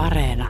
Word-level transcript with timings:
Areena. 0.00 0.48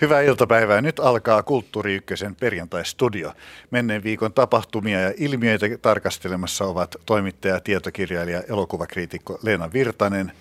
Hyvää 0.00 0.20
iltapäivää. 0.20 0.80
Nyt 0.80 1.00
alkaa 1.00 1.42
Kulttuuri 1.42 1.94
Ykkösen 1.94 2.34
perjantai-studio. 2.34 3.32
Menneen 3.70 4.02
viikon 4.04 4.32
tapahtumia 4.32 5.00
ja 5.00 5.12
ilmiöitä 5.16 5.66
tarkastelemassa 5.82 6.64
ovat 6.64 6.96
toimittaja, 7.06 7.60
tietokirjailija, 7.60 8.42
elokuvakriitikko 8.48 9.38
Leena 9.42 9.72
Virtanen, 9.72 10.32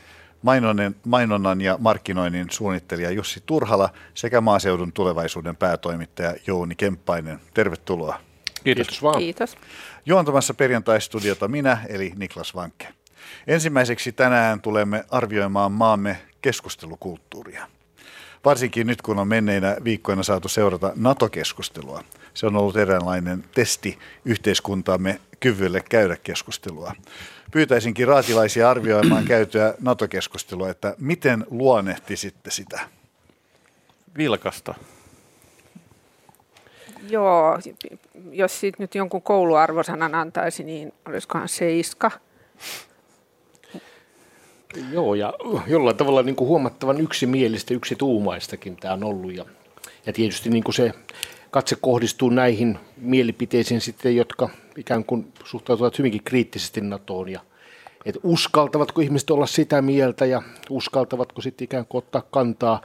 mainonnan, 0.46 0.96
mainonnan 1.06 1.62
ja 1.62 1.78
markkinoinnin 1.80 2.48
suunnittelija 2.50 3.12
Jussi 3.12 3.44
Turhala 3.46 3.90
sekä 4.14 4.42
maaseudun 4.42 4.92
tulevaisuuden 4.92 5.56
päätoimittaja 5.56 6.34
Jouni 6.48 6.76
Kemppainen. 6.76 7.40
Tervetuloa. 7.54 8.20
Kiitos. 8.64 8.88
Kiitos 8.88 9.04
vaan. 9.04 9.20
Kiitos. 9.20 9.58
Juontamassa 10.06 10.54
perjantai-studiota 10.54 11.48
minä, 11.48 11.78
eli 11.90 12.14
Niklas 12.16 12.56
Vankke. 12.56 12.88
Ensimmäiseksi 13.48 14.12
tänään 14.12 14.62
tulemme 14.62 15.06
arvioimaan 15.10 15.72
maamme 15.72 16.18
keskustelukulttuuria. 16.42 17.68
Varsinkin 18.46 18.88
nyt, 18.88 19.02
kun 19.02 19.20
on 19.20 19.28
menneinä 19.28 19.76
viikkoina 19.84 20.24
saatu 20.24 20.48
seurata 20.48 20.92
NATO-keskustelua. 20.96 22.04
Se 22.34 22.46
on 22.46 22.56
ollut 22.56 22.78
eräänlainen 22.78 23.44
testi 23.56 24.00
yhteiskuntamme 24.26 25.20
kyvylle 25.40 25.82
käydä 25.90 26.16
keskustelua. 26.16 26.94
Pyytäisinkin 27.56 28.08
raatilaisia 28.08 28.70
arvioimaan 28.70 29.26
käytyä 29.34 29.74
NATO-keskustelua, 29.82 30.70
että 30.70 30.96
miten 30.98 31.46
luonnehtisitte 31.50 32.52
sitä? 32.52 32.80
Vilkasta. 34.18 34.76
Joo, 37.10 37.60
jos 38.32 38.60
siitä 38.60 38.78
nyt 38.80 38.96
jonkun 38.96 39.22
kouluarvosanan 39.22 40.16
antaisi, 40.16 40.64
niin 40.64 40.94
olisikohan 41.08 41.50
seiska. 41.50 42.12
Joo, 44.92 45.16
ja 45.16 45.34
jollain 45.68 45.98
tavalla 45.98 46.24
niin 46.24 46.36
kuin 46.36 46.48
huomattavan 46.48 47.02
yksimielistä, 47.02 47.74
yksituumaistakin 47.74 48.76
tämä 48.76 48.94
on 48.94 49.04
ollut. 49.04 49.36
Ja, 49.36 49.46
ja 50.06 50.14
tietysti 50.14 50.50
niin 50.50 50.64
kuin 50.64 50.76
se 50.76 50.92
katse 51.52 51.78
kohdistuu 51.82 52.30
näihin 52.30 52.80
mielipiteisiin 52.98 53.82
sitten, 53.82 54.16
jotka 54.16 54.50
ikään 54.78 55.06
kuin 55.06 55.34
suhtautuvat 55.44 55.98
hyvinkin 55.98 56.24
kriittisesti 56.24 56.82
NATOon. 56.82 57.30
Ja, 57.30 57.40
että 58.06 58.22
uskaltavatko 58.24 59.02
ihmiset 59.02 59.32
olla 59.32 59.46
sitä 59.46 59.82
mieltä 59.82 60.26
ja 60.26 60.42
uskaltavatko 60.70 61.42
sitten 61.42 61.66
ikään 61.66 61.86
kuin 61.86 62.00
ottaa 62.00 62.24
kantaa 62.32 62.82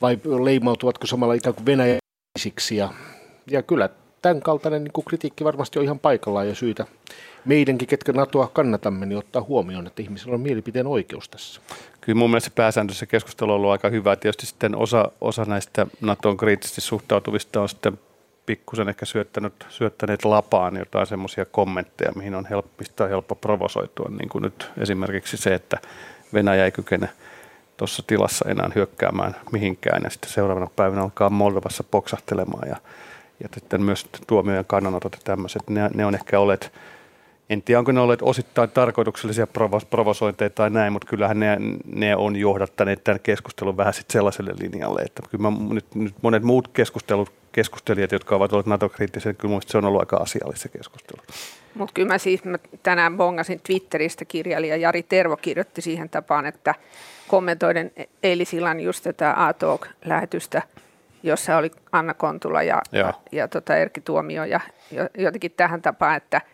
vai 0.00 0.18
leimautuvatko 0.44 1.06
samalla 1.06 1.34
ikään 1.34 1.54
kuin 1.54 1.66
venäjäisiksi. 1.66 2.76
Ja, 2.76 2.92
ja 3.50 3.62
kyllä 3.62 3.88
tämän 4.22 4.40
kaltainen 4.40 4.84
niin 4.84 5.04
kritiikki 5.08 5.44
varmasti 5.44 5.78
on 5.78 5.84
ihan 5.84 5.98
paikallaan 5.98 6.48
ja 6.48 6.54
syytä 6.54 6.86
meidänkin, 7.44 7.88
ketkä 7.88 8.12
NATOa 8.12 8.50
kannatamme, 8.52 9.06
niin 9.06 9.18
ottaa 9.18 9.42
huomioon, 9.42 9.86
että 9.86 10.02
ihmisillä 10.02 10.34
on 10.34 10.40
mielipiteen 10.40 10.86
oikeus 10.86 11.28
tässä. 11.28 11.60
Kyllä 12.00 12.18
mun 12.18 12.30
mielestä 12.30 12.50
pääsääntöisessä 12.54 13.06
keskustelu 13.06 13.50
on 13.50 13.56
ollut 13.56 13.70
aika 13.70 13.88
hyvä. 13.88 14.16
Tietysti 14.16 14.46
sitten 14.46 14.76
osa, 14.76 15.10
osa 15.20 15.44
näistä 15.44 15.86
NATOon 16.00 16.36
kriittisesti 16.36 16.80
suhtautuvista 16.80 17.60
on 17.60 17.68
sitten 17.68 17.98
pikkusen 18.48 18.88
ehkä 18.88 19.06
syöttänyt, 19.06 19.66
syöttäneet 19.68 20.24
lapaan 20.24 20.76
jotain 20.76 21.06
semmoisia 21.06 21.44
kommentteja, 21.44 22.12
mihin 22.14 22.34
on 22.34 22.46
helppo, 22.46 22.70
mistä 22.78 23.04
on 23.04 23.10
helppo 23.10 23.34
provosoitua. 23.34 24.08
Niin 24.18 24.28
kuin 24.28 24.42
nyt 24.42 24.70
esimerkiksi 24.78 25.36
se, 25.36 25.54
että 25.54 25.78
Venäjä 26.34 26.64
ei 26.64 26.72
kykene 26.72 27.08
tuossa 27.76 28.02
tilassa 28.06 28.48
enää 28.48 28.70
hyökkäämään 28.74 29.36
mihinkään 29.52 30.02
ja 30.04 30.10
sitten 30.10 30.30
seuraavana 30.30 30.70
päivänä 30.76 31.02
alkaa 31.02 31.30
Moldovassa 31.30 31.84
poksahtelemaan 31.84 32.68
ja, 32.68 32.76
ja 33.42 33.48
sitten 33.54 33.82
myös 33.82 34.06
tuomioiden 34.26 34.64
kannanotot 34.64 35.12
ja 35.12 35.20
tämmöiset, 35.24 35.62
ne, 35.70 35.90
ne 35.94 36.06
on 36.06 36.14
ehkä 36.14 36.40
olleet 36.40 36.72
en 37.50 37.62
tiedä, 37.62 37.78
onko 37.78 37.92
ne 37.92 38.00
olleet 38.00 38.22
osittain 38.22 38.70
tarkoituksellisia 38.70 39.44
provo- 39.44 39.86
provosointeja 39.90 40.50
tai 40.50 40.70
näin, 40.70 40.92
mutta 40.92 41.08
kyllähän 41.08 41.40
ne, 41.40 41.56
ne 41.92 42.16
on 42.16 42.36
johdattaneet 42.36 43.04
tämän 43.04 43.20
keskustelun 43.20 43.76
vähän 43.76 43.94
sitten 43.94 44.12
sellaiselle 44.12 44.52
linjalle, 44.60 45.02
että 45.02 45.22
kyllä 45.30 45.50
mä, 45.50 45.74
nyt, 45.74 45.94
nyt 45.94 46.14
monet 46.22 46.42
muut 46.42 46.68
keskustelut, 46.68 47.32
keskustelijat, 47.52 48.12
jotka 48.12 48.36
ovat 48.36 48.52
olleet 48.52 48.66
NATO-kriittisiä, 48.66 49.32
kyllä 49.32 49.50
mielestäni 49.50 49.72
se 49.72 49.78
on 49.78 49.84
ollut 49.84 50.00
aika 50.00 50.16
asiallista 50.16 50.68
keskustelua. 50.68 51.22
Mutta 51.74 51.92
kyllä 51.94 52.08
mä 52.08 52.18
siis 52.18 52.44
mä 52.44 52.58
tänään 52.82 53.16
bongasin 53.16 53.60
Twitteristä 53.66 54.24
kirjailija 54.24 54.76
Jari 54.76 55.02
Tervo 55.02 55.36
kirjoitti 55.36 55.82
siihen 55.82 56.08
tapaan, 56.08 56.46
että 56.46 56.74
kommentoiden 57.28 57.92
eilisillan 58.22 58.80
just 58.80 59.04
tätä 59.04 59.46
A-Talk-lähetystä, 59.46 60.62
jossa 61.22 61.56
oli 61.56 61.70
Anna 61.92 62.14
Kontula 62.14 62.62
ja, 62.62 62.82
ja. 62.92 63.14
ja 63.32 63.48
tota 63.48 63.76
Erkki 63.76 64.00
Tuomio 64.00 64.44
ja 64.44 64.60
jotenkin 65.18 65.52
tähän 65.56 65.82
tapaan, 65.82 66.16
että– 66.16 66.40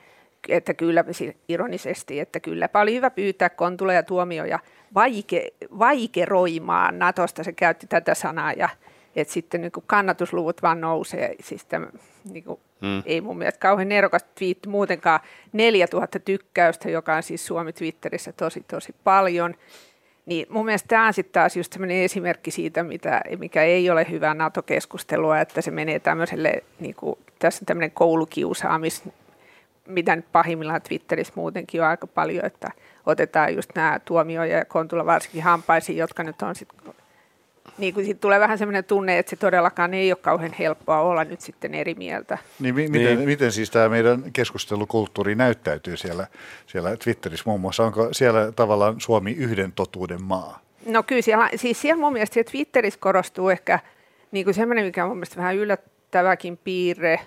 että 0.48 0.74
kyllä 0.74 1.04
ironisesti, 1.48 2.20
että 2.20 2.40
kyllä 2.40 2.68
oli 2.74 2.94
hyvä 2.94 3.10
pyytää 3.10 3.50
Kontula 3.50 3.92
ja 3.92 4.02
Tuomioja 4.02 4.58
vaike, 4.94 5.52
vaikeroimaan 5.78 6.98
Natosta, 6.98 7.44
se 7.44 7.52
käytti 7.52 7.86
tätä 7.86 8.14
sanaa 8.14 8.52
ja 8.52 8.68
että 9.16 9.34
sitten 9.34 9.60
niin 9.60 9.72
kuin 9.72 9.84
kannatusluvut 9.86 10.62
vaan 10.62 10.80
nousee, 10.80 11.34
siis 11.40 11.64
tämä, 11.64 11.86
niin 12.30 12.44
kuin, 12.44 12.60
hmm. 12.80 13.02
ei 13.06 13.20
mun 13.20 13.38
mielestä 13.38 13.60
kauhean 13.60 13.88
nerokas 13.88 14.24
twiitti 14.38 14.68
muutenkaan, 14.68 15.20
4000 15.52 16.18
tykkäystä, 16.18 16.90
joka 16.90 17.14
on 17.16 17.22
siis 17.22 17.46
Suomi 17.46 17.72
Twitterissä 17.72 18.32
tosi 18.32 18.64
tosi 18.68 18.94
paljon, 19.04 19.54
niin 20.26 20.46
mun 20.50 20.64
mielestä 20.64 20.88
tämä 20.88 21.06
on 21.06 21.14
sitten 21.14 21.32
taas 21.32 21.56
just 21.56 21.76
esimerkki 21.90 22.50
siitä, 22.50 22.82
mitä, 22.82 23.20
mikä 23.38 23.62
ei 23.62 23.90
ole 23.90 24.06
hyvää 24.10 24.34
NATO-keskustelua, 24.34 25.40
että 25.40 25.60
se 25.60 25.70
menee 25.70 25.98
tämmöiselle, 25.98 26.62
niin 26.80 26.94
kuin, 26.94 27.18
tässä 27.38 27.62
on 27.62 27.66
tämmöinen 27.66 27.90
koulukiusaamis 27.90 29.02
mitä 29.88 30.16
nyt 30.16 30.32
pahimmillaan 30.32 30.82
Twitterissä 30.82 31.32
muutenkin 31.36 31.82
on 31.82 31.88
aika 31.88 32.06
paljon, 32.06 32.44
että 32.44 32.70
otetaan 33.06 33.54
just 33.54 33.70
nämä 33.74 34.00
tuomio 34.04 34.44
ja 34.44 34.64
kontula 34.64 35.06
varsinkin 35.06 35.42
hampaisiin, 35.42 35.98
jotka 35.98 36.22
nyt 36.22 36.42
on 36.42 36.54
sitten 36.54 36.94
niin 37.78 37.94
kuin 37.94 38.18
tulee 38.18 38.40
vähän 38.40 38.58
sellainen 38.58 38.84
tunne, 38.84 39.18
että 39.18 39.30
se 39.30 39.36
todellakaan 39.36 39.94
ei 39.94 40.12
ole 40.12 40.18
kauhean 40.22 40.52
helppoa 40.58 41.00
olla 41.00 41.24
nyt 41.24 41.40
sitten 41.40 41.74
eri 41.74 41.94
mieltä. 41.94 42.38
Niin, 42.60 42.74
mi- 42.74 42.88
miten, 42.88 43.16
niin. 43.16 43.28
miten 43.28 43.52
siis 43.52 43.70
tämä 43.70 43.88
meidän 43.88 44.24
keskustelukulttuuri 44.32 45.34
näyttäytyy 45.34 45.96
siellä, 45.96 46.26
siellä 46.66 46.96
Twitterissä 46.96 47.42
muun 47.46 47.60
muassa? 47.60 47.84
Onko 47.84 48.08
siellä 48.12 48.52
tavallaan 48.52 49.00
Suomi 49.00 49.32
yhden 49.32 49.72
totuuden 49.72 50.22
maa? 50.22 50.60
No 50.86 51.02
kyllä 51.02 51.22
siellä, 51.22 51.50
siis 51.56 51.80
siellä 51.80 52.00
mun 52.00 52.12
mielestä 52.12 52.44
Twitterissä 52.44 53.00
korostuu 53.00 53.48
ehkä 53.48 53.78
niin 54.30 54.44
kuin 54.44 54.54
semmoinen, 54.54 54.84
mikä 54.84 55.04
on 55.04 55.10
mun 55.10 55.16
mielestä 55.16 55.36
vähän 55.36 55.56
yllättäväkin 55.56 56.56
piirre, 56.64 57.20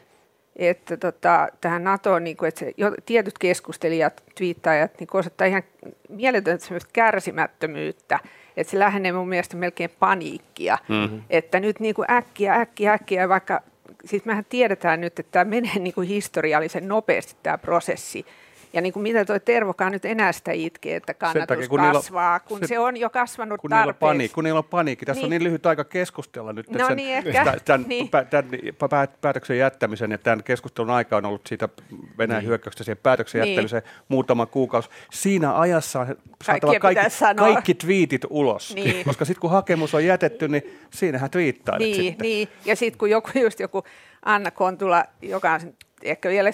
että 0.58 0.98
tota, 0.98 1.48
tähän 1.62 1.84
NATOon, 1.84 2.24
niin 2.24 2.38
kuin, 2.38 2.48
että 2.48 2.60
se, 2.60 2.74
jo, 2.78 2.92
tietyt 3.06 3.38
keskustelijat, 3.38 4.24
twiittajat, 4.36 5.00
niin 5.00 5.08
osoittaa 5.14 5.48
ihan 5.48 5.64
mieletöntä 6.10 6.66
kärsimättömyyttä, 6.94 8.20
että 8.58 8.72
se 8.72 8.80
lähenee 8.80 9.12
mun 9.12 9.30
mielestä 9.30 9.58
melkein 9.58 9.92
paniikkia, 10.00 10.78
mm-hmm. 10.90 11.22
että 11.30 11.60
nyt 11.60 11.80
niin 11.80 11.96
kuin 11.96 12.12
äkkiä, 12.12 12.56
äkkiä, 12.56 12.94
äkkiä, 12.94 13.30
vaikka 13.30 13.62
siis 14.06 14.26
mehän 14.26 14.46
tiedetään 14.50 15.02
nyt, 15.02 15.20
että 15.20 15.32
tämä 15.32 15.46
menee 15.46 15.80
niin 15.80 15.94
kuin 15.94 16.08
historiallisen 16.08 16.88
nopeasti 16.88 17.36
tämä 17.44 17.58
prosessi, 17.58 18.26
ja 18.74 18.82
niin 18.82 18.94
kuin 18.94 19.04
mitä 19.04 19.26
tuo 19.26 19.40
Tervokaan 19.40 19.92
nyt 19.92 20.06
enää 20.06 20.32
sitä 20.32 20.52
itkee, 20.52 20.96
että 20.96 21.14
kannatus 21.14 21.48
takia, 21.48 21.68
kun 21.68 21.80
kasvaa, 21.80 22.38
niillä, 22.38 22.48
kun 22.48 22.60
se, 22.60 22.68
se 22.68 22.80
on 22.80 22.98
jo 22.98 23.10
kasvanut 23.10 23.62
kun 23.62 23.70
tarpeeksi. 23.70 23.88
Niillä 23.88 24.00
paniikki, 24.00 24.36
kun 24.36 24.44
niillä 24.44 24.58
on 24.58 24.64
paniikki. 24.64 25.06
Tässä 25.06 25.20
niin. 25.20 25.26
on 25.26 25.30
niin 25.30 25.44
lyhyt 25.44 25.66
aika 25.66 25.84
keskustella 25.84 26.54
nyt 26.54 26.70
no 26.70 26.88
sen, 26.88 26.98
niin, 26.98 27.14
ehkä. 27.14 27.56
Tämän, 27.66 27.86
niin. 27.88 28.10
tämän 28.10 29.08
päätöksen 29.22 29.58
jättämisen 29.58 30.12
ja 30.12 30.18
tämän 30.18 30.44
keskustelun 30.44 30.90
aika 30.90 31.18
on 31.18 31.26
ollut 31.26 31.48
siitä 31.48 31.70
Venäjän 32.18 32.42
niin. 32.42 32.50
hyökkäyksestä 32.50 32.84
siihen 32.84 32.98
päätöksen 33.04 33.42
niin. 33.42 33.50
jättämiseen 33.50 33.84
muutama 34.08 34.46
kuukausi. 34.46 34.90
Siinä 35.12 35.60
ajassa 35.60 36.00
on 36.00 36.16
saatava 36.44 36.80
kaikki, 36.80 37.16
kaikki 37.38 37.74
twiitit 37.74 38.22
ulos, 38.30 38.76
niin. 38.76 39.06
koska 39.06 39.26
sitten 39.26 39.42
kun 39.42 39.52
hakemus 39.52 39.96
on 39.96 40.06
jätetty, 40.06 40.48
niin 40.48 40.80
siinähän 40.90 41.30
twiittailet 41.30 41.88
niin, 41.88 41.96
sitten. 41.96 42.26
Niin, 42.26 42.48
ja 42.66 42.76
sitten 42.76 42.98
kun 42.98 43.10
joku, 43.10 43.30
just 43.36 43.60
joku 43.60 43.84
Anna 44.26 44.52
Kontula, 44.52 45.06
joka 45.22 45.54
on 45.54 45.60
ehkä 46.04 46.30
vielä 46.30 46.50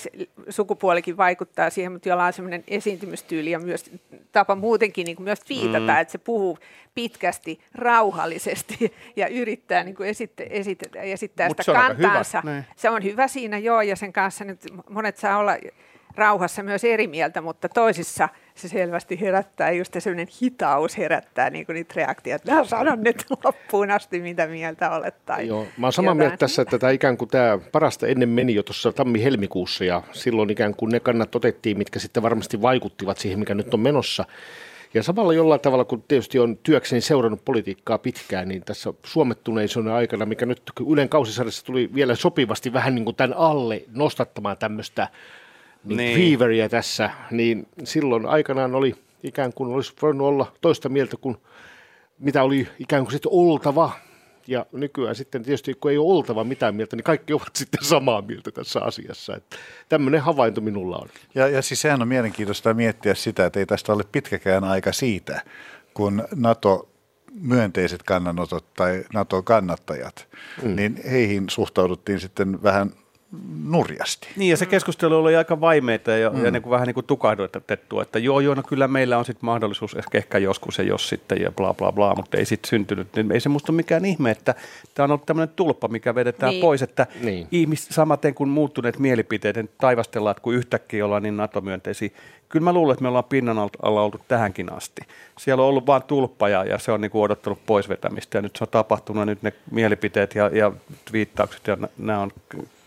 sukupuolikin 0.50 1.18
vaikuttaa 1.18 1.70
siihen, 1.70 1.92
mutta 1.92 2.10
jolla 2.10 2.26
on 2.26 2.34
sellainen 2.34 2.64
esiintymistyyli 2.68 3.52
ja 3.52 3.60
myös 3.60 3.92
tapa 4.32 4.56
muutenkin 4.56 5.06
niin 5.06 5.16
kuin 5.16 5.24
myös 5.24 5.40
viitata, 5.50 5.94
mm. 5.94 6.00
että 6.02 6.12
se 6.12 6.18
puhuu 6.18 6.58
pitkästi, 6.96 7.60
rauhallisesti 7.76 8.94
ja 9.16 9.28
yrittää 9.28 9.84
niin 9.84 9.96
kuin 9.96 10.10
esittää, 10.10 10.46
esittää, 10.50 11.02
esittää 11.02 11.50
sitä 11.50 11.64
se 11.64 11.74
kantaansa. 11.74 12.42
Niin. 12.46 12.66
Se 12.76 12.90
on 12.90 13.04
hyvä 13.04 13.28
siinä, 13.28 13.58
joo, 13.58 13.82
ja 13.82 13.96
sen 13.96 14.14
kanssa 14.14 14.46
nyt 14.46 14.60
monet 14.90 15.18
saa 15.18 15.38
olla 15.38 15.58
rauhassa 16.16 16.64
myös 16.64 16.84
eri 16.84 17.08
mieltä, 17.08 17.42
mutta 17.42 17.70
toisissa 17.70 18.30
se 18.56 18.68
selvästi 18.68 19.22
herättää, 19.22 19.72
just 19.72 19.96
sellainen 20.00 20.28
hitaus 20.42 20.98
herättää 20.98 21.50
niin 21.50 21.66
kuin 21.66 21.74
niitä 21.74 21.94
reaktioita. 21.96 22.52
Mä 22.52 22.64
sanon 22.64 23.04
nyt 23.04 23.26
loppuun 23.44 23.92
asti, 23.92 24.20
mitä 24.20 24.48
mieltä 24.48 24.92
olet. 24.92 25.26
Tai 25.26 25.48
Joo, 25.48 25.68
mä 25.78 25.86
oon 25.86 25.94
samaa 25.94 26.14
mieltä 26.14 26.38
tässä, 26.38 26.62
että 26.62 26.80
tämä 26.80 26.92
ikään 26.92 27.18
kuin 27.18 27.30
tämä 27.30 27.60
parasta 27.72 28.08
ennen 28.08 28.30
meni 28.30 28.56
jo 28.56 28.64
tuossa 28.64 28.92
tammi-helmikuussa 28.92 29.86
ja 29.86 30.02
silloin 30.12 30.50
ikään 30.50 30.76
kuin 30.76 30.92
ne 30.92 31.00
kannat 31.00 31.36
otettiin, 31.36 31.78
mitkä 31.78 32.00
sitten 32.00 32.24
varmasti 32.24 32.62
vaikuttivat 32.62 33.18
siihen, 33.18 33.40
mikä 33.40 33.54
nyt 33.54 33.74
on 33.74 33.80
menossa. 33.80 34.26
Ja 34.94 35.04
samalla 35.04 35.34
jollain 35.34 35.62
tavalla, 35.62 35.86
kun 35.86 36.04
tietysti 36.08 36.40
on 36.40 36.58
työkseni 36.58 37.02
seurannut 37.02 37.46
politiikkaa 37.46 37.98
pitkään, 37.98 38.48
niin 38.48 38.62
tässä 38.66 38.94
suomettuneisuuden 39.06 39.94
aikana, 39.94 40.26
mikä 40.26 40.46
nyt 40.46 40.62
Ylen 40.90 41.10
kausisarjassa 41.10 41.66
tuli 41.66 41.90
vielä 41.96 42.16
sopivasti 42.16 42.74
vähän 42.74 42.96
niin 42.96 43.06
kuin 43.06 43.16
tämän 43.16 43.38
alle 43.38 43.84
nostattamaan 43.92 44.58
tämmöistä 44.58 45.08
niin 45.84 46.40
niin. 46.40 46.70
tässä, 46.70 47.10
niin 47.32 47.68
silloin 47.84 48.26
aikanaan 48.26 48.76
oli 48.76 48.96
ikään 49.24 49.54
kuin 49.54 49.74
olisi 49.74 49.94
voinut 50.02 50.28
olla 50.28 50.52
toista 50.62 50.90
mieltä 50.90 51.18
kuin 51.18 51.38
mitä 52.20 52.44
oli 52.44 52.68
ikään 52.80 53.04
kuin 53.04 53.12
sitten 53.12 53.32
oltava. 53.34 53.92
Ja 54.48 54.66
nykyään 54.72 55.16
sitten 55.16 55.44
tietysti, 55.44 55.74
kun 55.74 55.92
ei 55.92 55.98
ole 55.98 56.14
oltava 56.14 56.44
mitään 56.44 56.76
mieltä, 56.76 56.96
niin 56.96 57.04
kaikki 57.04 57.34
ovat 57.34 57.56
sitten 57.56 57.84
samaa 57.84 58.22
mieltä 58.22 58.52
tässä 58.52 58.82
asiassa. 58.82 59.36
Että 59.36 59.58
tämmöinen 59.90 60.22
havainto 60.22 60.62
minulla 60.62 60.98
on. 60.98 61.10
Ja, 61.36 61.48
ja 61.48 61.62
siis 61.62 61.82
sehän 61.82 62.02
on 62.02 62.08
mielenkiintoista 62.08 62.74
miettiä 62.74 63.16
sitä, 63.16 63.46
että 63.46 63.60
ei 63.60 63.66
tästä 63.66 63.94
ole 63.94 64.04
pitkäkään 64.12 64.64
aika 64.64 64.94
siitä, 64.94 65.42
kun 65.94 66.28
NATO 66.36 66.90
myönteiset 67.42 68.04
kannanotot 68.04 68.74
tai 68.74 69.04
NATO-kannattajat, 69.14 70.28
mm. 70.64 70.76
niin 70.76 71.02
heihin 71.12 71.50
suhtauduttiin 71.50 72.20
sitten 72.20 72.64
vähän 72.64 72.92
nurjasti. 73.64 74.28
Niin 74.36 74.50
ja 74.50 74.58
se 74.58 74.66
keskustelu 74.66 75.16
oli 75.16 75.36
aika 75.36 75.62
vaimeita 75.62 76.12
ja, 76.12 76.30
mm. 76.30 76.46
ja 76.46 76.52
niin 76.52 76.62
kuin 76.62 76.72
vähän 76.72 76.88
niin 76.88 76.94
kuin 76.94 77.06
tukahdutettu, 77.06 78.00
että 78.00 78.20
joo 78.20 78.40
joo, 78.40 78.56
no 78.56 78.64
kyllä 78.64 78.88
meillä 78.88 79.18
on 79.18 79.26
sitten 79.26 79.46
mahdollisuus 79.46 79.94
ehkä, 79.94 80.18
ehkä 80.18 80.38
joskus 80.38 80.78
ja 80.78 80.84
jos 80.84 81.10
sitten 81.10 81.42
ja 81.42 81.52
bla 81.52 81.74
bla 81.74 81.92
bla, 81.92 82.16
mutta 82.16 82.38
ei 82.38 82.46
sitten 82.46 82.70
syntynyt. 82.70 83.08
Niin 83.16 83.32
ei 83.32 83.40
se 83.40 83.50
musta 83.50 83.72
ole 83.72 83.76
mikään 83.76 84.06
ihme, 84.06 84.32
että 84.32 84.56
tämä 84.94 85.04
on 85.04 85.12
ollut 85.12 85.26
tämmöinen 85.26 85.56
tulppa, 85.56 85.88
mikä 85.88 86.16
vedetään 86.16 86.50
niin. 86.50 86.62
pois, 86.62 86.82
että 86.82 87.08
niin. 87.22 87.48
ihmis, 87.52 87.88
samaten 87.92 88.34
kuin 88.34 88.50
muuttuneet 88.50 89.00
mielipiteet, 89.00 89.56
niin 89.56 89.70
taivastellaan, 89.78 90.32
että 90.32 90.44
kun 90.44 90.54
yhtäkkiä 90.54 91.06
ollaan 91.06 91.24
niin 91.24 91.38
NATO-myönteisiä. 91.38 92.10
Kyllä 92.50 92.64
mä 92.64 92.74
luulen, 92.74 92.94
että 92.94 93.02
me 93.02 93.08
ollaan 93.08 93.24
pinnan 93.24 93.58
alla 93.82 94.02
oltu 94.02 94.20
tähänkin 94.28 94.74
asti. 94.74 95.02
Siellä 95.40 95.64
on 95.64 95.70
ollut 95.70 95.88
vain 95.88 96.04
tulppa 96.04 96.50
ja, 96.50 96.64
ja 96.64 96.80
se 96.80 96.92
on 96.92 97.02
niin 97.02 97.12
kuin 97.12 97.22
odottanut 97.22 97.60
pois 97.66 97.90
vetämistä 97.90 98.38
ja 98.38 98.42
nyt 98.42 98.56
se 98.56 98.64
on 98.64 98.68
tapahtunut 98.72 99.22
ja 99.22 99.26
nyt 99.26 99.44
ne 99.44 99.54
mielipiteet 99.72 100.36
ja, 100.36 100.50
ja 100.54 100.72
viittaukset 101.14 101.68
ja 101.68 101.78
nämä 101.98 102.20
on 102.20 102.32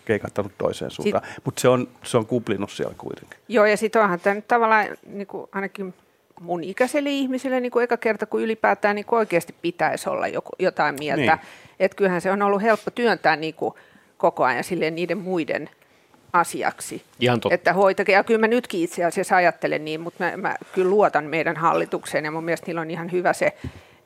keikattanut 0.06 0.52
toiseen 0.58 0.90
suuntaan. 0.90 1.24
Mutta 1.44 1.60
se 1.60 1.68
on, 1.68 1.88
se 2.02 2.16
on 2.16 2.26
kuplinut 2.26 2.70
siellä 2.70 2.94
kuitenkin. 2.98 3.38
Joo, 3.48 3.66
ja 3.66 3.76
sitten 3.76 4.02
onhan 4.02 4.20
tämä 4.20 4.34
nyt 4.34 4.48
tavallaan 4.48 4.86
niin 5.06 5.26
kuin 5.26 5.48
ainakin 5.52 5.94
mun 6.40 6.64
ikäiselle 6.64 7.10
ihmiselle 7.10 7.60
niin 7.60 7.72
kuin 7.72 7.84
eka 7.84 7.96
kerta, 7.96 8.26
kun 8.26 8.42
ylipäätään 8.42 8.96
niin 8.96 9.06
kuin 9.06 9.18
oikeasti 9.18 9.54
pitäisi 9.62 10.08
olla 10.08 10.28
joku, 10.28 10.50
jotain 10.58 10.94
mieltä. 10.98 11.36
Niin. 11.36 11.46
Että 11.80 11.96
kyllähän 11.96 12.20
se 12.20 12.30
on 12.30 12.42
ollut 12.42 12.62
helppo 12.62 12.90
työntää 12.90 13.36
niin 13.36 13.54
kuin 13.54 13.74
koko 14.18 14.44
ajan 14.44 14.64
silleen 14.64 14.94
niiden 14.94 15.18
muiden 15.18 15.70
asiaksi. 16.32 17.02
Ihan 17.20 17.40
totta. 17.40 17.54
Että 17.54 17.72
hoitakaa, 17.72 18.12
ja 18.12 18.24
kyllä 18.24 18.40
mä 18.40 18.48
nytkin 18.48 18.80
itse 18.80 19.04
asiassa 19.04 19.36
ajattelen 19.36 19.84
niin, 19.84 20.00
mutta 20.00 20.24
mä, 20.24 20.36
mä 20.36 20.56
kyllä 20.72 20.90
luotan 20.90 21.24
meidän 21.24 21.56
hallitukseen, 21.56 22.24
ja 22.24 22.30
mun 22.30 22.44
mielestä 22.44 22.66
niillä 22.66 22.80
on 22.80 22.90
ihan 22.90 23.12
hyvä 23.12 23.32
se 23.32 23.56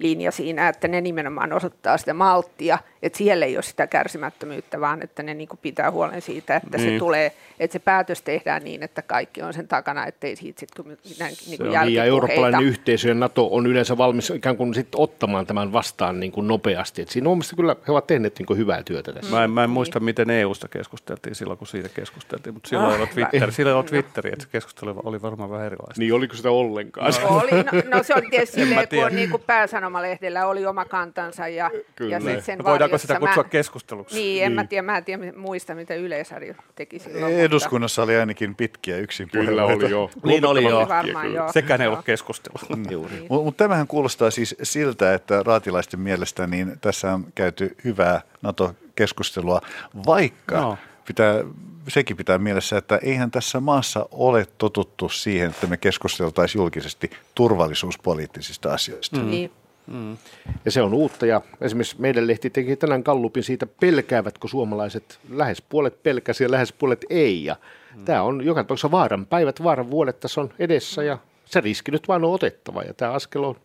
linja 0.01 0.31
siinä, 0.31 0.69
että 0.69 0.89
ne 0.89 1.01
nimenomaan 1.01 1.53
osoittaa 1.53 1.99
sitä 1.99 2.15
malttia, 2.15 2.79
että 3.03 3.19
siellä 3.19 3.47
ei 3.47 3.57
ole 3.57 3.63
sitä 3.63 3.87
kärsimättömyyttä, 3.87 4.81
vaan 4.81 5.03
että 5.03 5.23
ne 5.23 5.35
niin 5.35 5.49
kuin 5.49 5.59
pitää 5.63 5.91
huolen 5.91 6.23
siitä, 6.23 6.57
että 6.57 6.79
niin. 6.79 6.93
se 6.93 6.99
tulee, 6.99 7.33
että 7.61 7.73
se 7.73 7.79
päätös 7.79 8.23
tehdään 8.23 8.63
niin, 8.65 8.83
että 8.83 9.03
kaikki 9.03 9.43
on 9.43 9.55
sen 9.55 9.69
takana, 9.69 10.07
ettei 10.07 10.37
siitä 10.37 10.61
sitten 10.61 10.85
kun 10.85 10.97
näin, 11.19 11.35
niin 11.47 11.59
kuin 11.59 11.71
niin, 11.71 11.95
ja 11.95 12.05
eurooppalainen 12.05 12.63
yhteisö 12.63 13.09
ja 13.09 13.15
NATO 13.15 13.49
on 13.53 13.67
yleensä 13.67 13.99
valmis 13.99 14.31
ikään 14.31 14.57
kuin 14.57 14.75
sit 14.75 14.89
ottamaan 14.95 15.47
tämän 15.47 15.73
vastaan 15.73 16.21
niin 16.21 16.33
kuin 16.33 16.49
nopeasti. 16.49 17.03
Et 17.03 17.09
siinä 17.09 17.31
on 17.31 17.41
kyllä 17.57 17.77
he 17.87 17.93
ovat 17.93 18.07
tehneet 18.07 18.39
niin 18.39 18.47
kuin 18.47 18.59
hyvää 18.59 18.83
työtä 18.83 19.13
tässä. 19.13 19.31
Mä 19.31 19.45
en, 19.45 19.51
mä 19.51 19.65
en 19.65 19.71
muista, 19.71 19.99
niin. 19.99 20.05
miten 20.05 20.31
EUsta 20.31 20.69
keskusteltiin 20.69 21.35
silloin, 21.35 21.59
kun 21.59 21.67
siitä 21.67 21.89
keskusteltiin, 21.89 22.55
mutta 22.55 22.69
silloin 22.69 22.89
ah, 22.89 22.95
ollut 22.95 23.11
Twitter, 23.11 23.53
silloin 23.61 23.77
oli 23.77 23.85
Twitteri, 23.85 24.31
että 24.33 24.45
se 24.45 24.49
keskustelu 24.53 25.01
oli 25.05 25.23
varmaan 25.23 25.51
vähän 25.51 25.67
erilaista. 25.67 26.01
Niin, 26.01 26.15
oliko 26.15 26.35
sitä 26.35 26.51
ollenkaan? 26.51 27.13
No, 27.23 27.29
oli, 27.29 27.51
no, 27.51 27.97
no 27.97 28.03
se 28.03 28.15
oli 28.15 28.27
tietysti 28.31 28.61
silleen, 28.61 28.89
kun 28.89 29.05
on 29.05 29.15
niin 29.15 29.31
kuin 29.31 29.43
pääsanomalehdellä 29.91 30.47
oli 30.47 30.67
oma 30.67 30.85
kantansa 30.85 31.49
ja, 31.49 31.71
Kyllä. 31.97 32.15
ja 32.15 32.21
sit 32.21 32.45
sen 32.45 32.59
no, 32.59 32.65
Voidaanko 32.65 32.99
sitä 32.99 33.19
kutsua 33.19 33.43
mä, 33.43 33.49
keskusteluksi? 33.49 34.15
Niin, 34.15 34.45
en 34.45 34.49
niin. 34.49 34.55
mä 34.55 34.65
tiedä, 34.65 34.83
mä 34.83 34.97
en 34.97 35.05
tiedä 35.05 35.33
muista, 35.37 35.75
mitä 35.75 35.95
Yleisarjo 35.95 36.55
teki 36.75 36.99
silloin. 36.99 37.35
Eduskunnassa 37.35 38.03
mutta... 38.03 38.13
oli 38.13 38.21
ainakin 38.21 38.55
pitkiä 38.55 38.97
yksin 38.97 39.29
Kyllä 39.31 39.65
oli 39.65 39.91
joo. 39.91 40.11
niin 40.25 40.45
oli 40.45 40.65
joo. 40.65 40.89
Varmaan, 40.89 41.35
joo. 41.35 41.53
Sekään 41.53 41.81
ei 41.81 41.87
ollut 41.87 42.05
keskustelua. 42.05 42.77
Mm. 42.77 42.83
Niin. 42.89 43.27
Mutta 43.29 43.65
tämähän 43.65 43.87
kuulostaa 43.87 44.31
siis 44.31 44.57
siltä, 44.63 45.15
että 45.15 45.43
raatilaisten 45.43 46.01
mielestä 46.01 46.47
niin 46.47 46.79
tässä 46.81 47.15
on 47.15 47.27
käyty 47.35 47.77
hyvää 47.85 48.21
NATO-keskustelua, 48.43 49.61
vaikka 50.07 50.61
no. 50.61 50.79
pitää 51.07 51.45
sekin 51.89 52.17
pitää 52.17 52.39
mielessä, 52.39 52.79
että 52.79 52.97
eihän 53.03 53.31
tässä 53.31 53.61
maassa 53.61 54.09
ole 54.11 54.47
totuttu 54.59 55.09
siihen, 55.09 55.51
että 55.51 55.67
me 55.67 55.77
keskusteltaisiin 55.77 56.61
julkisesti 56.61 57.11
turvallisuuspoliittisista 57.35 58.73
asioista. 58.73 59.17
Mm. 59.17 59.31
Niin. 59.31 59.51
Mm. 59.91 60.17
Ja 60.65 60.71
se 60.71 60.83
on 60.83 60.95
uutta 60.95 61.27
ja 61.27 61.41
esimerkiksi 61.61 61.97
meidän 61.99 62.27
lehti 62.27 62.51
teki 62.51 62.77
tänään 62.77 63.05
kallupin 63.05 63.43
siitä, 63.43 63.67
pelkäävätkö 63.81 64.49
suomalaiset, 64.49 65.19
lähes 65.31 65.63
puolet 65.63 66.03
pelkäsi 66.03 66.45
ja 66.45 66.51
lähes 66.51 66.73
puolet 66.73 67.05
ei. 67.11 67.45
Ja 67.45 67.57
mm. 67.97 68.05
Tämä 68.05 68.23
on 68.23 68.45
joka 68.45 68.63
tapauksessa 68.63 68.91
vaaran 68.91 69.27
päivät, 69.27 69.63
vaaran 69.63 69.91
vuodet 69.91 70.21
tässä 70.21 70.41
on 70.41 70.51
edessä 70.59 71.03
ja 71.03 71.19
se 71.45 71.61
riski 71.61 71.91
nyt 71.91 72.09
vaan 72.09 72.25
on 72.25 72.35
otettava 72.35 72.83
ja 72.83 72.95
tämä 72.95 73.13
askel 73.13 73.45
on 73.45 73.57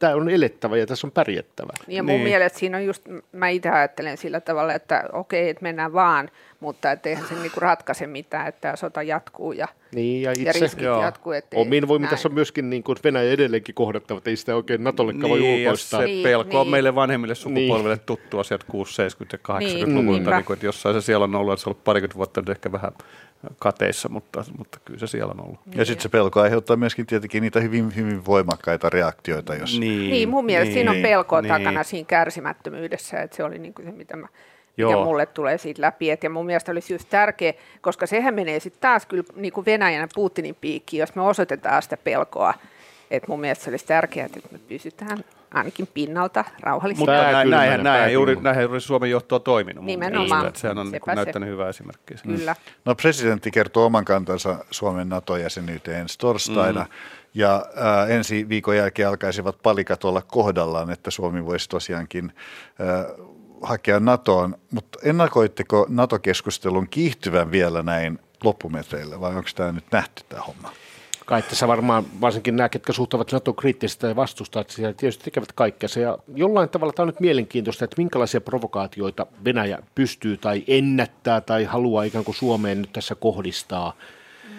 tämä 0.00 0.14
on 0.14 0.28
elettävä 0.28 0.76
ja 0.76 0.86
tässä 0.86 1.06
on 1.06 1.10
pärjättävä. 1.10 1.72
Ja 1.88 2.02
mun 2.02 2.12
niin. 2.12 2.22
mielestä 2.22 2.58
siinä 2.58 2.76
on 2.76 2.84
just, 2.84 3.02
mä 3.32 3.48
itse 3.48 3.70
ajattelen 3.70 4.16
sillä 4.16 4.40
tavalla, 4.40 4.74
että 4.74 5.04
okei, 5.12 5.48
että 5.48 5.62
mennään 5.62 5.92
vaan, 5.92 6.30
mutta 6.60 6.92
että 6.92 7.08
eihän 7.08 7.28
se 7.28 7.34
niinku 7.34 7.60
ratkaise 7.60 8.06
mitään, 8.06 8.46
että 8.46 8.60
tämä 8.60 8.76
sota 8.76 9.02
jatkuu 9.02 9.52
ja, 9.52 9.68
niin, 9.94 10.22
ja, 10.22 10.30
itse, 10.30 10.42
ja 10.42 10.52
riskit 10.52 10.84
joo. 10.84 11.02
jatkuu. 11.02 11.32
Omin 11.54 11.88
voimin 11.88 12.08
tässä 12.08 12.28
on 12.28 12.34
myöskin 12.34 12.70
niin 12.70 12.82
kuin 12.82 12.98
Venäjä 13.04 13.32
edelleenkin 13.32 13.74
kohdattava, 13.74 14.18
että 14.18 14.30
ei 14.30 14.36
sitä 14.36 14.56
oikein 14.56 14.84
Natollekaan 14.84 15.22
niin, 15.22 15.42
voi 15.42 15.60
ulkoistaa. 15.60 16.00
se 16.00 16.06
niin, 16.06 16.22
pelko 16.22 16.48
niin. 16.48 16.58
on 16.58 16.68
meille 16.68 16.94
vanhemmille 16.94 17.34
sukupolville 17.34 17.94
niin. 17.94 18.06
tuttua 18.06 18.44
sieltä 18.44 18.64
6, 18.68 18.94
70 18.94 19.36
ja 19.36 19.58
80-luvulta, 19.58 20.30
niin. 20.30 20.36
niin, 20.36 20.52
että 20.52 20.66
jossain 20.66 20.94
se 20.94 21.00
siellä 21.00 21.24
on 21.24 21.34
ollut, 21.34 21.52
että 21.52 21.62
se 21.62 21.68
on 21.68 21.72
ollut 21.72 21.84
parikymmentä 21.84 22.16
vuotta 22.16 22.40
nyt 22.40 22.48
ehkä 22.48 22.72
vähän 22.72 22.92
kateissa, 23.58 24.08
mutta, 24.08 24.44
mutta 24.58 24.78
kyllä 24.84 25.00
se 25.00 25.06
siellä 25.06 25.32
on 25.32 25.44
ollut. 25.44 25.60
Ja 25.74 25.84
sitten 25.84 26.02
se 26.02 26.08
pelko 26.08 26.40
aiheuttaa 26.40 26.76
myöskin 26.76 27.06
tietenkin 27.06 27.42
niitä 27.42 27.60
hyvin, 27.60 27.96
hyvin 27.96 28.26
voimakkaita 28.26 28.90
reaktioita. 28.90 29.54
Jos... 29.54 29.78
Niin, 29.78 30.10
niin 30.10 30.28
mun 30.28 30.44
mielestä 30.44 30.64
niin, 30.64 30.74
siinä 30.74 30.90
on 30.90 31.02
pelkoa 31.02 31.42
niin. 31.42 31.52
takana 31.52 31.84
siinä 31.84 32.06
kärsimättömyydessä, 32.06 33.22
että 33.22 33.36
se 33.36 33.44
oli 33.44 33.58
niin 33.58 33.74
kuin 33.74 33.86
se, 33.86 33.92
mitä 33.92 34.16
mä 34.16 34.28
Joo. 34.76 34.92
mikä 34.92 35.04
mulle 35.04 35.26
tulee 35.26 35.58
siitä 35.58 35.82
läpi. 35.82 36.10
Et 36.10 36.24
ja 36.24 36.30
mun 36.30 36.46
mielestä 36.46 36.72
olisi 36.72 36.94
just 36.94 37.08
tärkeä, 37.10 37.54
koska 37.80 38.06
sehän 38.06 38.34
menee 38.34 38.60
sitten 38.60 38.80
taas 38.80 39.06
kyllä 39.06 39.24
niin 39.36 39.52
kuin 39.52 39.66
Venäjän 39.66 40.00
ja 40.00 40.08
Putinin 40.14 40.56
piikkiin, 40.60 41.00
jos 41.00 41.14
me 41.14 41.22
osoitetaan 41.22 41.82
sitä 41.82 41.96
pelkoa. 41.96 42.54
Et 43.10 43.28
mun 43.28 43.40
mielestä 43.40 43.64
se 43.64 43.70
olisi 43.70 43.86
tärkeää, 43.86 44.26
että 44.26 44.40
me 44.52 44.58
pysytään 44.58 45.24
ainakin 45.54 45.88
pinnalta 45.94 46.44
rauhallisesti. 46.60 47.00
Mutta 47.00 47.32
näin, 47.32 47.50
näinhän, 47.50 47.82
näinhän, 47.82 48.12
juuri, 48.12 48.36
näinhän 48.36 48.64
juuri 48.64 48.80
Suomen 48.80 49.10
johto 49.10 49.34
on 49.34 49.42
toiminut. 49.42 49.84
Nimenomaan. 49.84 50.40
Mielestä, 50.40 50.60
sehän 50.60 50.78
on 50.78 50.90
niin 50.90 51.02
näyttänyt 51.06 51.48
hyvää 51.48 51.68
esimerkkiä. 51.68 52.18
Kyllä. 52.22 52.56
No 52.84 52.94
presidentti 52.94 53.50
kertoo 53.50 53.84
oman 53.84 54.04
kantansa 54.04 54.64
Suomen 54.70 55.08
NATO-jäsenyyteen 55.08 56.00
ensi 56.00 56.18
torstaina. 56.18 56.80
Mm. 56.80 56.88
Ja 57.34 57.54
äh, 57.56 58.10
ensi 58.10 58.48
viikon 58.48 58.76
jälkeen 58.76 59.08
alkaisivat 59.08 59.62
palikat 59.62 60.04
olla 60.04 60.22
kohdallaan, 60.22 60.90
että 60.90 61.10
Suomi 61.10 61.46
voisi 61.46 61.68
tosiaankin 61.68 62.32
äh, 62.80 63.26
hakea 63.62 64.00
NATOon, 64.00 64.56
mutta 64.70 64.98
ennakoitteko 65.02 65.86
NATO-keskustelun 65.88 66.88
kiihtyvän 66.88 67.50
vielä 67.50 67.82
näin 67.82 68.18
loppumetreillä 68.44 69.20
vai 69.20 69.30
onko 69.30 69.50
tämä 69.54 69.72
nyt 69.72 69.84
nähty 69.92 70.22
tämä 70.28 70.42
homma? 70.42 70.72
Kai 71.30 71.42
tässä 71.42 71.68
varmaan 71.68 72.04
varsinkin 72.20 72.56
nämä, 72.56 72.68
ketkä 72.68 72.92
suhtautuvat 72.92 73.32
NATO 73.32 73.52
kriittisesti 73.52 74.06
ja 74.06 74.16
vastustaa, 74.16 74.60
että 74.60 74.72
siellä 74.72 74.92
tietysti 74.92 75.24
tekevät 75.24 75.52
kaikkea. 75.52 75.88
Ja 76.00 76.18
jollain 76.34 76.68
tavalla 76.68 76.92
tämä 76.92 77.04
on 77.04 77.08
nyt 77.08 77.20
mielenkiintoista, 77.20 77.84
että 77.84 77.94
minkälaisia 77.98 78.40
provokaatioita 78.40 79.26
Venäjä 79.44 79.78
pystyy 79.94 80.36
tai 80.36 80.64
ennättää 80.66 81.40
tai 81.40 81.64
haluaa 81.64 82.04
ikään 82.04 82.24
kuin 82.24 82.34
Suomeen 82.34 82.80
nyt 82.80 82.92
tässä 82.92 83.14
kohdistaa– 83.14 83.92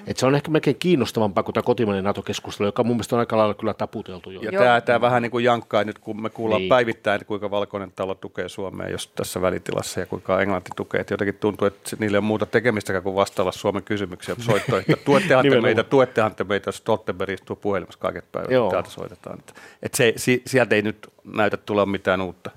et 0.07 0.17
se 0.17 0.25
on 0.25 0.35
ehkä 0.35 0.51
melkein 0.51 0.75
kiinnostavampaa 0.75 1.43
kuin 1.43 1.53
tämä 1.53 1.63
kotimainen 1.63 2.03
NATO-keskustelu, 2.03 2.67
joka 2.67 2.83
mun 2.83 2.95
mielestä 2.95 3.15
on 3.15 3.19
aika 3.19 3.37
lailla 3.37 3.53
kyllä 3.53 3.73
taputeltu 3.73 4.31
jo. 4.31 4.41
Ja 4.41 4.51
tämä, 4.51 4.81
tämä 4.81 5.01
vähän 5.01 5.21
niin 5.21 5.31
kuin 5.31 5.43
jankkaa 5.43 5.83
nyt, 5.83 5.99
kun 5.99 6.21
me 6.21 6.29
kuullaan 6.29 6.61
niin. 6.61 6.69
päivittäin, 6.69 7.25
kuinka 7.25 7.51
Valkoinen 7.51 7.91
talo 7.95 8.15
tukee 8.15 8.49
Suomea 8.49 8.89
jos 8.89 9.07
tässä 9.07 9.41
välitilassa 9.41 9.99
ja 9.99 10.05
kuinka 10.05 10.41
Englanti 10.41 10.71
tukee. 10.75 11.01
Että 11.01 11.13
jotenkin 11.13 11.35
tuntuu, 11.35 11.67
että 11.67 11.95
niille 11.99 12.17
on 12.17 12.23
muuta 12.23 12.45
tekemistäkään 12.45 13.03
kuin 13.03 13.15
vastailla 13.15 13.51
Suomen 13.51 13.83
kysymyksiä. 13.83 14.35
Soittaa, 14.39 14.79
että 14.79 14.97
tuettehan 15.05 15.45
te 15.49 15.61
meitä, 15.61 15.83
tuettehan 15.83 16.35
te 16.35 16.43
meitä, 16.43 16.71
Stoltenberg 16.71 17.33
istuu 17.33 17.55
puhelimessa 17.55 17.99
kaiket 17.99 18.31
päivät, 18.31 18.51
Joo. 18.51 18.71
täältä 18.71 18.89
soitetaan. 18.89 19.39
Että, 19.39 19.53
että 19.83 19.97
se, 19.97 20.13
sieltä 20.45 20.75
ei 20.75 20.81
nyt 20.81 21.11
näytä 21.23 21.57
tulla 21.57 21.85
mitään 21.85 22.21
uutta. 22.21 22.51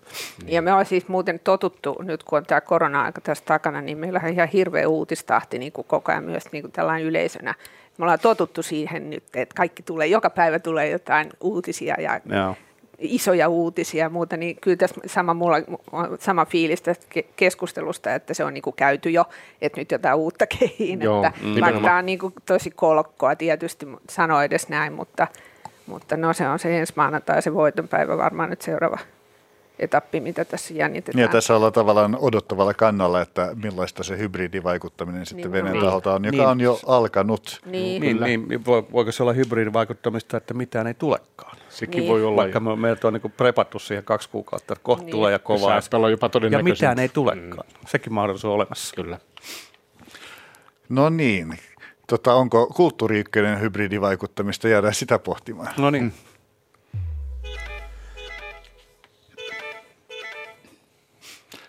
Ja 0.46 0.62
me 0.62 0.70
ollaan 0.70 0.86
siis 0.86 1.08
muuten 1.08 1.40
totuttu, 1.44 1.96
nyt 2.02 2.22
kun 2.22 2.38
on 2.38 2.46
tämä 2.46 2.60
korona-aika 2.60 3.20
tässä 3.20 3.44
takana, 3.44 3.80
niin 3.80 3.98
meillä 3.98 4.20
on 4.24 4.32
ihan 4.32 4.48
hirveä 4.48 4.88
uutistahti 4.88 5.58
niin 5.58 5.72
kuin 5.72 5.86
koko 5.88 6.12
ajan 6.12 6.24
myös 6.24 6.44
niin 6.52 6.62
kuin 6.62 6.72
tällainen 6.72 7.06
yleisönä. 7.34 7.54
Me 7.98 8.02
ollaan 8.02 8.18
totuttu 8.18 8.62
siihen 8.62 9.10
nyt, 9.10 9.24
että 9.34 9.54
kaikki 9.54 9.82
tulee, 9.82 10.06
joka 10.06 10.30
päivä 10.30 10.58
tulee 10.58 10.90
jotain 10.90 11.30
uutisia 11.40 11.94
ja 12.00 12.20
Joo. 12.26 12.56
isoja 12.98 13.48
uutisia 13.48 14.04
ja 14.04 14.10
muuta, 14.10 14.36
niin 14.36 14.56
kyllä 14.60 14.76
tässä 14.76 15.00
sama, 15.06 15.34
mulla, 15.34 15.56
sama 16.20 16.44
fiilis 16.44 16.82
tästä 16.82 17.06
keskustelusta, 17.36 18.14
että 18.14 18.34
se 18.34 18.44
on 18.44 18.54
niin 18.54 18.62
kuin 18.62 18.76
käyty 18.76 19.10
jo, 19.10 19.24
että 19.62 19.80
nyt 19.80 19.90
jotain 19.92 20.16
uutta 20.16 20.46
kehiin. 20.46 21.02
Joo, 21.02 21.24
että 21.26 21.60
vaikka 21.60 21.80
tämä 21.80 21.98
on 21.98 22.06
niin 22.06 22.18
kuin 22.18 22.34
tosi 22.46 22.70
kolkkoa 22.70 23.36
tietysti 23.36 23.86
sanoa 24.10 24.44
edes 24.44 24.68
näin, 24.68 24.92
mutta 24.92 25.26
Mutta 25.86 26.16
no 26.16 26.32
se 26.32 26.48
on 26.48 26.58
se 26.58 26.78
ensi 26.78 26.92
maanantai 26.96 27.42
se 27.42 27.54
voitonpäivä 27.54 28.18
varmaan 28.18 28.50
nyt 28.50 28.62
seuraava 28.62 28.98
etappi, 29.78 30.20
mitä 30.20 30.44
tässä 30.44 30.74
jännitetään. 30.74 31.16
Niin 31.16 31.22
ja 31.22 31.28
tässä 31.28 31.56
ollaan 31.56 31.72
tavallaan 31.72 32.16
odottavalla 32.20 32.74
kannalla, 32.74 33.20
että 33.20 33.56
millaista 33.62 34.02
se 34.02 34.18
hybridivaikuttaminen 34.18 35.26
sitten 35.26 35.42
Niin, 35.44 35.52
Venäjän 35.52 35.72
niin. 35.72 35.84
taholta 35.84 36.14
on, 36.14 36.24
joka 36.24 36.36
Niin. 36.36 36.46
on 36.48 36.60
jo 36.60 36.80
alkanut. 36.86 37.60
Niin, 37.66 38.02
Niin, 38.02 38.20
niin, 38.20 38.46
vo- 38.60 38.92
voiko 38.92 39.12
se 39.12 39.22
olla 39.22 39.32
hybridivaikuttamista, 39.32 40.36
että 40.36 40.54
mitään 40.54 40.86
ei 40.86 40.94
tulekaan? 40.94 41.56
Sekin 41.68 42.00
Niin. 42.00 42.10
voi 42.10 42.24
olla. 42.24 42.36
Vaikka 42.42 42.60
me, 42.60 42.76
meiltä 42.76 43.06
on 43.08 43.12
niin 43.14 43.32
prepattu 43.36 43.78
siihen 43.78 44.04
kaksi 44.04 44.28
kuukautta, 44.28 44.72
että 44.72 44.82
kohta 44.84 45.04
Niin. 45.04 45.10
tulee 45.12 45.32
ja 45.32 45.38
kovaa. 45.38 45.80
Saattaa 45.80 46.10
jopa 46.10 46.30
Ja 46.50 46.62
mitään 46.62 46.98
ei 46.98 47.08
tulekaan. 47.08 47.68
Sekin 47.86 48.12
mahdollisuus 48.12 48.44
on 48.44 48.54
olemassa. 48.54 48.94
Kyllä. 48.96 49.18
No 50.88 51.08
niin. 51.08 51.58
Tota, 52.06 52.34
onko 52.34 52.66
kulttuuri 52.66 53.24
hybridivaikuttamista? 53.60 54.68
Jäädään 54.68 54.94
sitä 54.94 55.18
pohtimaan. 55.18 55.68
No 55.78 55.90
niin. 55.90 56.12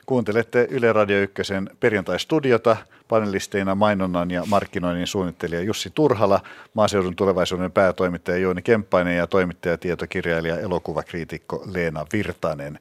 Kuuntelette 0.06 0.68
Yle 0.72 0.94
Radio 0.94 1.20
Ykkösen 1.22 1.70
perjantai-studiota. 1.80 2.78
Panelisteina 3.08 3.76
mainonnan 3.76 4.32
ja 4.32 4.44
markkinoinnin 4.50 5.08
suunnittelija 5.08 5.62
Jussi 5.62 5.90
Turhala, 5.96 6.42
maaseudun 6.74 7.16
tulevaisuuden 7.16 7.72
päätoimittaja 7.72 8.38
Jouni 8.38 8.62
Kemppainen 8.62 9.18
ja 9.18 9.28
toimittaja, 9.28 9.78
tietokirjailija, 9.78 10.60
elokuvakriitikko 10.60 11.64
Leena 11.74 12.06
Virtanen. 12.14 12.80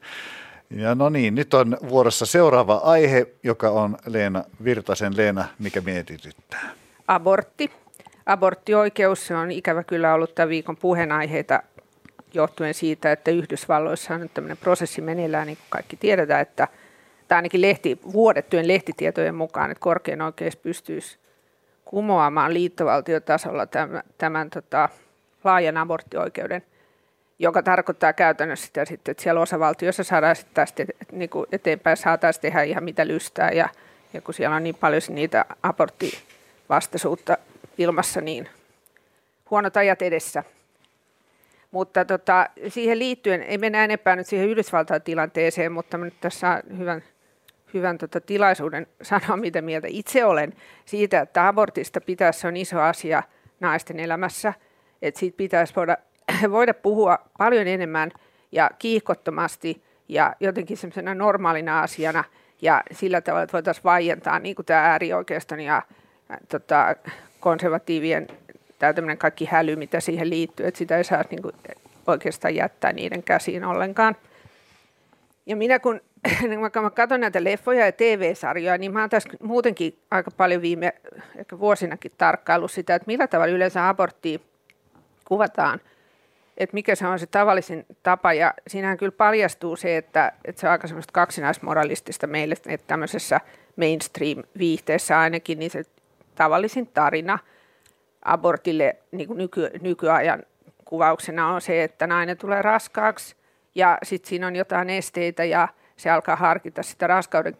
Ja 0.69 0.95
no 0.95 1.09
niin, 1.09 1.35
nyt 1.35 1.53
on 1.53 1.77
vuorossa 1.89 2.25
seuraava 2.25 2.75
aihe, 2.75 3.27
joka 3.43 3.69
on 3.69 3.97
Leena 4.05 4.43
Virtasen. 4.63 5.17
Leena, 5.17 5.45
mikä 5.59 5.81
mietityttää? 5.81 6.71
abortti. 7.07 7.71
Aborttioikeus 8.25 9.27
se 9.27 9.35
on 9.35 9.51
ikävä 9.51 9.83
kyllä 9.83 10.13
ollut 10.13 10.35
tämän 10.35 10.49
viikon 10.49 10.77
puheenaiheita 10.77 11.63
johtuen 12.33 12.73
siitä, 12.73 13.11
että 13.11 13.31
Yhdysvalloissa 13.31 14.13
on 14.13 14.21
nyt 14.21 14.33
tämmöinen 14.33 14.57
prosessi 14.57 15.01
meneillään, 15.01 15.47
niin 15.47 15.57
kuin 15.57 15.67
kaikki 15.69 15.97
tiedetään, 15.97 16.41
että 16.41 16.67
tai 17.27 17.35
ainakin 17.35 17.61
lehti, 17.61 17.99
vuodettujen 18.13 18.67
lehtitietojen 18.67 19.35
mukaan, 19.35 19.71
että 19.71 19.81
korkein 19.81 20.21
oikeus 20.21 20.55
pystyisi 20.55 21.17
kumoamaan 21.85 22.53
liittovaltiotasolla 22.53 23.65
tämän, 23.65 24.03
tämän 24.17 24.49
tota, 24.49 24.89
laajan 25.43 25.77
aborttioikeuden, 25.77 26.63
joka 27.39 27.63
tarkoittaa 27.63 28.13
käytännössä 28.13 28.65
sitä 28.65 28.85
sitten, 28.85 29.11
että 29.11 29.23
siellä 29.23 29.41
osavaltioissa 29.41 30.03
saadaan 30.03 30.35
sitten 30.35 30.67
et, 31.01 31.11
niin 31.11 31.29
kuin 31.29 31.45
eteenpäin 31.51 31.97
saataisiin 31.97 32.41
tehdä 32.41 32.63
ihan 32.63 32.83
mitä 32.83 33.07
lystää 33.07 33.51
ja, 33.51 33.69
ja 34.13 34.21
kun 34.21 34.33
siellä 34.33 34.55
on 34.55 34.63
niin 34.63 34.75
paljon 34.75 35.01
niitä 35.09 35.45
aborttivastaisuutta 35.63 37.37
ilmassa, 37.77 38.21
niin 38.21 38.49
huonot 39.51 39.77
ajat 39.77 40.01
edessä. 40.01 40.43
Mutta 41.71 42.05
tota, 42.05 42.49
siihen 42.67 42.99
liittyen, 42.99 43.43
ei 43.43 43.57
mennä 43.57 43.83
enempää 43.83 44.15
nyt 44.15 44.27
siihen 44.27 44.49
Yhdysvaltain 44.49 45.01
tilanteeseen, 45.01 45.71
mutta 45.71 45.97
nyt 45.97 46.13
tässä 46.21 46.39
saan 46.39 46.61
hyvän, 46.77 47.03
hyvän 47.75 47.97
tota 47.97 48.21
tilaisuuden 48.21 48.87
sanoa, 49.01 49.37
mitä 49.37 49.61
mieltä 49.61 49.87
itse 49.89 50.25
olen 50.25 50.53
siitä, 50.85 51.19
että 51.19 51.47
abortista 51.47 52.01
pitäisi, 52.01 52.39
se 52.39 52.47
on 52.47 52.57
iso 52.57 52.81
asia 52.81 53.23
naisten 53.59 53.99
elämässä, 53.99 54.53
että 55.01 55.19
siitä 55.19 55.37
pitäisi 55.37 55.75
voida, 55.75 55.97
voida 56.51 56.73
puhua 56.73 57.19
paljon 57.37 57.67
enemmän 57.67 58.11
ja 58.51 58.69
kiihkottomasti 58.79 59.83
ja 60.09 60.35
jotenkin 60.39 60.77
semmoisena 60.77 61.15
normaalina 61.15 61.81
asiana 61.81 62.23
ja 62.61 62.83
sillä 62.91 63.21
tavalla, 63.21 63.43
että 63.43 63.53
voitaisiin 63.53 63.83
vaientaa 63.83 64.39
niin 64.39 64.55
kuin 64.55 64.65
tämä 64.65 64.81
äärioikeiston 64.81 65.59
ja 65.59 65.77
äh, 65.77 66.37
tota, 66.49 66.95
konservatiivien 67.39 68.27
tämä 68.79 69.15
kaikki 69.15 69.45
häly, 69.45 69.75
mitä 69.75 69.99
siihen 69.99 70.29
liittyy, 70.29 70.67
että 70.67 70.77
sitä 70.77 70.97
ei 70.97 71.03
saa 71.03 71.23
niin 71.29 71.41
kuin 71.41 71.55
oikeastaan 72.07 72.55
jättää 72.55 72.93
niiden 72.93 73.23
käsiin 73.23 73.65
ollenkaan. 73.65 74.15
Ja 75.45 75.55
minä 75.55 75.79
kun 75.79 76.01
vaikka 76.61 76.81
mä 76.81 76.89
katson 76.89 77.19
näitä 77.19 77.43
leffoja 77.43 77.85
ja 77.85 77.91
TV-sarjoja, 77.91 78.77
niin 78.77 78.93
mä 78.93 78.99
oon 78.99 79.09
tässä 79.09 79.29
muutenkin 79.43 79.99
aika 80.11 80.31
paljon 80.31 80.61
viime 80.61 80.93
ehkä 81.35 81.59
vuosinakin 81.59 82.11
tarkkaillut 82.17 82.71
sitä, 82.71 82.95
että 82.95 83.07
millä 83.07 83.27
tavalla 83.27 83.53
yleensä 83.53 83.89
aborttia 83.89 84.39
kuvataan, 85.25 85.79
että 86.57 86.73
mikä 86.73 86.95
se 86.95 87.07
on 87.07 87.19
se 87.19 87.25
tavallisin 87.25 87.85
tapa. 88.03 88.33
Ja 88.33 88.53
siinähän 88.67 88.97
kyllä 88.97 89.11
paljastuu 89.11 89.75
se, 89.75 89.97
että, 89.97 90.31
että 90.45 90.61
se 90.61 90.67
on 90.67 90.71
aika 90.71 90.87
semmoista 90.87 91.11
kaksinaismoralistista 91.11 92.27
meille, 92.27 92.55
että 92.67 92.87
tämmöisessä 92.87 93.41
mainstream-viihteessä 93.75 95.19
ainakin, 95.19 95.59
niin 95.59 95.71
se 95.71 95.83
tavallisin 96.35 96.87
tarina 96.87 97.39
abortille 98.21 98.95
niin 99.11 99.27
kuin 99.27 99.37
nyky, 99.37 99.69
nykyajan 99.81 100.43
kuvauksena 100.85 101.47
on 101.47 101.61
se, 101.61 101.83
että 101.83 102.07
nainen 102.07 102.37
tulee 102.37 102.61
raskaaksi 102.61 103.35
ja 103.75 103.97
sitten 104.03 104.29
siinä 104.29 104.47
on 104.47 104.55
jotain 104.55 104.89
esteitä 104.89 105.43
ja 105.43 105.67
se 105.97 106.09
alkaa 106.09 106.35
harkita 106.35 106.83
sitä 106.83 107.07
raskauden 107.07 107.57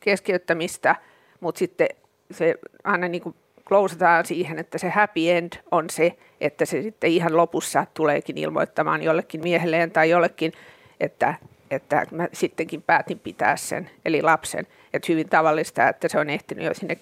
keskeyttämistä, 0.00 0.96
mutta 1.40 1.58
sitten 1.58 1.88
se 2.30 2.54
aina 2.84 3.08
niin 3.08 3.22
kuin 3.22 3.34
klousataan 3.68 4.26
siihen, 4.26 4.58
että 4.58 4.78
se 4.78 4.88
happy 4.88 5.30
end 5.30 5.52
on 5.70 5.90
se, 5.90 6.16
että 6.40 6.64
se 6.64 6.82
sitten 6.82 7.10
ihan 7.10 7.36
lopussa 7.36 7.86
tuleekin 7.94 8.38
ilmoittamaan 8.38 9.02
jollekin 9.02 9.42
miehelleen 9.42 9.90
tai 9.90 10.10
jollekin, 10.10 10.52
että, 11.00 11.34
että 11.70 12.06
mä 12.10 12.28
sittenkin 12.32 12.82
päätin 12.82 13.18
pitää 13.18 13.56
sen, 13.56 13.90
eli 14.04 14.22
lapsen. 14.22 14.66
Että 14.92 15.12
hyvin 15.12 15.28
tavallista, 15.28 15.88
että 15.88 16.08
se 16.08 16.18
on 16.18 16.30
ehtinyt 16.30 16.64
jo 16.64 16.74
sinne 16.74 16.96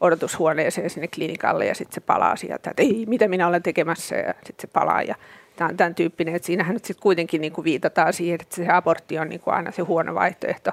odotushuoneeseen 0.00 0.90
sinne 0.90 1.08
klinikalle 1.08 1.66
ja 1.66 1.74
sitten 1.74 1.94
se 1.94 2.00
palaa 2.00 2.36
sieltä, 2.36 2.70
että 2.70 2.82
ei, 2.82 3.04
mitä 3.06 3.28
minä 3.28 3.46
olen 3.48 3.62
tekemässä 3.62 4.16
ja 4.16 4.34
sitten 4.34 4.60
se 4.60 4.66
palaa. 4.66 5.02
Ja 5.02 5.14
tämä 5.58 5.68
on 5.68 5.76
tämän 5.76 5.94
tyyppinen, 5.94 6.34
että 6.34 6.46
siinähän 6.46 6.74
nyt 6.74 6.84
sitten 6.84 7.02
kuitenkin 7.02 7.40
niin 7.40 7.52
kuin 7.52 7.64
viitataan 7.64 8.12
siihen, 8.12 8.38
että 8.40 8.56
se 8.56 8.68
abortti 8.68 9.18
on 9.18 9.28
niin 9.28 9.40
kuin 9.40 9.54
aina 9.54 9.70
se 9.70 9.82
huono 9.82 10.14
vaihtoehto. 10.14 10.70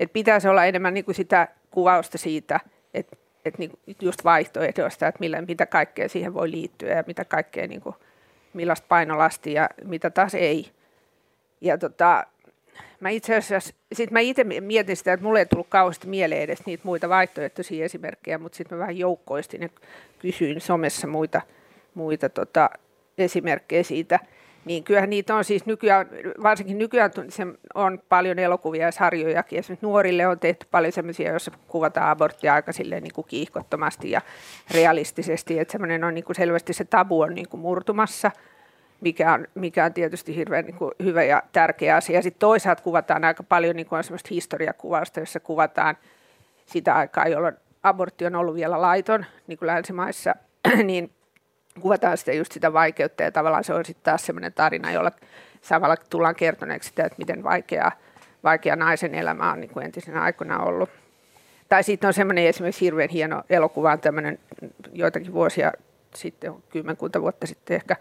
Että 0.00 0.12
pitäisi 0.12 0.48
olla 0.48 0.64
enemmän 0.64 0.94
niin 0.94 1.04
kuin 1.04 1.14
sitä 1.14 1.48
kuvausta 1.70 2.18
siitä, 2.18 2.60
että, 2.94 3.16
että 3.44 3.58
niin 3.58 3.70
kuin 3.70 3.96
just 4.02 4.24
vaihtoehdoista, 4.24 5.06
että 5.06 5.20
millä, 5.20 5.42
mitä 5.42 5.66
kaikkea 5.66 6.08
siihen 6.08 6.34
voi 6.34 6.50
liittyä 6.50 6.94
ja 6.94 7.04
mitä 7.06 7.24
kaikkea, 7.24 7.66
niin 7.66 7.80
kuin, 7.80 7.94
millaista 8.54 8.86
painolasti 8.88 9.52
ja 9.52 9.68
mitä 9.84 10.10
taas 10.10 10.34
ei. 10.34 10.70
Ja 11.60 11.78
tota, 11.78 12.26
mä 13.00 13.08
itse 13.08 13.36
asiassa, 13.36 13.74
sit 13.92 14.10
mä 14.10 14.20
itse 14.20 14.44
mietin 14.44 14.96
sitä, 14.96 15.12
että 15.12 15.24
mulle 15.24 15.38
ei 15.38 15.46
tullut 15.46 15.68
kauheasti 15.68 16.06
mieleen 16.06 16.42
edes 16.42 16.66
niitä 16.66 16.84
muita 16.84 17.08
vaihtoehtoisia 17.08 17.84
esimerkkejä, 17.84 18.38
mutta 18.38 18.56
sitten 18.56 18.78
mä 18.78 18.82
vähän 18.82 18.98
joukkoistin 18.98 19.62
ja 19.62 19.68
kysyin 20.18 20.60
somessa 20.60 21.06
muita, 21.06 21.40
muita 21.94 22.28
tota, 22.28 22.70
esimerkkejä 23.18 23.82
siitä. 23.82 24.18
Niin 24.64 24.84
kyllähän 24.84 25.10
niitä 25.10 25.34
on 25.34 25.44
siis 25.44 25.66
nykyään, 25.66 26.08
varsinkin 26.42 26.78
nykyään 26.78 27.10
on 27.74 28.02
paljon 28.08 28.38
elokuvia 28.38 28.86
ja 28.86 28.92
sarjojakin. 28.92 29.58
Esimerkiksi 29.58 29.86
nuorille 29.86 30.26
on 30.26 30.38
tehty 30.38 30.66
paljon 30.70 30.92
sellaisia, 30.92 31.30
joissa 31.30 31.50
kuvataan 31.68 32.10
aborttia 32.10 32.54
aika 32.54 32.72
niin 32.78 33.14
kuin 33.14 33.26
kiihkottomasti 33.28 34.10
ja 34.10 34.20
realistisesti. 34.70 35.58
Että 35.58 35.72
semmoinen 35.72 36.04
on 36.04 36.14
niin 36.14 36.24
kuin 36.24 36.36
selvästi 36.36 36.72
se 36.72 36.84
tabu 36.84 37.20
on 37.20 37.34
niin 37.34 37.48
kuin 37.48 37.60
murtumassa 37.60 38.30
mikä 39.04 39.32
on, 39.32 39.46
mikä 39.54 39.84
on 39.84 39.92
tietysti 39.92 40.36
hirveän 40.36 40.64
niin 40.64 40.76
kuin 40.76 40.92
hyvä 41.02 41.22
ja 41.22 41.42
tärkeä 41.52 41.96
asia. 41.96 42.22
Sitten 42.22 42.40
toisaalta 42.40 42.82
kuvataan 42.82 43.24
aika 43.24 43.42
paljon 43.42 43.76
niin 43.76 43.86
kuin 43.86 43.96
on 43.96 44.04
semmoista 44.04 44.28
historiakuvausta, 44.30 45.20
jossa 45.20 45.40
kuvataan 45.40 45.96
sitä 46.66 46.94
aikaa, 46.94 47.28
jolloin 47.28 47.56
abortti 47.82 48.26
on 48.26 48.34
ollut 48.34 48.54
vielä 48.54 48.80
laiton, 48.80 49.26
niin 49.46 49.58
kuin 49.58 49.66
länsimaissa, 49.66 50.34
niin 50.84 51.10
kuvataan 51.80 52.18
sitä 52.18 52.32
just 52.32 52.52
sitä 52.52 52.72
vaikeutta 52.72 53.22
ja 53.22 53.32
tavallaan 53.32 53.64
se 53.64 53.74
on 53.74 53.84
sitten 53.84 54.04
taas 54.04 54.26
semmoinen 54.26 54.52
tarina, 54.52 54.92
jolla 54.92 55.10
samalla 55.62 55.96
tullaan 55.96 56.34
kertoneeksi 56.34 56.88
sitä, 56.88 57.04
että 57.04 57.18
miten 57.18 57.42
vaikeaa, 57.42 57.92
vaikea 58.44 58.76
naisen 58.76 59.14
elämä 59.14 59.52
on 59.52 59.60
niin 59.60 59.70
kuin 59.70 59.84
entisenä 59.84 60.22
aikana 60.22 60.58
ollut. 60.58 60.90
Tai 61.68 61.82
sitten 61.82 62.08
on 62.08 62.14
semmoinen 62.14 62.46
esimerkiksi 62.46 62.84
hirveän 62.84 63.08
hieno 63.08 63.42
elokuva, 63.50 63.92
on 63.92 64.00
tämmöinen 64.00 64.38
joitakin 64.92 65.32
vuosia 65.32 65.72
sitten, 66.14 66.54
kymmenkunta 66.70 67.22
vuotta 67.22 67.46
sitten 67.46 67.76
ehkä, 67.76 67.96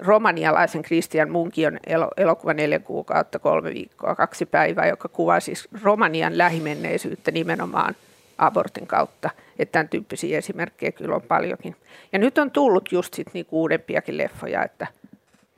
romanialaisen 0.00 0.82
Christian 0.82 1.30
Munkion 1.30 1.78
elokuva 2.16 2.54
neljä 2.54 2.78
kuukautta, 2.78 3.38
kolme 3.38 3.74
viikkoa, 3.74 4.14
kaksi 4.14 4.46
päivää, 4.46 4.86
joka 4.86 5.08
kuvaa 5.08 5.40
siis 5.40 5.68
Romanian 5.82 6.38
lähimenneisyyttä 6.38 7.30
nimenomaan 7.30 7.94
abortin 8.38 8.86
kautta. 8.86 9.30
Että 9.58 9.72
tämän 9.72 9.88
tyyppisiä 9.88 10.38
esimerkkejä 10.38 10.92
kyllä 10.92 11.14
on 11.14 11.22
paljonkin. 11.22 11.76
Ja 12.12 12.18
nyt 12.18 12.38
on 12.38 12.50
tullut 12.50 12.92
just 12.92 13.14
sit 13.14 13.26
niinku 13.32 13.60
uudempiakin 13.60 14.18
leffoja, 14.18 14.64
että, 14.64 14.86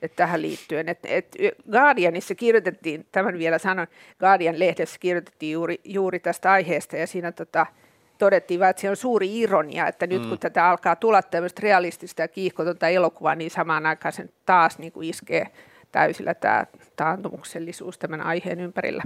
että 0.03 0.17
tähän 0.17 0.43
liittyen. 0.43 0.89
Et, 0.89 0.99
et 1.05 1.37
Guardianissa 1.73 2.35
kirjoitettiin, 2.35 3.07
tämän 3.13 3.39
vielä 3.39 3.59
sanon, 3.59 3.87
Guardian-lehdessä 4.21 4.99
kirjoitettiin 5.01 5.53
juuri, 5.53 5.81
juuri 5.85 6.19
tästä 6.19 6.53
aiheesta 6.53 6.97
ja 6.97 7.07
siinä 7.07 7.33
tota, 7.33 7.67
todettiin 8.19 8.61
vaan, 8.61 8.71
että 8.71 8.83
se 8.83 8.91
on 8.91 8.97
suuri 8.97 9.39
ironia, 9.41 9.89
että 9.89 10.07
nyt 10.07 10.23
kun 10.23 10.31
mm. 10.31 10.39
tätä 10.39 10.69
alkaa 10.69 10.97
tulla 10.97 11.23
tämmöistä 11.23 11.61
realistista 11.63 12.23
ja 12.23 12.29
kiihkotonta 12.29 12.89
elokuvaa, 12.89 13.35
niin 13.35 13.51
samaan 13.51 13.87
aikaan 13.87 14.13
sen 14.13 14.31
taas 14.47 14.79
niin 14.79 14.93
kuin 14.93 15.09
iskee 15.09 15.47
täysillä 15.93 16.35
tämä 16.35 16.67
taantumuksellisuus 16.97 17.99
tämän 17.99 18.21
aiheen 18.21 18.61
ympärillä. 18.61 19.03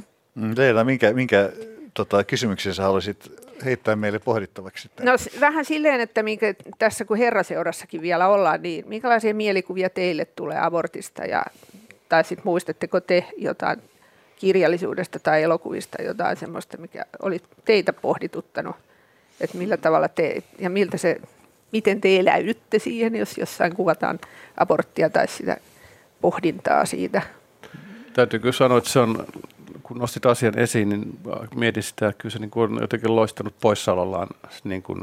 Teillä, 0.55 0.85
minkä, 0.85 1.12
minkä 1.12 1.50
tota, 1.94 2.25
kysymyksen 2.25 2.75
sä 2.75 2.82
haluaisit 2.82 3.32
heittää 3.64 3.96
meille 3.96 4.18
pohdittavaksi? 4.18 4.90
No 5.02 5.12
vähän 5.40 5.64
silleen, 5.64 6.00
että 6.00 6.22
minkä, 6.22 6.54
tässä 6.78 7.04
kun 7.04 7.18
herraseurassakin 7.18 8.02
vielä 8.02 8.28
ollaan, 8.28 8.62
niin 8.62 8.84
minkälaisia 8.88 9.34
mielikuvia 9.34 9.90
teille 9.90 10.25
tulee 10.25 10.61
abortista 10.61 11.25
ja 11.25 11.44
tai 12.08 12.25
sitten 12.25 12.46
muistatteko 12.46 13.00
te 13.00 13.25
jotain 13.37 13.82
kirjallisuudesta 14.37 15.18
tai 15.18 15.42
elokuvista 15.42 16.02
jotain 16.02 16.37
semmoista, 16.37 16.76
mikä 16.76 17.06
oli 17.22 17.40
teitä 17.64 17.92
pohdituttanut, 17.92 18.76
että 19.40 19.58
millä 19.58 19.76
tavalla 19.76 20.08
te 20.08 20.42
ja 20.58 20.70
miltä 20.70 20.96
se, 20.96 21.20
miten 21.72 22.00
te 22.00 22.16
eläydytte 22.16 22.78
siihen, 22.78 23.16
jos 23.16 23.38
jossain 23.38 23.76
kuvataan 23.76 24.20
aborttia 24.56 25.11
tai 25.11 25.28
sitä 25.28 25.56
pohdintaa 26.20 26.87
siitä. 26.87 27.22
Täytyy 28.12 28.38
kyllä 28.38 28.52
sanoa, 28.52 28.78
että 28.78 28.90
se 28.90 28.99
on, 28.99 29.26
kun 29.92 30.00
nostit 30.00 30.26
asian 30.26 30.58
esiin, 30.58 30.88
niin 30.88 31.18
mietin 31.54 31.82
sitä, 31.82 32.08
että 32.08 32.22
kyllä 32.22 32.32
se 32.32 32.38
niin 32.38 32.50
kuin 32.50 32.72
on 32.72 32.80
jotenkin 32.80 33.16
loistanut 33.16 33.54
poissaolollaan 33.61 34.28
niin 34.64 34.82
kuin 34.82 35.00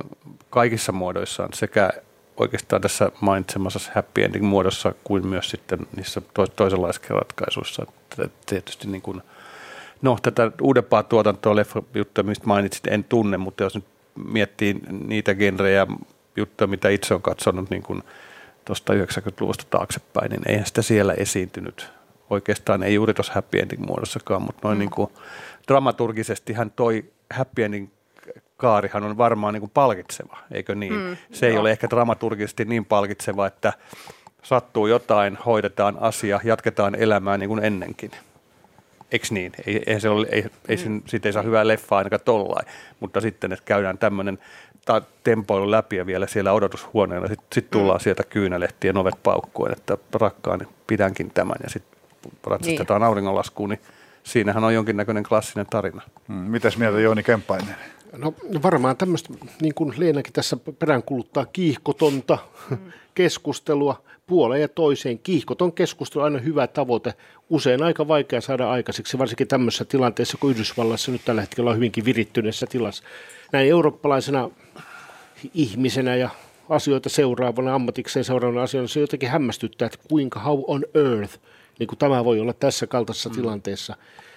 kaikissa 0.50 0.92
muodoissaan 0.92 1.50
sekä 1.54 1.90
oikeastaan 2.38 2.82
tässä 2.82 3.12
mainitsemassa 3.22 3.92
happy 3.96 4.24
ending 4.24 4.46
muodossa 4.46 4.94
kuin 5.04 5.28
myös 5.28 5.50
sitten 5.50 5.80
niissä 5.96 6.22
toisenlaisissa 6.56 7.14
ratkaisuissa. 7.14 7.86
Tietysti 8.46 8.88
niin 8.88 9.02
kuin, 9.02 9.22
no, 10.02 10.18
tätä 10.22 10.52
uudempaa 10.62 11.04
tuotantoa, 11.04 11.56
leffa-juttuja, 11.56 12.24
mistä 12.24 12.48
mainitsit, 12.48 12.88
en 12.88 13.04
tunne, 13.04 13.38
mutta 13.38 13.64
jos 13.64 13.76
nyt 13.76 13.86
miettii 14.26 14.80
niitä 15.06 15.36
genrejä, 15.36 15.88
juttuja, 16.36 16.68
mitä 16.68 16.90
itse 16.90 17.14
olen 17.14 17.22
katsonut 17.22 17.70
niin 17.70 17.84
kuin 17.84 18.04
tuosta 18.66 18.94
90-luvusta 18.94 19.66
taaksepäin, 19.70 20.32
niin 20.32 20.42
eihän 20.46 20.66
sitä 20.66 20.82
siellä 20.82 21.14
esiintynyt. 21.14 21.99
Oikeastaan 22.30 22.84
ei 22.84 22.94
juuri 22.94 23.14
tuossa 23.14 23.34
happy 23.34 23.60
ending 23.60 23.86
muodossakaan, 23.86 24.42
mutta 24.42 24.68
noin 24.68 24.78
mm. 24.78 24.80
niin 24.80 24.90
kuin 24.90 25.12
dramaturgisesti 25.68 26.54
hän 26.54 26.72
toi 26.72 27.04
happy 27.34 27.64
ending 27.64 27.90
kaarihan 28.58 29.04
on 29.04 29.18
varmaan 29.18 29.54
niin 29.54 29.62
kuin 29.62 29.72
palkitseva, 29.74 30.38
eikö 30.52 30.76
niin? 30.76 30.94
Mm, 30.94 31.18
se 31.32 31.48
ei 31.48 31.54
joo. 31.54 31.62
ole 31.62 31.72
ehkä 31.72 31.90
dramaturgisesti 31.90 32.66
niin 32.66 32.86
palkitseva, 32.86 33.48
että 33.48 33.74
sattuu 34.44 34.88
jotain, 34.88 35.38
hoidetaan 35.46 35.98
asia, 36.00 36.40
jatketaan 36.44 36.96
elämää 36.96 37.38
niin 37.38 37.50
kuin 37.50 37.64
ennenkin. 37.64 38.12
Eikö 39.12 39.28
niin? 39.32 39.52
Ei, 39.68 39.84
ei 39.88 40.02
se 40.02 40.10
ole, 40.10 40.28
ei, 40.32 40.46
ei 40.68 40.78
mm. 40.90 41.02
siitä 41.06 41.30
ei 41.30 41.34
saa 41.34 41.44
hyvää 41.44 41.68
leffaa 41.68 41.98
ainakaan 41.98 42.22
tollain, 42.26 42.68
mutta 43.00 43.22
sitten, 43.22 43.52
että 43.52 43.66
käydään 43.66 43.98
tämmöinen 43.98 44.40
ta- 44.86 45.02
tempoilu 45.24 45.72
läpi 45.72 45.96
ja 45.96 46.06
vielä 46.06 46.28
siellä 46.28 46.54
odotushuoneella, 46.54 47.28
sitten 47.28 47.48
sit 47.54 47.70
tullaan 47.70 48.00
mm. 48.00 48.04
sieltä 48.04 48.24
kyynälehtien 48.24 48.98
ovet 48.98 49.24
paukkuen, 49.24 49.72
että 49.72 49.98
rakkaani 50.14 50.66
pidänkin 50.88 51.32
tämän 51.34 51.58
ja 51.64 51.70
sitten 51.70 51.99
ratsastetaan 52.44 53.02
niin. 53.02 53.08
auringonlaskuun, 53.08 53.70
niin 53.70 53.80
siinähän 54.24 54.64
on 54.64 54.74
jonkinnäköinen 54.74 55.24
klassinen 55.24 55.66
tarina. 55.66 56.02
Hmm. 56.28 56.36
Mitäs 56.36 56.78
mieltä 56.78 57.00
Jooni 57.00 57.24
Kempainen? 57.24 57.76
No 58.18 58.34
varmaan 58.64 58.98
tämmöistä, 58.98 59.34
niin 59.62 59.74
kuin 59.74 59.94
Leenakin 59.98 60.34
tässä 60.34 60.58
peräänkuluttaa, 60.80 61.46
kiihkotonta 61.46 62.38
mm. 62.70 62.78
keskustelua 63.16 64.04
puoleen 64.28 64.62
ja 64.62 64.68
toiseen. 64.68 65.20
Kiihkoton 65.20 65.74
keskustelu 65.74 66.24
on 66.24 66.26
aina 66.26 66.40
hyvä 66.40 66.68
tavoite, 66.68 67.14
usein 67.50 67.84
aika 67.84 68.08
vaikea 68.08 68.42
saada 68.42 68.70
aikaiseksi, 68.70 69.18
varsinkin 69.18 69.48
tämmöisessä 69.48 69.86
tilanteessa, 69.86 70.38
kun 70.38 70.52
Yhdysvallassa 70.52 71.12
nyt 71.12 71.22
tällä 71.26 71.42
hetkellä 71.42 71.70
on 71.70 71.76
hyvinkin 71.76 72.06
virittyneessä 72.06 72.66
tilassa. 72.70 73.04
Näin 73.52 73.70
eurooppalaisena 73.70 74.50
ihmisenä 75.54 76.16
ja 76.16 76.30
asioita 76.70 77.10
seuraavana, 77.10 77.76
ammatikseen 77.76 78.24
seuraavana 78.26 78.64
asioina, 78.64 78.88
se 78.88 79.00
jotenkin 79.00 79.30
hämmästyttää, 79.30 79.86
että 79.86 80.00
kuinka 80.10 80.40
how 80.40 80.64
on 80.68 80.86
earth, 80.94 81.40
niin 81.80 81.88
kuin 81.88 82.00
tämä 82.00 82.26
voi 82.26 82.40
olla 82.40 82.54
tässä 82.54 82.88
kaltaisessa 82.88 83.30
mm. 83.30 83.36
tilanteessa. 83.36 83.96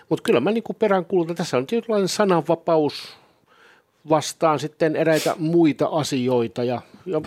Mutta 0.09 0.23
kyllä 0.23 0.41
mä 0.41 0.51
niin 0.51 0.65
peräänkuulutan, 0.79 1.37
tässä 1.37 1.57
on 1.57 1.67
tietynlainen 1.67 2.09
sananvapaus, 2.09 3.17
vastaan 4.09 4.59
sitten 4.59 4.97
eräitä 4.97 5.35
muita 5.39 5.87
asioita 5.87 6.65
ja, 6.65 6.83
ja 7.07 7.21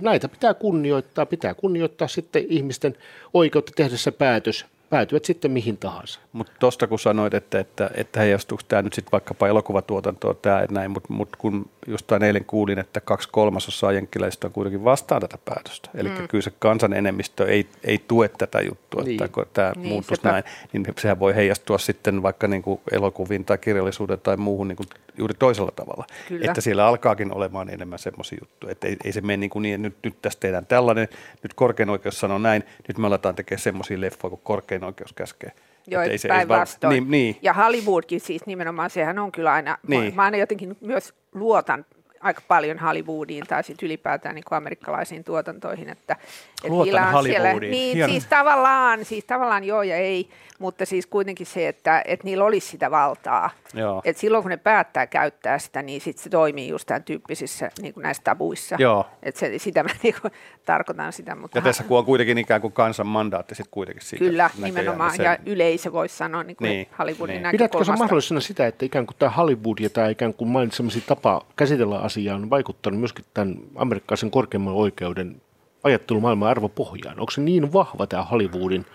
näitä 0.00 0.28
pitää 0.28 0.54
kunnioittaa. 0.54 1.26
Pitää 1.26 1.54
kunnioittaa 1.54 2.08
sitten 2.08 2.44
ihmisten 2.48 2.96
oikeutta 3.34 3.72
tehdä 3.76 3.96
se 3.96 4.10
päätös 4.10 4.66
päätyvät 4.90 5.24
sitten 5.24 5.50
mihin 5.50 5.76
tahansa. 5.76 6.20
Mutta 6.32 6.52
tuosta 6.58 6.86
kun 6.86 6.98
sanoit, 6.98 7.34
että, 7.34 7.58
että, 7.58 7.90
että 7.94 8.20
heijastuuko 8.20 8.62
tämä 8.68 8.82
nyt 8.82 8.92
sitten 8.92 9.12
vaikkapa 9.12 9.48
elokuvatuotantoon 9.48 10.36
tämä 10.42 10.66
näin, 10.70 10.90
mutta 10.90 11.12
mut 11.12 11.36
kun 11.36 11.70
jostain 11.86 12.22
eilen 12.22 12.44
kuulin, 12.44 12.78
että 12.78 13.00
kaksi 13.00 13.28
kolmasosaa 13.32 13.92
jenkkiläisistä 13.92 14.46
on 14.46 14.52
kuitenkin 14.52 14.84
vastaan 14.84 15.20
tätä 15.20 15.38
päätöstä. 15.44 15.90
Eli 15.94 16.08
mm. 16.08 16.28
kyllä 16.28 16.42
se 16.42 16.52
kansan 16.58 16.92
enemmistö 16.92 17.48
ei, 17.48 17.66
ei 17.84 17.98
tue 18.08 18.28
tätä 18.28 18.60
juttua, 18.60 19.02
niin. 19.02 19.22
että 19.22 19.34
kun 19.34 19.46
tämä 19.52 19.72
niin, 19.76 19.88
muuttuisi 19.88 20.22
näin, 20.24 20.44
niin 20.72 20.84
sehän 20.98 21.18
voi 21.18 21.34
heijastua 21.34 21.78
sitten 21.78 22.22
vaikka 22.22 22.48
niin 22.48 22.62
kuin 22.62 22.80
elokuviin 22.92 23.44
tai 23.44 23.58
kirjallisuuteen 23.58 24.20
tai 24.20 24.36
muuhun 24.36 24.68
niin 24.68 24.76
kuin 24.76 24.88
juuri 25.18 25.34
toisella 25.38 25.72
tavalla. 25.76 26.06
Kyllä. 26.28 26.44
Että 26.44 26.60
siellä 26.60 26.86
alkaakin 26.86 27.34
olemaan 27.34 27.70
enemmän 27.70 27.98
semmoisia 27.98 28.38
juttuja, 28.42 28.72
että 28.72 28.86
ei, 28.86 28.96
ei 29.04 29.12
se 29.12 29.20
mene 29.20 29.36
niin, 29.36 29.50
kuin 29.50 29.62
niin 29.62 29.74
että 29.74 29.88
nyt, 29.88 29.96
nyt 30.04 30.22
tästä 30.22 30.40
tehdään 30.40 30.66
tällainen, 30.66 31.08
nyt 31.42 31.54
korkein 31.54 31.90
oikeus 31.90 32.20
sanoo 32.20 32.38
näin, 32.38 32.64
nyt 32.88 32.98
me 32.98 33.06
aletaan 33.06 33.34
tekemään 33.34 33.62
semmoisia 33.62 34.00
leffoja, 34.00 34.30
kun 34.30 34.40
korkein 34.42 34.84
oikeus 34.84 35.12
käskee. 35.12 35.52
Joo, 35.86 36.02
ei 36.02 36.18
se, 36.18 36.28
päinvastoin. 36.28 36.90
Niin, 36.90 37.10
niin. 37.10 37.36
Ja 37.42 37.52
Hollywoodkin 37.52 38.20
siis 38.20 38.46
nimenomaan, 38.46 38.90
sehän 38.90 39.18
on 39.18 39.32
kyllä 39.32 39.52
aina, 39.52 39.78
niin. 39.86 40.14
mä 40.14 40.22
aina 40.22 40.36
jotenkin 40.36 40.76
myös 40.80 41.14
luotan 41.34 41.84
aika 42.20 42.42
paljon 42.48 42.78
Hollywoodiin 42.78 43.46
tai 43.46 43.64
sitten 43.64 43.86
ylipäätään 43.86 44.34
niin 44.34 44.44
kuin 44.48 44.56
amerikkalaisiin 44.56 45.24
tuotantoihin. 45.24 45.88
Että, 45.88 46.12
että 46.12 46.68
Luotan 46.68 47.14
on 47.14 47.24
siellä, 47.24 47.52
niin, 47.52 48.08
siis 48.10 48.26
tavallaan, 48.26 49.04
siis 49.04 49.24
tavallaan 49.24 49.64
joo 49.64 49.82
ja 49.82 49.96
ei, 49.96 50.28
mutta 50.58 50.86
siis 50.86 51.06
kuitenkin 51.06 51.46
se, 51.46 51.68
että, 51.68 52.02
että 52.04 52.24
niillä 52.24 52.44
olisi 52.44 52.66
sitä 52.66 52.90
valtaa. 52.90 53.50
Joo. 53.74 54.02
Et 54.04 54.16
silloin 54.16 54.42
kun 54.42 54.50
ne 54.50 54.56
päättää 54.56 55.06
käyttää 55.06 55.58
sitä, 55.58 55.82
niin 55.82 56.00
sit 56.00 56.18
se 56.18 56.30
toimii 56.30 56.68
just 56.68 56.86
tämän 56.86 57.04
tyyppisissä 57.04 57.70
niin 57.82 57.94
kuin 57.94 58.02
näissä 58.02 58.22
tabuissa. 58.22 58.76
Joo. 58.78 59.06
Et 59.22 59.36
se, 59.36 59.58
sitä 59.58 59.82
mä 59.82 59.90
niin 60.02 60.14
kuin, 60.22 60.32
tarkoitan 60.64 61.12
sitä. 61.12 61.34
Mutta 61.34 61.58
ja 61.58 61.62
tässä 61.62 61.84
kun 61.84 61.98
on 61.98 62.04
kuitenkin 62.04 62.38
ikään 62.38 62.60
kuin 62.60 62.72
kansan 62.72 63.06
mandaatti 63.06 63.54
sit 63.54 63.66
kuitenkin 63.70 64.02
siitä. 64.02 64.24
Kyllä, 64.24 64.50
nimenomaan. 64.62 65.16
Sen... 65.16 65.24
Ja 65.24 65.38
yleisö 65.46 65.92
voisi 65.92 66.16
sanoa 66.16 66.42
niin 66.42 66.56
kuin 66.56 66.68
niin, 66.68 66.88
Hollywoodin 66.98 67.42
niin. 67.42 67.50
Pidätkö 67.50 67.84
se 67.84 67.92
mahdollisena 67.92 68.40
sitä, 68.40 68.66
että 68.66 68.84
ikään 68.84 69.06
kuin 69.06 69.16
tämä 69.18 69.30
Hollywood 69.30 69.78
ja 69.80 69.90
tämä 69.90 70.08
ikään 70.08 70.34
kuin 70.34 70.48
mainitsemasi 70.48 71.00
tapa 71.00 71.46
käsitellä 71.56 71.98
asiaa 72.10 72.36
on 72.36 72.50
vaikuttanut 72.50 73.00
myöskin 73.00 73.24
tämän 73.34 73.56
amerikkalaisen 73.76 74.30
korkeimman 74.30 74.74
oikeuden 74.74 75.42
ajattelumaailman 75.82 76.48
arvopohjaan? 76.48 77.20
Onko 77.20 77.30
se 77.30 77.40
niin 77.40 77.72
vahva 77.72 78.06
tämä 78.06 78.24
Hollywoodin 78.24 78.86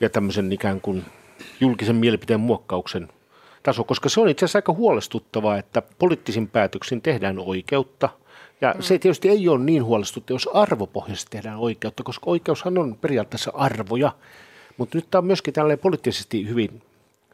ja 0.00 0.10
tämmöisen 0.10 0.52
ikään 0.52 0.80
kuin 0.80 1.04
julkisen 1.60 1.96
mielipiteen 1.96 2.40
muokkauksen 2.40 3.08
taso, 3.62 3.84
koska 3.84 4.08
se 4.08 4.20
on 4.20 4.28
itse 4.28 4.44
asiassa 4.44 4.58
aika 4.58 4.72
huolestuttavaa, 4.72 5.58
että 5.58 5.82
poliittisin 5.98 6.48
päätöksin 6.48 7.02
tehdään 7.02 7.38
oikeutta, 7.38 8.08
ja 8.60 8.74
mm. 8.76 8.82
se 8.82 8.98
tietysti 8.98 9.28
ei 9.28 9.48
ole 9.48 9.64
niin 9.64 9.84
huolestuttavaa, 9.84 10.34
jos 10.34 10.48
arvopohjaisesti 10.54 11.30
tehdään 11.30 11.58
oikeutta, 11.58 12.02
koska 12.02 12.30
oikeushan 12.30 12.78
on 12.78 12.96
periaatteessa 13.00 13.52
arvoja, 13.54 14.12
mutta 14.76 14.98
nyt 14.98 15.10
tämä 15.10 15.20
on 15.20 15.26
myöskin 15.26 15.54
tällainen 15.54 15.78
poliittisesti 15.78 16.48
hyvin 16.48 16.82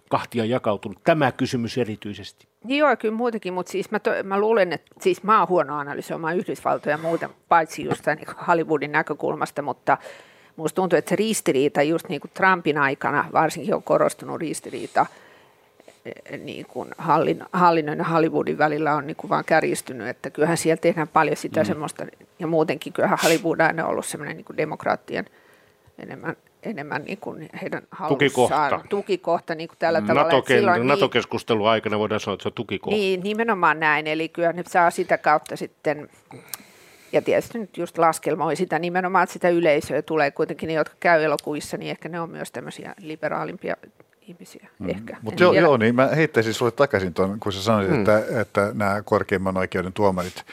kahtia 0.08 0.44
jakautunut, 0.44 0.98
tämä 1.04 1.32
kysymys 1.32 1.78
erityisesti. 1.78 2.49
Joo, 2.64 2.96
kyllä 2.96 3.14
muutenkin, 3.14 3.52
mutta 3.52 3.72
siis 3.72 3.90
mä, 3.90 3.98
to, 3.98 4.10
mä 4.24 4.40
luulen, 4.40 4.72
että 4.72 4.90
siis 5.00 5.22
mä 5.22 5.38
oon 5.38 5.48
huono 5.48 5.78
analysoimaan 5.78 6.36
Yhdysvaltoja 6.36 6.98
muuten, 6.98 7.30
paitsi 7.48 7.84
just 7.84 8.06
niin 8.06 8.36
Hollywoodin 8.46 8.92
näkökulmasta, 8.92 9.62
mutta 9.62 9.98
Minusta 10.60 10.76
tuntuu, 10.76 10.98
että 10.98 11.08
se 11.08 11.16
ristiriita 11.16 11.82
just 11.82 12.08
niin 12.08 12.20
kuin 12.20 12.30
Trumpin 12.34 12.78
aikana 12.78 13.24
varsinkin 13.32 13.74
on 13.74 13.82
korostunut 13.82 14.40
ristiriita 14.40 15.06
eh, 16.04 16.40
niin 16.40 16.66
kuin 16.66 16.88
hallin, 16.98 17.44
hallinnon 17.52 17.98
ja 17.98 18.04
Hollywoodin 18.04 18.58
välillä 18.58 18.94
on 18.94 19.06
niin 19.06 19.16
kuin 19.16 19.28
vaan 19.28 19.44
kärjistynyt, 19.44 20.08
että 20.08 20.30
kyllähän 20.30 20.56
siellä 20.56 20.80
tehdään 20.80 21.08
paljon 21.08 21.36
sitä 21.36 21.60
mm. 21.60 21.66
semmoista, 21.66 22.06
ja 22.38 22.46
muutenkin 22.46 22.92
kyllähän 22.92 23.18
Hollywood 23.22 23.60
on 23.60 23.84
ollut 23.84 24.06
semmoinen 24.06 24.36
niin 24.36 24.44
kuin 24.44 24.56
demokraattien 24.56 25.26
enemmän, 25.98 26.36
enemmän 26.62 27.04
niin 27.04 27.18
kuin 27.18 27.48
heidän 27.62 27.82
tukikohta, 28.08 28.80
tukikohta 28.88 29.54
niin 29.54 29.68
kuin 29.68 29.78
tällä 29.78 30.00
NATO, 30.00 30.14
tavalla. 30.14 30.46
Silloin, 30.46 30.86
NATO-keskustelun 30.86 31.62
niin, 31.62 31.70
aikana 31.70 31.98
voidaan 31.98 32.20
sanoa, 32.20 32.34
että 32.34 32.42
se 32.42 32.48
on 32.48 32.52
tukikohta. 32.52 32.96
Niin, 32.96 33.20
nimenomaan 33.20 33.80
näin, 33.80 34.06
eli 34.06 34.28
kyllä 34.28 34.52
ne 34.52 34.62
saa 34.68 34.90
sitä 34.90 35.18
kautta 35.18 35.56
sitten 35.56 36.08
ja 37.12 37.22
tietysti 37.22 37.58
nyt 37.58 37.76
just 37.76 37.98
laskelmoi 37.98 38.56
sitä 38.56 38.78
nimenomaan, 38.78 39.22
että 39.22 39.32
sitä 39.32 39.48
yleisöä 39.48 40.02
tulee 40.02 40.30
kuitenkin 40.30 40.66
ne, 40.66 40.72
jotka 40.72 40.94
käy 41.00 41.24
elokuvissa, 41.24 41.76
niin 41.76 41.90
ehkä 41.90 42.08
ne 42.08 42.20
on 42.20 42.30
myös 42.30 42.50
tämmöisiä 42.52 42.94
liberaalimpia 42.98 43.76
ihmisiä 44.30 44.68
mm. 44.78 44.88
ehkä. 44.88 45.16
Mutta 45.22 45.42
joo, 45.42 45.52
joo, 45.52 45.76
niin 45.76 45.94
mä 45.94 46.06
heittäisin 46.06 46.54
sulle 46.54 46.70
takaisin 46.70 47.14
tuon, 47.14 47.40
kun 47.40 47.52
sä 47.52 47.62
sanoit, 47.62 47.90
mm. 47.90 47.98
että, 47.98 48.22
että 48.40 48.70
nämä 48.74 49.02
korkeimman 49.04 49.56
oikeuden 49.56 49.92
tuomarit 49.92 50.44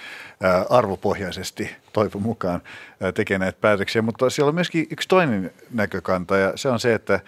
ää, 0.44 0.66
arvopohjaisesti 0.70 1.76
toivon 1.98 2.22
mukaan 2.22 2.62
tekee 3.14 3.38
näitä 3.38 3.58
päätöksiä, 3.62 4.02
mutta 4.02 4.30
siellä 4.30 4.50
on 4.50 4.56
myöskin 4.56 4.88
yksi 4.92 5.08
toinen 5.08 5.52
näkökanta 5.74 6.38
ja 6.38 6.54
se 6.56 6.70
on 6.70 6.80
se, 6.80 6.94
että 6.94 7.20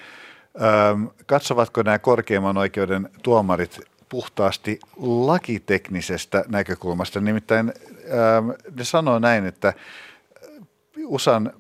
katsovatko 1.25 1.84
nämä 1.84 1.99
korkeimman 1.99 2.58
oikeuden 2.58 3.10
tuomarit 3.23 3.79
puhtaasti 4.10 4.79
lakiteknisestä 5.01 6.43
näkökulmasta. 6.47 7.21
Nimittäin 7.21 7.73
ähm, 8.38 8.49
ne 8.75 8.84
sanoo 8.84 9.19
näin, 9.19 9.45
että 9.45 9.73
USAn, 11.05 11.53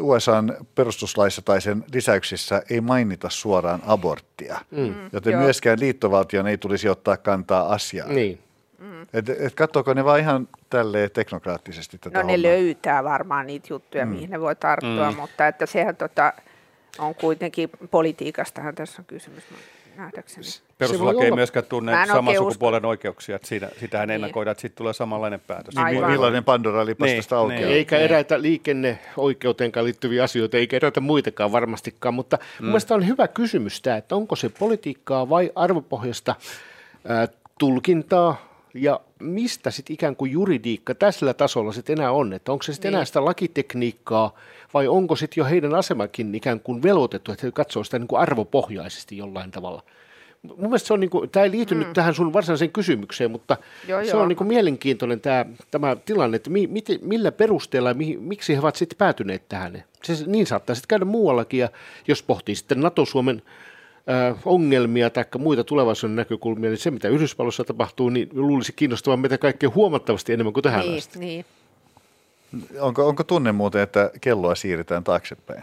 USAn 0.00 0.56
perustuslaissa 0.74 1.42
tai 1.42 1.60
sen 1.60 1.84
lisäyksissä 1.92 2.62
ei 2.70 2.80
mainita 2.80 3.30
suoraan 3.30 3.82
aborttia, 3.86 4.60
mm. 4.70 4.94
joten 5.12 5.32
Joo. 5.32 5.42
myöskään 5.42 5.80
liittovaltion 5.80 6.46
ei 6.46 6.58
tulisi 6.58 6.88
ottaa 6.88 7.16
kantaa 7.16 7.72
asiaan. 7.72 8.14
Niin. 8.14 8.45
Mm. 8.78 9.02
Et, 9.12 9.28
et 9.28 9.54
katsoako 9.54 9.94
ne 9.94 10.04
vaan 10.04 10.20
ihan 10.20 10.48
tälleen 10.70 11.10
teknokraattisesti 11.10 11.98
tätä 11.98 12.18
No 12.18 12.20
hommaa? 12.22 12.36
ne 12.36 12.42
löytää 12.42 13.04
varmaan 13.04 13.46
niitä 13.46 13.66
juttuja, 13.70 14.06
mm. 14.06 14.12
mihin 14.12 14.30
ne 14.30 14.40
voi 14.40 14.56
tarttua, 14.56 15.10
mm. 15.10 15.16
mutta 15.16 15.46
että 15.48 15.66
sehän 15.66 15.96
tota, 15.96 16.32
on 16.98 17.14
kuitenkin, 17.14 17.70
politiikastahan 17.90 18.74
tässä 18.74 19.02
on 19.02 19.06
kysymys 19.06 19.44
nähdäkseni. 19.96 20.46
Perustuslaki 20.78 21.24
ei 21.24 21.30
myöskään 21.30 21.64
tunne 21.68 21.92
saman 22.06 22.36
sukupuolen 22.36 22.84
oikeuksia, 22.84 23.36
että 23.36 23.48
siinä, 23.48 23.68
sitähän 23.80 24.08
Niin. 24.08 24.14
ennakoidaan, 24.14 24.52
että 24.52 24.60
siitä 24.60 24.76
tulee 24.76 24.92
samanlainen 24.92 25.40
päätös. 25.40 25.74
Niin, 25.74 25.84
Aivan. 25.86 26.10
millainen 26.10 26.44
Pandora 26.44 26.86
lipas 26.86 27.06
Niin, 27.06 27.16
tästä 27.18 27.36
aukeaa? 27.38 27.60
niin. 27.60 27.72
Eikä 27.72 27.98
eräitä 27.98 28.42
liikenneoikeuteenkaan 28.42 29.84
liittyviä 29.84 30.24
asioita, 30.24 30.56
eikä 30.56 30.76
eräitä 30.76 31.00
muitakaan 31.00 31.52
varmastikaan, 31.52 32.14
mutta 32.14 32.36
mm. 32.36 32.42
mun 32.64 32.66
mielestä 32.70 32.94
on 32.94 33.06
hyvä 33.06 33.28
kysymys 33.28 33.82
tämä, 33.82 33.96
että 33.96 34.16
onko 34.16 34.36
se 34.36 34.48
politiikkaa 34.48 35.28
vai 35.28 35.52
arvopohjasta 35.54 36.34
ää, 37.08 37.28
tulkintaa 37.58 38.45
ja 38.76 39.00
mistä 39.20 39.70
sitten 39.70 39.94
ikään 39.94 40.16
kuin 40.16 40.32
juridiikka 40.32 40.94
täsellä 40.94 41.34
tasolla 41.34 41.72
sitten 41.72 41.98
enää 41.98 42.12
on, 42.12 42.32
että 42.32 42.52
onko 42.52 42.62
se 42.62 42.72
sitten 42.72 42.88
Niin. 42.88 42.94
enää 42.94 43.04
sitä 43.04 43.24
lakitekniikkaa 43.24 44.34
vai 44.74 44.88
onko 44.88 45.16
sitten 45.16 45.40
jo 45.40 45.44
heidän 45.44 45.74
asemakin 45.74 46.34
ikään 46.34 46.60
kuin 46.60 46.82
velvoitettu, 46.82 47.32
että 47.32 47.46
he 47.46 47.52
katsoo 47.52 47.84
sitä 47.84 47.98
niin 47.98 48.08
kuin 48.08 48.20
arvopohjaisesti 48.20 49.16
jollain 49.16 49.50
tavalla. 49.50 49.82
Mun 50.42 50.58
mielestä 50.58 50.86
se 50.86 50.94
on, 50.94 51.00
niin 51.00 51.10
kuin, 51.10 51.30
tämä 51.30 51.44
ei 51.44 51.50
liity 51.50 51.74
mm. 51.74 51.78
nyt 51.78 51.92
tähän 51.92 52.14
sun 52.14 52.32
varsinaiseen 52.32 52.72
kysymykseen, 52.72 53.30
mutta 53.30 53.56
Joo, 53.88 54.04
se 54.04 54.10
joo. 54.10 54.22
on 54.22 54.28
niin 54.28 54.36
kuin 54.36 54.48
mielenkiintoinen 54.48 55.20
tämä, 55.20 55.46
tämä 55.70 55.96
tilanne, 55.96 56.36
että 56.36 56.50
mi, 56.50 56.66
miten, 56.66 56.98
millä 57.02 57.32
perusteella 57.32 57.94
mihin, 57.94 58.22
miksi 58.22 58.54
he 58.54 58.58
ovat 58.58 58.76
sitten 58.76 58.98
päätyneet 58.98 59.48
tähän. 59.48 59.84
Se, 60.02 60.12
niin 60.26 60.46
saattaa 60.46 60.74
sitten 60.74 60.88
käydä 60.88 61.04
muuallakin, 61.04 61.60
ja 61.60 61.68
jos 62.08 62.22
pohtii 62.22 62.54
sitten 62.54 62.80
NATO-Suomen 62.80 63.42
ongelmia 64.44 65.10
tai 65.10 65.24
muita 65.38 65.64
tulevaisuuden 65.64 66.16
näkökulmia, 66.16 66.70
niin 66.70 66.78
se 66.78 66.90
mitä 66.90 67.08
Yhdysvalloissa 67.08 67.64
tapahtuu, 67.64 68.08
niin 68.08 68.28
luulisi 68.32 68.72
kiinnostavan 68.72 69.20
meitä 69.20 69.38
kaikkea 69.38 69.70
huomattavasti 69.74 70.32
enemmän 70.32 70.52
kuin 70.52 70.62
tähän 70.64 70.80
Niin, 70.80 70.98
asti. 70.98 71.18
niin. 71.18 71.44
Onko, 72.80 73.08
onko 73.08 73.24
tunne 73.24 73.52
muuten, 73.52 73.82
että 73.82 74.10
kelloa 74.20 74.54
siirretään 74.54 75.04
taaksepäin? 75.04 75.62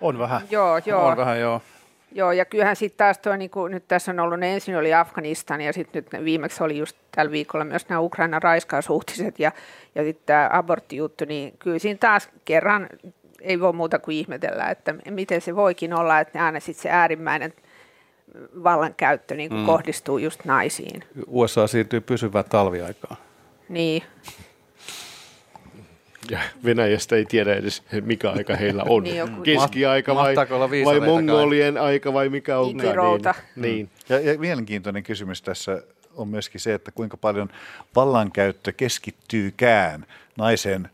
On 0.00 0.18
vähän. 0.18 0.40
Joo, 0.50 0.80
joo. 0.86 1.06
On 1.06 1.16
vähän, 1.16 1.40
joo. 1.40 1.62
Joo, 2.12 2.32
ja 2.32 2.44
kyllähän 2.44 2.76
sitten 2.76 2.98
taas 2.98 3.18
tuo, 3.18 3.36
niin 3.36 3.50
kuin, 3.50 3.72
nyt 3.72 3.88
tässä 3.88 4.12
on 4.12 4.20
ollut, 4.20 4.40
ne 4.40 4.54
ensin 4.54 4.76
oli 4.76 4.94
Afganistan 4.94 5.60
ja 5.60 5.72
sitten 5.72 6.04
nyt 6.12 6.24
viimeksi 6.24 6.64
oli 6.64 6.78
just 6.78 6.96
tällä 7.14 7.32
viikolla 7.32 7.64
myös 7.64 7.88
nämä 7.88 8.00
Ukrainan 8.00 8.42
raiskausuhtiset 8.42 9.38
ja, 9.38 9.52
ja 9.94 10.02
sitten 10.04 10.26
tämä 10.26 10.50
aborttijuttu, 10.52 11.24
niin 11.24 11.54
kyllä 11.58 11.78
siinä 11.78 11.98
taas 11.98 12.28
kerran 12.44 12.88
ei 13.40 13.60
voi 13.60 13.72
muuta 13.72 13.98
kuin 13.98 14.16
ihmetellä, 14.16 14.70
että 14.70 14.94
miten 15.10 15.40
se 15.40 15.56
voikin 15.56 15.92
olla, 15.94 16.20
että 16.20 16.44
aina 16.44 16.60
sitten 16.60 16.82
se 16.82 16.90
äärimmäinen 16.90 17.52
vallankäyttö 18.64 19.34
niin 19.34 19.48
kuin 19.48 19.60
mm. 19.60 19.66
kohdistuu 19.66 20.18
just 20.18 20.44
naisiin. 20.44 21.04
USA 21.26 21.66
siirtyy 21.66 22.00
pysyvään 22.00 22.44
talviaikaan. 22.44 23.16
Niin, 23.68 24.02
Ja 26.30 26.38
Venäjästä 26.64 27.16
ei 27.16 27.24
tiedä 27.24 27.54
edes, 27.54 27.82
mikä 28.04 28.30
aika 28.30 28.56
heillä 28.56 28.84
on. 28.88 29.02
Niin, 29.08 29.16
joku- 29.16 29.42
Keskiaika 29.42 30.14
vai, 30.14 30.34
vai 30.36 30.70
viisareita 30.70 31.06
kai? 31.06 31.14
mongolien 31.14 31.78
aika 31.78 32.12
vai 32.12 32.28
mikä 32.28 32.58
on. 32.58 32.70
Ikirouta. 32.70 33.34
Niin, 33.56 33.62
niin. 33.62 33.90
Ja, 34.08 34.32
ja 34.32 34.38
mielenkiintoinen 34.38 35.02
kysymys 35.02 35.42
tässä 35.42 35.82
on 36.16 36.28
myöskin 36.28 36.60
se, 36.60 36.74
että 36.74 36.90
kuinka 36.90 37.16
paljon 37.16 37.48
vallankäyttö 37.96 38.72
keskittyykään 38.72 40.06
naisen 40.36 40.90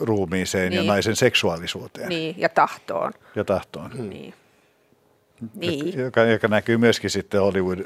ruumiiseen 0.00 0.72
ja 0.72 0.80
Niin. 0.80 0.88
naisen 0.88 1.16
seksuaalisuuteen 1.16 2.08
niin, 2.08 2.34
ja 2.38 2.48
tahtoon. 2.48 3.12
ja 3.36 3.44
tahtoon, 3.44 3.90
Niin. 4.08 4.34
Niin. 5.54 5.98
joka, 5.98 6.20
joka 6.20 6.48
näkyy 6.48 6.76
myöskin 6.76 7.10
sitten 7.10 7.40
Hollywood 7.40 7.78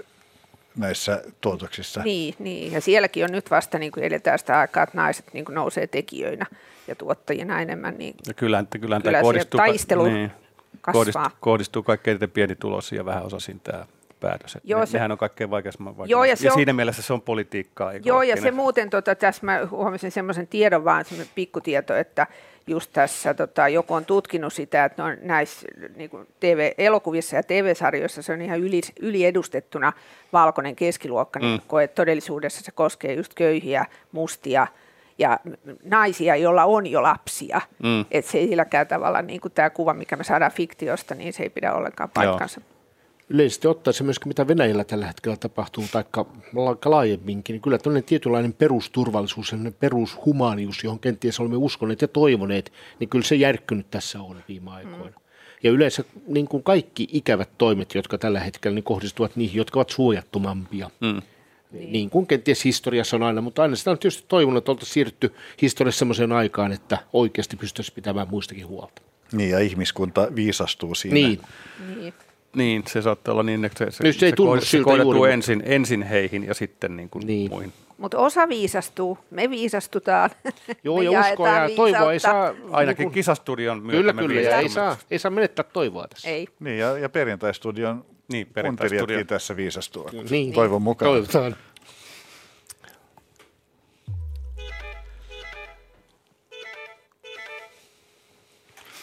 näissä 0.77 1.22
tuotoksissa. 1.40 2.03
Niin, 2.03 2.35
niin, 2.38 2.72
ja 2.72 2.81
sielläkin 2.81 3.24
on 3.24 3.33
nyt 3.33 3.50
vasta 3.50 3.79
niin 3.79 3.92
kuin 3.92 4.05
eletään 4.05 4.38
sitä 4.38 4.59
aikaa, 4.59 4.83
että 4.83 4.96
naiset 4.96 5.24
niin 5.33 5.44
kuin 5.44 5.55
nousee 5.55 5.87
tekijöinä 5.87 6.46
ja 6.88 6.94
tuottajina 6.94 7.61
enemmän, 7.61 7.98
niin 7.98 8.14
Ja 8.27 8.35
kyllähän, 8.35 8.66
kyllähän 8.66 9.03
Kyllä 9.03 9.12
tämä 9.12 9.22
kohdistuu, 9.22 9.59
taistelu 9.59 10.05
niin, 10.07 10.31
kasvaa. 10.81 11.03
kohdistuu, 11.03 11.38
kohdistuu 11.40 11.83
kaikkein 11.83 12.18
pienituloisiin 12.35 12.96
ja 12.96 13.05
vähän 13.05 13.22
osasin 13.22 13.61
tämä 13.61 13.87
päätös. 14.28 14.58
Joo, 14.64 14.80
ne, 14.80 14.87
se- 14.87 14.92
nehän 14.92 15.12
on 15.12 15.18
kaikkein 15.18 15.50
vaikeimman 15.50 15.94
Joo, 16.06 16.24
ja 16.24 16.37
se 16.37 16.46
ja 16.46 16.52
on- 16.52 16.58
siinä 16.58 16.72
mielessä 16.72 17.02
se 17.02 17.12
on 17.12 17.22
politiikkaa. 17.22 17.92
Eikä 17.92 18.08
Joo, 18.08 18.22
ja 18.22 18.37
se 18.42 18.50
muuten, 18.50 18.90
tota, 18.90 19.14
tässä 19.14 19.46
mä 19.46 19.60
huomasin 19.70 20.10
semmoisen 20.10 20.46
tiedon 20.46 20.84
vaan, 20.84 21.04
semmoinen 21.04 21.32
pikkutieto, 21.34 21.94
että 21.96 22.26
just 22.66 22.90
tässä 22.92 23.34
tota, 23.34 23.68
joku 23.68 23.94
on 23.94 24.04
tutkinut 24.04 24.52
sitä, 24.52 24.84
että 24.84 25.02
no, 25.02 25.16
näissä 25.22 25.68
niin 25.96 26.10
kuin 26.10 26.26
TV-elokuvissa 26.40 27.37
ja 27.37 27.42
TV-sarjoissa 27.42 28.22
se 28.22 28.32
on 28.32 28.42
ihan 28.42 28.60
yli, 28.60 28.80
yliedustettuna 29.00 29.92
valkoinen 30.32 30.76
keskiluokka, 30.76 31.38
mm. 31.38 31.44
niin 31.46 31.62
kuin, 31.68 31.84
että 31.84 31.94
todellisuudessa 31.94 32.62
se 32.64 32.72
koskee 32.72 33.12
just 33.14 33.34
köyhiä, 33.34 33.87
mustia 34.12 34.66
ja 35.18 35.40
naisia, 35.84 36.37
joilla 36.37 36.64
on 36.64 36.87
jo 36.87 37.02
lapsia. 37.02 37.60
Mm. 37.82 38.04
Että 38.10 38.30
se 38.30 38.38
ei 38.38 38.48
silläkään 38.48 38.87
tavalla, 38.87 39.22
niin 39.22 39.40
kuin 39.40 39.52
tämä 39.52 39.70
kuva, 39.70 39.94
mikä 39.94 40.16
me 40.16 40.24
saadaan 40.24 40.52
fiktiosta, 40.52 41.14
niin 41.14 41.32
se 41.32 41.42
ei 41.42 41.50
pidä 41.50 41.72
ollenkaan 41.72 42.10
paikkansa. 42.14 42.60
Yleisesti 43.28 43.68
ottaen 43.68 43.94
se 43.94 44.04
myöskin, 44.04 44.28
mitä 44.28 44.48
Venäjällä 44.48 44.84
tällä 44.84 45.06
hetkellä 45.06 45.37
tapahtuu, 45.37 45.84
tai 45.92 46.04
laajemminkin, 46.84 47.54
niin 47.54 47.60
kyllä 47.60 47.78
tämmöinen 47.78 48.04
tietynlainen 48.04 48.52
perusturvallisuus, 48.52 49.48
sellainen 49.48 49.74
perushumaanius, 49.74 50.84
johon 50.84 50.98
kenties 50.98 51.40
olemme 51.40 51.56
uskoneet 51.56 52.02
ja 52.02 52.08
toivoneet, 52.08 52.72
niin 53.00 53.08
kyllä 53.08 53.24
se 53.24 53.34
järkkynyt 53.34 53.90
tässä 53.90 54.22
on 54.22 54.42
viime 54.48 54.70
aikoina. 54.70 55.04
Mm. 55.04 55.24
Ja 55.62 55.70
yleensä 55.70 56.04
niin 56.26 56.48
kuin 56.48 56.62
kaikki 56.62 57.08
ikävät 57.12 57.50
toimet, 57.58 57.94
jotka 57.94 58.18
tällä 58.18 58.40
hetkellä 58.40 58.74
niin 58.74 58.84
kohdistuvat 58.84 59.37
niihin, 59.37 59.56
jotka 59.56 59.78
ovat 59.78 59.90
suojattomampia. 59.90 60.90
Mm. 61.00 61.22
Niin 61.72 62.10
kuin 62.10 62.26
kenties 62.26 62.64
historiassa 62.64 63.16
on 63.16 63.22
aina, 63.22 63.40
mutta 63.40 63.62
aina 63.62 63.76
sitä 63.76 63.90
on 63.90 63.98
tietysti 63.98 64.24
toivonut, 64.28 64.58
että 64.58 64.70
oltaisiin 64.70 64.94
siirrytty 64.94 65.34
historiassa 65.62 65.98
sellaiseen 65.98 66.32
aikaan, 66.32 66.72
että 66.72 66.98
oikeasti 67.12 67.56
pystyisi 67.56 67.92
pitämään 67.92 68.28
muistakin 68.30 68.66
huolta. 68.66 69.02
Niin, 69.32 69.50
ja 69.50 69.58
ihmiskunta 69.58 70.28
viisastuu 70.34 70.94
siinä. 70.94 71.14
Niin, 71.14 71.40
Niin. 71.96 72.14
Niin, 72.54 72.82
se 72.86 73.02
saattaa 73.02 73.32
olla 73.32 73.42
niin, 73.42 73.64
että 73.64 73.78
se, 73.84 73.90
se, 73.90 74.04
Nyt 74.04 74.16
se 74.18 74.26
ei 74.26 74.32
tunnu 74.32 74.54
kohd- 74.56 74.64
se 74.64 74.80
kohdentuu 74.80 75.24
ensin, 75.24 75.62
ensin 75.66 76.02
heihin 76.02 76.44
ja 76.44 76.54
sitten 76.54 76.96
niin 76.96 77.10
kuin 77.10 77.26
Niin. 77.26 77.50
muihin. 77.50 77.72
Mutta 77.98 78.18
osa 78.18 78.48
viisastuu, 78.48 79.18
me 79.30 79.50
viisastutaan. 79.50 80.30
joo, 80.84 80.98
Me 80.98 81.04
ja 81.04 81.20
uskoa 81.20 81.48
ja 81.48 81.68
toivoa 81.76 82.12
ei 82.12 82.20
saa... 82.20 82.54
Ainakin 82.70 83.02
niin 83.02 83.08
kuin- 83.08 83.14
kisastudion 83.14 83.82
myötä 83.82 83.96
Kyllä, 83.98 84.12
me 84.12 84.22
kyllä, 84.22 84.40
ja 84.40 84.56
ei 84.58 84.68
saa, 84.68 84.96
ei 85.10 85.18
saa 85.18 85.30
menettää 85.30 85.64
toivoa 85.72 86.08
tässä. 86.08 86.28
Ei. 86.28 86.46
Niin, 86.60 86.78
ja, 86.78 86.98
ja 86.98 87.08
perjantaistudion 87.08 88.04
Niin, 88.32 88.46
perjantaistudion. 88.54 89.26
tässä 89.26 89.56
viisastua. 89.56 90.10
Niin. 90.30 90.52
Toivon 90.52 90.82
mukaan. 90.82 91.10
Toivotaan. 91.12 91.56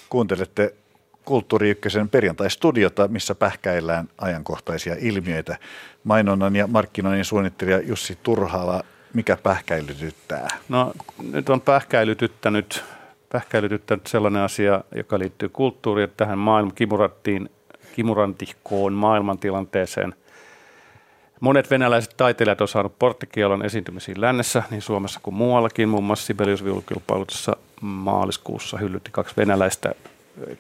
Kuuntelette 0.10 0.74
Kulttuuri 1.26 1.70
Ykkösen 1.70 2.10
perjantaistudiota, 2.10 3.08
missä 3.08 3.36
pähkäillään 3.36 4.10
ajankohtaisia 4.18 4.96
ilmiöitä. 5.00 5.58
Mainonnan 6.04 6.56
ja 6.56 6.68
markkinoinnin 6.68 7.26
suunnittelija 7.26 7.80
Jussi 7.80 8.18
Turhala, 8.24 8.84
mikä 9.14 9.38
pähkäilytyttää? 9.44 10.48
No 10.70 10.94
nyt 11.32 11.50
on 11.50 11.62
pähkäilytyttänyt, 11.62 12.84
pähkäilytyttänyt 13.30 14.08
sellainen 14.08 14.42
asia, 14.42 14.84
joka 14.96 15.20
liittyy 15.20 15.50
kulttuuriin, 15.50 16.10
tähän 16.18 16.38
maailman 16.38 16.76
kimurattiin, 16.76 17.50
kimurantihkoon 17.96 18.94
maailmantilanteeseen. 18.94 20.16
Monet 21.40 21.72
venäläiset 21.72 22.14
taiteilijat 22.18 22.62
on 22.62 22.68
saanut 22.68 23.00
porttikielon 23.00 23.66
esiintymisiin 23.66 24.22
lännessä, 24.22 24.64
niin 24.72 24.82
Suomessa 24.82 25.20
kuin 25.24 25.36
muuallakin. 25.36 25.90
Muun 25.90 26.04
muassa 26.04 26.26
Sibelius 26.26 26.64
maaliskuussa 27.82 28.78
hyllytti 28.78 29.12
kaksi 29.12 29.36
venäläistä 29.38 29.92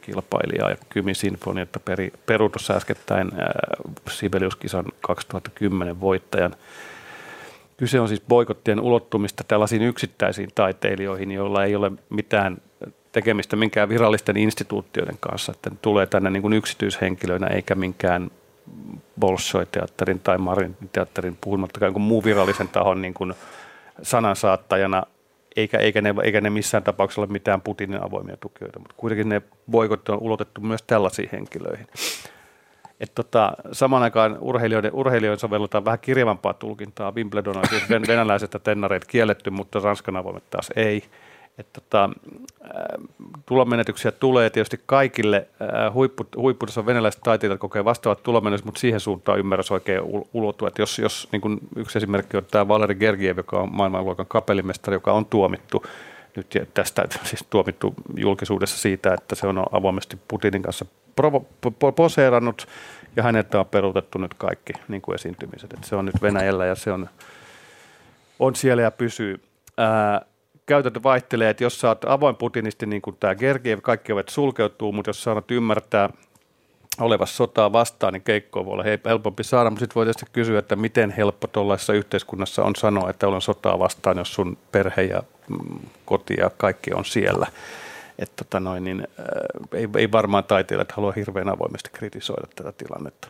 kilpailijaa 0.02 0.70
ja 0.70 0.76
Kymi 0.90 1.14
Sinfonia, 1.14 1.64
että 1.64 1.80
peri, 1.80 2.14
peru 2.26 2.50
tuossa 2.50 2.74
äskettäin 2.74 3.32
äh, 3.34 3.48
Sibelius-kisan 4.10 4.86
2010 5.02 6.02
voittajan. 6.02 6.56
Kyse 7.78 8.00
on 8.00 8.08
siis 8.08 8.22
boikottien 8.28 8.80
ulottumista 8.80 9.44
tällaisiin 9.44 9.82
yksittäisiin 9.82 10.50
taiteilijoihin, 10.56 11.32
joilla 11.32 11.64
ei 11.64 11.76
ole 11.76 11.92
mitään 12.10 12.58
tekemistä 13.12 13.56
minkään 13.56 13.90
virallisten 13.90 14.38
instituutioiden 14.38 15.18
kanssa, 15.20 15.52
että 15.52 15.70
ne 15.70 15.76
tulee 15.82 16.06
tänne 16.06 16.30
niin 16.30 16.42
kuin 16.42 16.54
yksityishenkilöinä 16.54 17.48
eikä 17.48 17.76
minkään 17.76 18.32
Bolshoi-teatterin 19.20 20.20
tai 20.20 20.38
Marin 20.38 20.78
teatterin 20.92 21.38
puhumattakaan 21.42 21.88
jonkun 21.88 22.02
muun 22.02 22.24
virallisen 22.24 22.68
tahon 22.68 23.02
niin 23.02 23.14
kuin 23.14 23.34
sanansaattajana, 24.02 25.04
eikä, 25.56 25.78
eikä, 25.78 26.02
ne, 26.02 26.14
eikä 26.24 26.42
ne 26.42 26.50
missään 26.50 26.84
tapauksessa 26.84 27.22
ole 27.22 27.30
mitään 27.30 27.62
Putinin 27.62 28.04
avoimia 28.04 28.38
tukijoita, 28.38 28.80
mutta 28.80 28.96
kuitenkin 28.98 29.30
ne 29.30 29.42
boikotti 29.72 30.12
on 30.12 30.22
ulotettu 30.22 30.62
myös 30.62 30.82
tällaisiin 30.82 31.30
henkilöihin. 31.32 31.88
Et 33.00 33.12
tota, 33.16 33.54
samaan 33.72 34.04
aikaan 34.04 34.38
urheilijoiden, 34.42 34.94
urheilijoiden 34.94 35.40
sovelletaan 35.40 35.86
vähän 35.86 36.00
kirjavampaa 36.00 36.54
tulkintaa. 36.54 37.12
Wimbledon 37.12 37.58
on 37.58 37.68
siis 37.70 37.90
ven- 37.90 38.08
venäläiset 38.08 38.54
ja 38.54 38.60
tennareet 38.60 39.06
kielletty, 39.06 39.50
mutta 39.50 39.80
Ranskan 39.80 40.18
avoimet 40.18 40.50
taas 40.50 40.70
ei. 40.76 41.04
Että 41.62 41.82
tota, 41.82 42.10
tulonmenetyksiä 43.46 44.12
tulee 44.12 44.50
tietysti 44.50 44.80
kaikille. 44.86 45.48
Huippu, 45.94 46.26
huipputason 46.38 46.86
venäläiset 46.86 47.22
taiteilijat 47.24 47.60
kokee 47.60 47.86
vastaavat 47.86 48.24
tulonmenetykset, 48.24 48.66
mutta 48.66 48.80
siihen 48.80 49.00
suuntaan 49.00 49.40
ymmärrys 49.40 49.72
oikein 49.72 50.02
ulottua. 50.34 50.68
Että 50.68 50.82
jos, 50.82 51.00
jos 51.00 51.30
niin 51.32 51.42
kuin 51.42 51.60
yksi 51.76 51.98
esimerkki 51.98 52.38
on 52.38 52.46
tämä 52.52 52.68
Valeri 52.68 52.96
Gergiev, 52.96 53.38
joka 53.38 53.60
on 53.60 53.76
maailmanluokan 53.76 54.26
kapellimestari, 54.26 54.96
joka 54.96 55.12
on 55.12 55.26
tuomittu 55.26 55.84
nyt 56.36 56.70
tästä 56.74 57.06
siis 57.30 57.46
tuomittu 57.50 57.94
julkisuudessa 58.18 58.78
siitä, 58.78 59.14
että 59.14 59.36
se 59.36 59.48
on 59.48 59.66
avoimesti 59.72 60.18
Putinin 60.28 60.62
kanssa 60.62 60.86
provo, 61.16 61.46
po, 61.80 61.92
poseerannut 61.92 62.68
ja 63.16 63.24
häneltä 63.24 63.60
on 63.60 63.66
peruutettu 63.66 64.18
nyt 64.18 64.34
kaikki 64.34 64.74
niin 64.88 65.02
kuin 65.02 65.16
esiintymiset. 65.16 65.74
Että 65.74 65.88
se 65.88 65.96
on 65.96 66.06
nyt 66.06 66.22
Venäjällä 66.22 66.66
ja 66.66 66.76
se 66.76 66.92
on, 66.92 67.10
on 68.40 68.56
siellä 68.56 68.82
ja 68.82 68.92
pysyy. 68.92 69.42
Ää, 69.78 70.22
käytäntö 70.66 71.04
vaihtelee, 71.04 71.50
että 71.50 71.64
jos 71.64 71.80
sä 71.80 71.88
oot 71.88 72.06
avoin 72.06 72.36
putinisti, 72.36 72.86
niin 72.86 73.02
kuin 73.02 73.18
tämä 73.20 73.36
Gergiev, 73.36 73.80
kaikki 73.82 74.12
ovet 74.12 74.30
sulkeutuu, 74.30 74.92
mutta 74.92 75.10
jos 75.10 75.24
saat 75.24 75.52
ymmärtää 75.52 76.10
olevassa 77.00 77.36
sotaa 77.36 77.74
vastaan, 77.74 78.14
niin 78.14 78.24
keikkoa 78.24 78.66
voi 78.66 78.74
olla 78.74 78.84
helpompi 79.06 79.44
saada, 79.44 79.70
mutta 79.70 79.80
sitten 79.80 79.96
voi 79.96 80.06
tietysti 80.06 80.26
kysyä, 80.34 80.60
että 80.60 80.76
miten 80.76 81.12
helppo 81.12 81.48
tuollaisessa 81.48 81.94
yhteiskunnassa 81.94 82.64
on 82.64 82.76
sanoa, 82.76 83.10
että 83.10 83.28
olen 83.28 83.42
sotaa 83.42 83.80
vastaan, 83.80 84.18
jos 84.18 84.34
sun 84.34 84.58
perhe 84.72 85.02
ja 85.02 85.24
mm, 85.50 85.80
koti 86.06 86.36
ja 86.40 86.50
kaikki 86.58 86.94
on 86.94 87.06
siellä. 87.06 87.48
Että 88.20 88.44
tota 88.44 88.60
noin, 88.60 88.84
niin, 88.84 89.08
äh, 89.20 89.26
ei, 89.80 89.88
ei 89.98 90.12
varmaan 90.12 90.44
taiteilijat 90.44 90.92
halua 90.92 91.12
hirveän 91.12 91.50
avoimesti 91.50 91.90
kritisoida 91.94 92.48
tätä 92.56 92.72
tilannetta. 92.72 93.28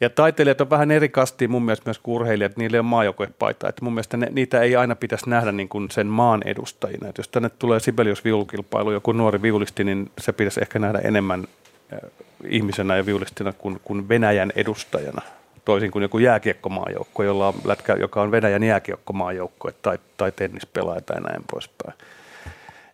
Ja 0.00 0.10
taiteilijat 0.10 0.60
on 0.60 0.70
vähän 0.70 0.90
eri 0.90 1.08
kastia 1.08 1.48
mun 1.48 1.62
mielestä 1.62 1.88
myös 1.88 1.98
kuin 1.98 2.14
urheilijat, 2.14 2.56
niille 2.56 2.78
on 2.78 2.84
maajoukkuepaita. 2.84 3.68
Että 3.68 3.84
mun 3.84 3.94
mielestä 3.94 4.16
ne, 4.16 4.28
niitä 4.32 4.60
ei 4.60 4.76
aina 4.76 4.96
pitäisi 4.96 5.30
nähdä 5.30 5.52
niin 5.52 5.68
kuin 5.68 5.90
sen 5.90 6.06
maan 6.06 6.42
edustajina. 6.44 7.08
Että 7.08 7.20
jos 7.20 7.28
tänne 7.28 7.48
tulee 7.48 7.80
Sibelius 7.80 8.24
viulukilpailu, 8.24 8.92
joku 8.92 9.12
nuori 9.12 9.42
viulisti, 9.42 9.84
niin 9.84 10.10
se 10.18 10.32
pitäisi 10.32 10.60
ehkä 10.60 10.78
nähdä 10.78 10.98
enemmän 10.98 11.44
äh, 11.92 11.98
ihmisenä 12.44 12.96
ja 12.96 13.06
viulistina 13.06 13.52
kuin, 13.52 13.80
kuin 13.84 14.08
Venäjän 14.08 14.52
edustajana. 14.56 15.22
Toisin 15.64 15.90
kuin 15.90 16.02
joku 16.02 16.18
jääkiekkomaajoukko, 16.18 17.22
jolla 17.22 17.48
on 17.48 17.54
lätkä, 17.64 17.94
joka 17.94 18.22
on 18.22 18.30
Venäjän 18.30 18.62
jääkiekkomaajoukko 18.62 19.70
tai, 19.82 19.98
tai 20.16 20.32
tennispelaaja 20.32 21.00
tai 21.00 21.20
näin 21.20 21.44
poispäin. 21.50 21.94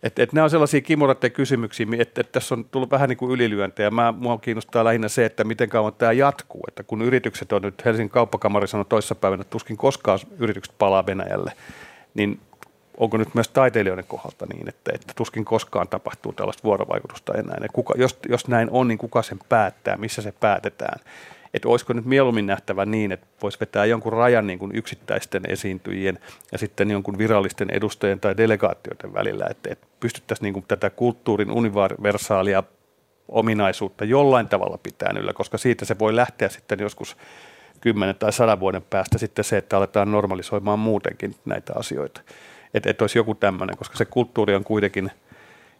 Että 0.03 0.23
et 0.23 0.33
nämä 0.33 0.43
on 0.43 0.49
sellaisia 0.49 0.81
kimuratteja 0.81 1.29
kysymyksiä, 1.29 1.87
että 1.99 2.21
et 2.21 2.31
tässä 2.31 2.55
on 2.55 2.65
tullut 2.65 2.91
vähän 2.91 3.09
niin 3.09 3.17
kuin 3.17 3.31
ylilyöntejä. 3.31 3.91
Mä, 3.91 4.11
mua 4.11 4.37
kiinnostaa 4.37 4.83
lähinnä 4.83 5.07
se, 5.07 5.25
että 5.25 5.43
miten 5.43 5.69
kauan 5.69 5.93
tämä 5.93 6.11
jatkuu. 6.11 6.63
Että 6.67 6.83
kun 6.83 7.01
yritykset 7.01 7.51
on 7.51 7.61
nyt, 7.61 7.85
Helsingin 7.85 8.09
kauppakamari 8.09 8.67
sanoi 8.67 8.85
toissapäivänä, 8.89 9.41
että 9.41 9.51
tuskin 9.51 9.77
koskaan 9.77 10.19
yritykset 10.39 10.75
palaa 10.77 11.05
Venäjälle, 11.05 11.51
niin 12.13 12.39
onko 12.97 13.17
nyt 13.17 13.35
myös 13.35 13.47
taiteilijoiden 13.47 14.05
kohdalta 14.07 14.45
niin, 14.45 14.69
että, 14.69 14.91
että 14.93 15.13
tuskin 15.15 15.45
koskaan 15.45 15.87
tapahtuu 15.87 16.33
tällaista 16.33 16.63
vuorovaikutusta 16.63 17.33
enää. 17.33 17.57
Ja 17.61 17.69
kuka, 17.73 17.93
jos, 17.97 18.19
jos 18.29 18.47
näin 18.47 18.67
on, 18.71 18.87
niin 18.87 18.97
kuka 18.97 19.21
sen 19.21 19.39
päättää, 19.49 19.97
missä 19.97 20.21
se 20.21 20.31
päätetään 20.31 20.99
että 21.53 21.69
olisiko 21.69 21.93
nyt 21.93 22.05
mieluummin 22.05 22.45
nähtävä 22.45 22.85
niin, 22.85 23.11
että 23.11 23.27
voisi 23.41 23.59
vetää 23.59 23.85
jonkun 23.85 24.13
rajan 24.13 24.47
niin 24.47 24.59
kuin 24.59 24.75
yksittäisten 24.75 25.43
esiintyjien 25.47 26.19
ja 26.51 26.57
sitten 26.57 26.91
jonkun 26.91 27.17
virallisten 27.17 27.69
edustajien 27.69 28.19
tai 28.19 28.37
delegaatioiden 28.37 29.13
välillä, 29.13 29.47
että, 29.49 29.69
että 29.71 29.87
pystyttäisiin 29.99 30.43
niin 30.43 30.53
kuin 30.53 30.65
tätä 30.67 30.89
kulttuurin 30.89 31.51
universaalia 31.51 32.63
ominaisuutta 33.27 34.05
jollain 34.05 34.47
tavalla 34.47 34.77
pitää 34.77 35.13
yllä, 35.19 35.33
koska 35.33 35.57
siitä 35.57 35.85
se 35.85 35.99
voi 35.99 36.15
lähteä 36.15 36.49
sitten 36.49 36.79
joskus 36.79 37.17
kymmenen 37.81 38.15
tai 38.15 38.33
sadan 38.33 38.59
vuoden 38.59 38.81
päästä 38.81 39.17
sitten 39.17 39.45
se, 39.45 39.57
että 39.57 39.77
aletaan 39.77 40.11
normalisoimaan 40.11 40.79
muutenkin 40.79 41.35
näitä 41.45 41.73
asioita. 41.75 42.21
Että 42.73 42.89
et 42.89 43.01
olisi 43.01 43.19
joku 43.19 43.35
tämmöinen, 43.35 43.77
koska 43.77 43.97
se 43.97 44.05
kulttuuri 44.05 44.55
on 44.55 44.63
kuitenkin, 44.63 45.11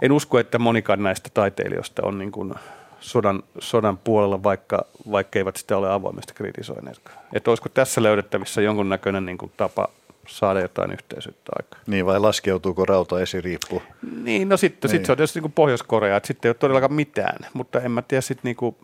en 0.02 0.12
usko, 0.12 0.40
että 0.40 0.60
monikaan 0.60 1.04
näistä 1.04 1.30
taiteilijoista 1.34 2.02
on 2.06 2.18
niin 2.18 2.32
kuin 2.32 2.54
sodan, 3.00 3.44
sodan 3.60 3.98
puolella, 3.98 4.44
vaikka, 4.44 4.86
vaikka 5.12 5.40
eivät 5.40 5.56
sitä 5.56 5.78
ole 5.78 5.92
avoimesti 5.92 6.34
kritisoineet. 6.34 7.02
Että 7.34 7.52
olisiko 7.52 7.70
tässä 7.70 8.04
löydettävissä 8.04 8.62
jonkunnäköinen 8.62 9.26
niin 9.26 9.38
kuin 9.38 9.52
tapa 9.58 9.88
saada 10.28 10.60
jotain 10.60 10.92
yhteisyyttä 10.92 11.52
aikaan. 11.56 11.84
Niin 11.88 12.06
vai 12.06 12.20
laskeutuuko 12.20 12.86
rauta 12.86 13.22
esiriippu? 13.22 13.82
Niin, 14.24 14.50
no 14.50 14.58
sitten 14.58 14.90
niin. 14.90 15.00
sit 15.00 15.06
se 15.06 15.12
on 15.12 15.18
tietysti 15.18 15.42
niin 15.42 15.52
Pohjois-Korea, 15.52 16.18
että 16.18 16.28
sitten 16.28 16.50
ei 16.50 16.50
ole 16.50 16.56
todellakaan 16.60 16.94
mitään, 16.94 17.40
mutta 17.54 17.82
en 17.82 17.92
mä 17.92 18.02
tiedä 18.02 18.22
sitten 18.22 18.44
niin 18.44 18.56
kuin, 18.56 18.76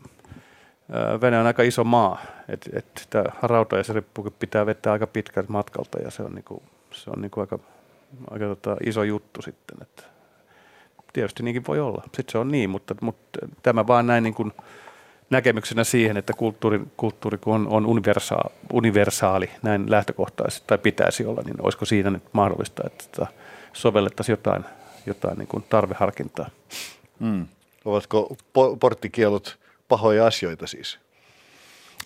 Venäjä 1.22 1.42
on 1.42 1.48
aika 1.48 1.64
iso 1.64 1.84
maa, 1.84 2.22
että 2.50 2.70
et 2.74 2.86
sitä 3.00 3.24
rautaesirippukin 3.42 4.34
pitää 4.40 4.66
vetää 4.66 4.94
aika 4.94 5.08
pitkältä 5.08 5.52
matkalta 5.52 6.00
ja 6.00 6.12
se 6.12 6.24
on, 6.24 6.32
niinku, 6.32 6.64
se 6.92 7.10
on 7.10 7.22
niinku 7.22 7.40
aika, 7.40 7.60
aika 8.30 8.46
tota 8.46 8.78
iso 8.86 9.04
juttu 9.04 9.42
sitten. 9.42 9.78
Että 9.82 10.04
tietysti 11.14 11.44
niinkin 11.44 11.68
voi 11.68 11.80
olla. 11.80 12.02
Sitten 12.04 12.32
se 12.32 12.38
on 12.38 12.52
niin, 12.52 12.70
mutta, 12.70 12.96
mutta 13.02 13.40
tämä 13.64 13.88
vaan 13.88 14.08
näin 14.08 14.24
niin 14.24 14.34
kuin 14.34 14.54
näkemyksenä 15.30 15.84
siihen, 15.84 16.18
että 16.18 16.34
kulttuuri, 16.34 16.82
kulttuuri 16.98 17.38
kun 17.38 17.56
on, 17.56 17.68
on 17.68 17.86
universaali, 17.86 18.54
universaali 18.74 19.50
näin 19.62 19.92
lähtökohtaisesti 19.92 20.68
tai 20.68 20.78
pitäisi 20.78 21.26
olla, 21.26 21.42
niin 21.42 21.62
olisiko 21.62 21.86
siinä 21.86 22.10
nyt 22.10 22.24
mahdollista, 22.34 22.84
että 22.86 23.28
sovellettaisiin 23.74 24.34
jotain, 24.34 24.66
jotain 25.06 25.38
niin 25.38 25.48
kuin 25.48 25.64
tarveharkintaa. 25.70 26.50
Hmm. 27.20 27.48
Ovatko 27.86 28.36
po- 28.54 28.78
porttikielot 28.80 29.60
pahoja 29.88 30.28
asioita 30.28 30.68
siis? 30.68 31.00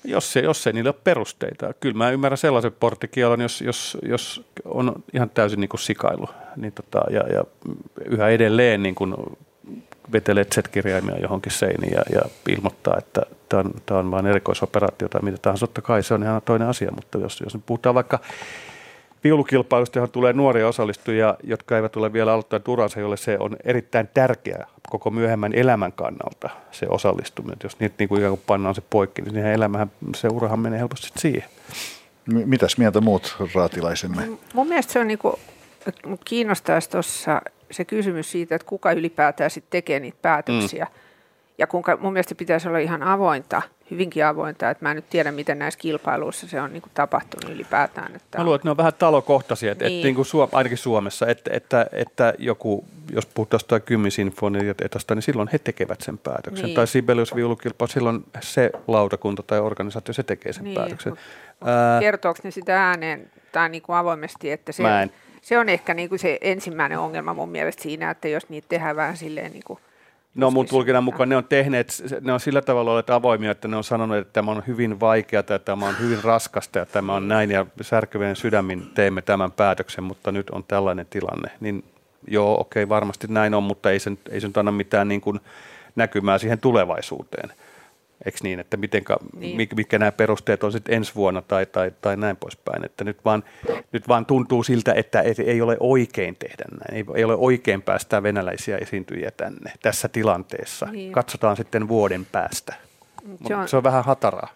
Jos, 0.04 0.34
se, 0.34 0.40
jos 0.40 0.68
ei 0.68 0.74
niillä 0.74 0.90
ole 0.90 1.02
perusteita. 1.04 1.74
Kyllä 1.80 1.98
mä 1.98 2.10
ymmärrän 2.10 2.38
sellaisen 2.38 2.72
porttikielon, 2.80 3.42
jos, 3.42 3.62
jos, 3.62 3.98
jos 4.04 4.46
on 4.66 5.04
ihan 5.14 5.30
täysin 5.30 5.60
niin 5.60 5.70
kuin 5.70 5.82
sikailu 5.82 6.30
niin 6.56 6.74
tota, 6.74 7.02
ja, 7.10 7.22
ja 7.34 7.44
yhä 8.06 8.30
edelleen 8.30 8.84
niin 8.84 8.96
kuin 8.96 9.16
vetelee 10.12 10.46
Z-kirjaimia 10.56 11.18
johonkin 11.22 11.52
seiniin 11.52 11.94
ja, 11.94 12.02
ja 12.14 12.22
ilmoittaa, 12.50 12.96
että 12.98 13.22
tämä 13.50 13.60
on, 13.60 13.74
tämä 13.86 14.00
on 14.00 14.12
vain 14.12 14.26
erikoisoperaatio 14.26 15.10
tai 15.10 15.22
mitä 15.22 15.38
tahansa. 15.38 15.68
Totta 15.68 15.82
kai 15.82 16.04
se 16.04 16.14
on 16.14 16.24
ihan 16.24 16.42
toinen 16.46 16.68
asia, 16.68 16.92
mutta 16.92 17.18
jos, 17.18 17.42
jos 17.42 17.58
puhutaan 17.66 17.96
vaikka 17.96 18.20
viulukilpailusta, 19.24 20.00
johon 20.00 20.12
tulee 20.12 20.34
nuoria 20.34 20.68
osallistujia, 20.68 21.36
jotka 21.44 21.76
eivät 21.76 21.96
ole 21.96 22.14
vielä 22.14 22.34
aloittaneet 22.34 22.68
uransa, 22.68 23.00
jolle 23.00 23.18
se 23.18 23.38
on 23.40 23.56
erittäin 23.64 24.10
tärkeää 24.14 24.68
koko 24.90 25.10
myöhemmän 25.10 25.54
elämän 25.54 25.94
kannalta 25.94 26.50
se 26.72 26.86
osallistuminen. 26.90 27.58
Jos 27.64 27.80
niitä 27.80 27.96
niin 28.00 28.10
kuin 28.10 28.20
ikään 28.20 28.32
kuin 28.32 28.44
pannaan 28.48 28.76
se 28.76 28.82
poikki, 28.90 29.22
niin 29.22 29.34
siihen 29.34 29.52
elämähän, 29.54 29.92
se 30.16 30.28
urahan 30.28 30.60
menee 30.60 30.80
helposti 30.80 31.10
siihen. 31.18 31.50
Mitäs 32.26 32.78
mieltä 32.78 33.02
muut 33.02 33.36
raatilaisemme? 33.56 34.28
Mun 34.54 34.68
mielestä 34.68 34.94
se 34.94 35.00
on 35.00 35.08
niin 35.08 35.20
kuin, 35.20 35.36
kiinnostaisi 36.26 36.90
tuossa 36.90 37.42
se 37.72 37.86
kysymys 37.86 38.32
siitä, 38.32 38.56
että 38.56 38.68
kuka 38.68 38.92
ylipäätään 38.92 39.52
sitten 39.52 39.72
tekee 39.72 40.00
niitä 40.00 40.18
päätöksiä. 40.22 40.86
Mm. 40.86 41.00
Ja 41.58 41.68
kuinka 41.68 41.98
mun 42.02 42.14
mielestä 42.14 42.36
pitäisi 42.36 42.68
olla 42.68 42.78
ihan 42.78 43.04
avointa– 43.04 43.62
hyvinkin 43.92 44.26
avointa, 44.26 44.70
että 44.70 44.86
mä 44.86 44.92
en 44.92 44.96
nyt 44.96 45.10
tiedä, 45.10 45.32
miten 45.32 45.60
näissä 45.60 45.80
kilpailuissa 45.80 46.48
se 46.48 46.62
on 46.62 46.74
niin 46.74 46.82
kuin 46.82 46.92
tapahtunut 46.94 47.56
ylipäätään. 47.56 48.16
Että 48.16 48.38
mä 48.38 48.44
luulen, 48.44 48.56
että 48.56 48.68
ne 48.68 48.72
on 48.72 48.78
vähän 48.78 48.94
talokohtaisia, 49.00 49.72
että, 49.72 49.86
niin. 49.86 49.96
että 49.96 50.06
niin 50.06 50.16
kuin 50.16 50.26
Suom- 50.26 50.50
ainakin 50.52 50.78
Suomessa, 50.78 51.28
että, 51.28 51.52
että, 51.54 51.88
että 51.92 52.34
joku, 52.38 52.86
jos 53.12 53.26
puhutaan 53.26 53.56
jostain 53.56 53.82
kymmisinfoniasta, 53.82 55.16
niin 55.16 55.22
silloin 55.22 55.50
he 55.54 55.60
tekevät 55.60 56.02
sen 56.02 56.18
päätöksen. 56.18 56.66
Niin. 56.66 56.76
Tai 56.76 56.88
Sibelius 56.88 57.36
viulukilpailu, 57.36 57.92
silloin 57.92 58.24
se 58.40 58.72
lautakunta 58.88 59.44
tai 59.44 59.60
organisaatio, 59.60 60.14
se 60.14 60.24
tekee 60.24 60.54
sen 60.54 60.64
niin, 60.64 60.76
päätöksen. 60.76 61.14
Ää... 61.66 62.00
Kertooko 62.00 62.40
ne 62.44 62.52
sitä 62.52 62.88
ääneen 62.88 63.32
tai 63.52 63.70
niin 63.70 63.82
kuin 63.82 63.96
avoimesti, 63.96 64.52
että 64.52 64.72
se, 64.72 64.84
se 65.42 65.60
on 65.60 65.70
ehkä 65.70 65.94
niin 65.94 66.10
kuin 66.10 66.20
se 66.20 66.38
ensimmäinen 66.42 67.00
ongelma 67.00 67.34
mun 67.34 67.50
mielestä 67.50 67.84
siinä, 67.84 68.10
että 68.10 68.28
jos 68.28 68.50
niitä 68.50 68.68
tehdään 68.70 68.96
vähän 68.96 69.18
silleen 69.18 69.52
niin 69.52 69.64
kuin 69.66 69.80
No 70.38 70.52
mun 70.52 70.66
tulkinnan 70.66 71.04
mukaan 71.04 71.30
ne 71.30 71.38
on 71.38 71.44
tehneet, 71.44 72.04
ne 72.22 72.34
on 72.34 72.40
sillä 72.40 72.62
tavalla 72.62 72.92
olleet 72.92 73.10
avoimia, 73.10 73.52
että 73.52 73.68
ne 73.68 73.78
on 73.78 73.84
sanonut, 73.84 74.18
että 74.18 74.34
tämä 74.34 74.52
on 74.52 74.64
hyvin 74.68 75.00
vaikeaa, 75.00 75.40
että 75.40 75.60
tämä 75.60 75.88
on 75.88 76.00
hyvin 76.00 76.24
raskasta 76.24 76.80
ja 76.80 76.86
tämä 76.86 77.14
on 77.14 77.28
näin 77.28 77.52
ja 77.52 77.66
särkyvien 77.82 78.36
sydämin 78.36 78.92
teemme 78.96 79.22
tämän 79.22 79.52
päätöksen, 79.52 80.04
mutta 80.04 80.32
nyt 80.32 80.50
on 80.50 80.64
tällainen 80.64 81.06
tilanne. 81.10 81.52
Niin 81.60 81.84
joo, 82.28 82.60
okei, 82.60 82.90
varmasti 82.90 83.28
näin 83.30 83.54
on, 83.54 83.64
mutta 83.64 83.92
ei 83.92 84.00
se, 84.00 84.12
ei 84.30 84.42
se 84.42 84.48
nyt 84.48 84.58
anna 84.58 84.72
mitään 84.72 85.08
niin 85.08 85.22
kuin 85.22 85.40
näkymää 85.96 86.38
siihen 86.38 86.60
tulevaisuuteen. 86.60 87.52
Eikö 88.28 88.38
niin, 88.44 88.60
että 88.60 88.78
mitenkä, 88.78 89.18
niin. 89.38 89.70
mitkä 89.76 90.00
nämä 90.00 90.12
perusteet 90.12 90.64
on 90.64 90.72
sitten 90.72 90.96
ensi 90.96 91.16
vuonna 91.16 91.42
tai, 91.42 91.66
tai, 91.66 91.92
tai 92.02 92.18
näin 92.18 92.38
poispäin. 92.38 92.86
Että 92.86 93.04
nyt 93.04 93.26
vaan, 93.26 93.44
nyt 93.92 94.08
vaan 94.08 94.26
tuntuu 94.26 94.64
siltä, 94.64 94.94
että 94.94 95.22
ei 95.46 95.62
ole 95.62 95.78
oikein 95.80 96.36
tehdä 96.36 96.66
näin. 96.72 96.98
Ei, 96.98 97.16
ei 97.16 97.24
ole 97.24 97.36
oikein 97.36 97.82
päästää 97.82 98.24
venäläisiä 98.24 98.78
esiintyjiä 98.78 99.32
tänne 99.32 99.74
tässä 99.82 100.08
tilanteessa. 100.08 100.86
Niin. 100.86 101.12
Katsotaan 101.12 101.58
sitten 101.58 101.88
vuoden 101.88 102.28
päästä. 102.32 102.74
Se 103.48 103.56
on, 103.56 103.68
se 103.68 103.78
on 103.78 103.84
vähän 103.84 104.04
hataraa. 104.04 104.50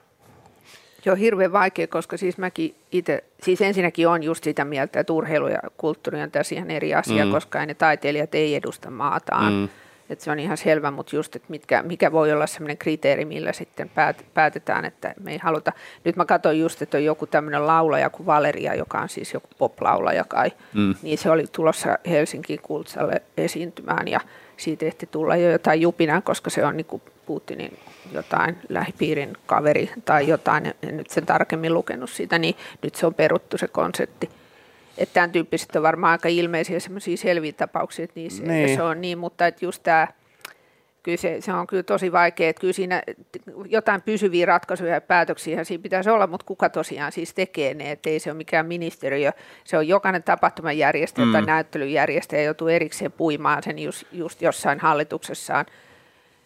Se 1.03 1.11
on 1.11 1.17
hirveän 1.17 1.51
vaikea, 1.51 1.87
koska 1.87 2.17
siis 2.17 2.37
mäkin 2.37 2.75
itse, 2.91 3.23
siis 3.43 3.61
ensinnäkin 3.61 4.07
on 4.07 4.23
just 4.23 4.43
sitä 4.43 4.65
mieltä, 4.65 4.99
että 4.99 5.13
urheilu 5.13 5.47
ja 5.47 5.59
kulttuuri 5.77 6.21
on 6.21 6.31
tässä 6.31 6.55
ihan 6.55 6.71
eri 6.71 6.95
asia, 6.95 7.25
mm. 7.25 7.31
koska 7.31 7.65
ne 7.65 7.73
taiteilijat 7.73 8.35
ei 8.35 8.55
edusta 8.55 8.89
maataan. 8.89 9.53
Mm 9.53 9.69
että 10.11 10.25
se 10.25 10.31
on 10.31 10.39
ihan 10.39 10.57
selvä, 10.57 10.91
mutta 10.91 11.15
just, 11.15 11.35
että 11.35 11.45
mitkä, 11.49 11.83
mikä 11.83 12.11
voi 12.11 12.31
olla 12.31 12.47
sellainen 12.47 12.77
kriteeri, 12.77 13.25
millä 13.25 13.53
sitten 13.53 13.89
päät, 13.89 14.25
päätetään, 14.33 14.85
että 14.85 15.13
me 15.19 15.31
ei 15.31 15.37
haluta. 15.37 15.71
Nyt 16.03 16.15
mä 16.15 16.25
katsoin 16.25 16.59
just, 16.59 16.81
että 16.81 16.97
on 16.97 17.05
joku 17.05 17.27
tämmöinen 17.27 17.67
laulaja 17.67 18.09
kuin 18.09 18.25
Valeria, 18.25 18.75
joka 18.75 18.99
on 18.99 19.09
siis 19.09 19.33
joku 19.33 19.47
pop-laulaja 19.57 20.23
kai, 20.27 20.51
mm. 20.73 20.95
niin 21.01 21.17
se 21.17 21.29
oli 21.29 21.45
tulossa 21.51 21.97
Helsinkiin 22.09 22.61
Kultsalle 22.61 23.21
esiintymään 23.37 24.07
ja 24.07 24.19
siitä 24.57 24.85
ehti 24.85 25.05
tulla 25.11 25.35
jo 25.35 25.51
jotain 25.51 25.81
jupinaa, 25.81 26.21
koska 26.21 26.49
se 26.49 26.65
on 26.65 26.77
niin 26.77 26.85
kuin 26.85 27.01
Putinin 27.25 27.79
jotain 28.11 28.57
lähipiirin 28.69 29.37
kaveri 29.45 29.91
tai 30.05 30.27
jotain, 30.27 30.73
en 30.83 30.97
nyt 30.97 31.09
sen 31.09 31.25
tarkemmin 31.25 31.73
lukenut 31.73 32.09
siitä, 32.09 32.39
niin 32.39 32.55
nyt 32.83 32.95
se 32.95 33.05
on 33.05 33.13
peruttu 33.13 33.57
se 33.57 33.67
konsepti. 33.67 34.29
Että 35.01 35.13
tämän 35.13 35.31
tyyppiset 35.31 35.75
on 35.75 35.83
varmaan 35.83 36.11
aika 36.11 36.29
ilmeisiä 36.29 36.79
semmoisia 36.79 37.17
selviä 37.17 37.51
tapauksia, 37.51 38.03
että, 38.03 38.19
niissä, 38.19 38.43
niin. 38.43 38.75
se 38.75 38.83
on 38.83 39.01
niin, 39.01 39.17
mutta 39.17 39.47
että 39.47 39.65
just 39.65 39.83
tämä, 39.83 40.07
kyllä 41.03 41.17
se, 41.17 41.41
se 41.41 41.53
on 41.53 41.67
kyllä 41.67 41.83
tosi 41.83 42.11
vaikea, 42.11 42.49
että 42.49 42.59
kyllä 42.59 42.73
siinä 42.73 43.03
jotain 43.65 44.01
pysyviä 44.01 44.45
ratkaisuja 44.45 44.93
ja 44.93 45.01
päätöksiä 45.01 45.63
siinä 45.63 45.81
pitäisi 45.81 46.09
olla, 46.09 46.27
mutta 46.27 46.45
kuka 46.45 46.69
tosiaan 46.69 47.11
siis 47.11 47.33
tekee 47.33 47.73
ne, 47.73 47.91
että 47.91 48.09
ei 48.09 48.19
se 48.19 48.29
ole 48.31 48.37
mikään 48.37 48.65
ministeriö, 48.65 49.31
se 49.63 49.77
on 49.77 49.87
jokainen 49.87 50.23
tapahtumajärjestäjä 50.23 51.25
mm. 51.25 51.31
tai 51.31 51.41
näyttelyjärjestäjä 51.41 52.43
joutuu 52.43 52.67
erikseen 52.67 53.11
puimaan 53.11 53.63
sen 53.63 53.79
just, 53.79 54.03
just 54.11 54.41
jossain 54.41 54.79
hallituksessaan– 54.79 55.65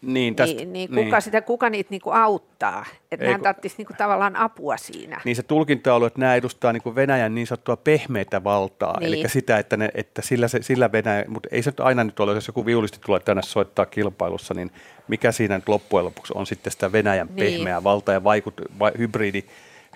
niin, 0.06 0.36
tästä, 0.36 0.56
niin, 0.56 0.72
niin, 0.72 0.88
kuka, 0.88 1.16
niin. 1.16 1.22
Sitä, 1.22 1.40
kuka 1.40 1.70
niitä 1.70 1.90
niinku 1.90 2.10
auttaa? 2.10 2.84
Että 3.12 3.30
hän 3.30 3.40
tarvitsisi 3.40 3.74
niinku 3.78 3.92
tavallaan 3.98 4.36
apua 4.36 4.76
siinä. 4.76 5.20
Niin 5.24 5.36
se 5.36 5.42
tulkinta 5.42 5.90
on 5.90 5.96
ollut, 5.96 6.06
että 6.06 6.20
nämä 6.20 6.34
edustaa 6.34 6.72
niinku 6.72 6.94
Venäjän 6.94 7.34
niin 7.34 7.46
sanottua 7.46 7.76
pehmeitä 7.76 8.44
valtaa, 8.44 9.00
niin. 9.00 9.08
eli 9.08 9.28
sitä, 9.28 9.58
että, 9.58 9.76
ne, 9.76 9.90
että 9.94 10.22
sillä, 10.22 10.48
se, 10.48 10.62
sillä 10.62 10.92
Venäjä, 10.92 11.24
mutta 11.28 11.48
ei 11.52 11.62
se 11.62 11.70
nyt 11.70 11.80
aina 11.80 12.04
nyt 12.04 12.20
ole, 12.20 12.34
jos 12.34 12.46
joku 12.46 12.66
viulisti 12.66 12.98
tulee 13.06 13.20
tänne 13.20 13.42
soittaa 13.42 13.86
kilpailussa, 13.86 14.54
niin 14.54 14.70
mikä 15.08 15.32
siinä 15.32 15.56
nyt 15.56 15.68
loppujen 15.68 16.04
lopuksi 16.04 16.32
on 16.36 16.46
sitten 16.46 16.72
sitä 16.72 16.92
Venäjän 16.92 17.26
niin. 17.26 17.36
pehmeää 17.36 17.84
valtaa 17.84 18.12
ja 18.12 18.24
vaikut, 18.24 18.60
vai, 18.78 18.92
hybridi, 18.98 19.44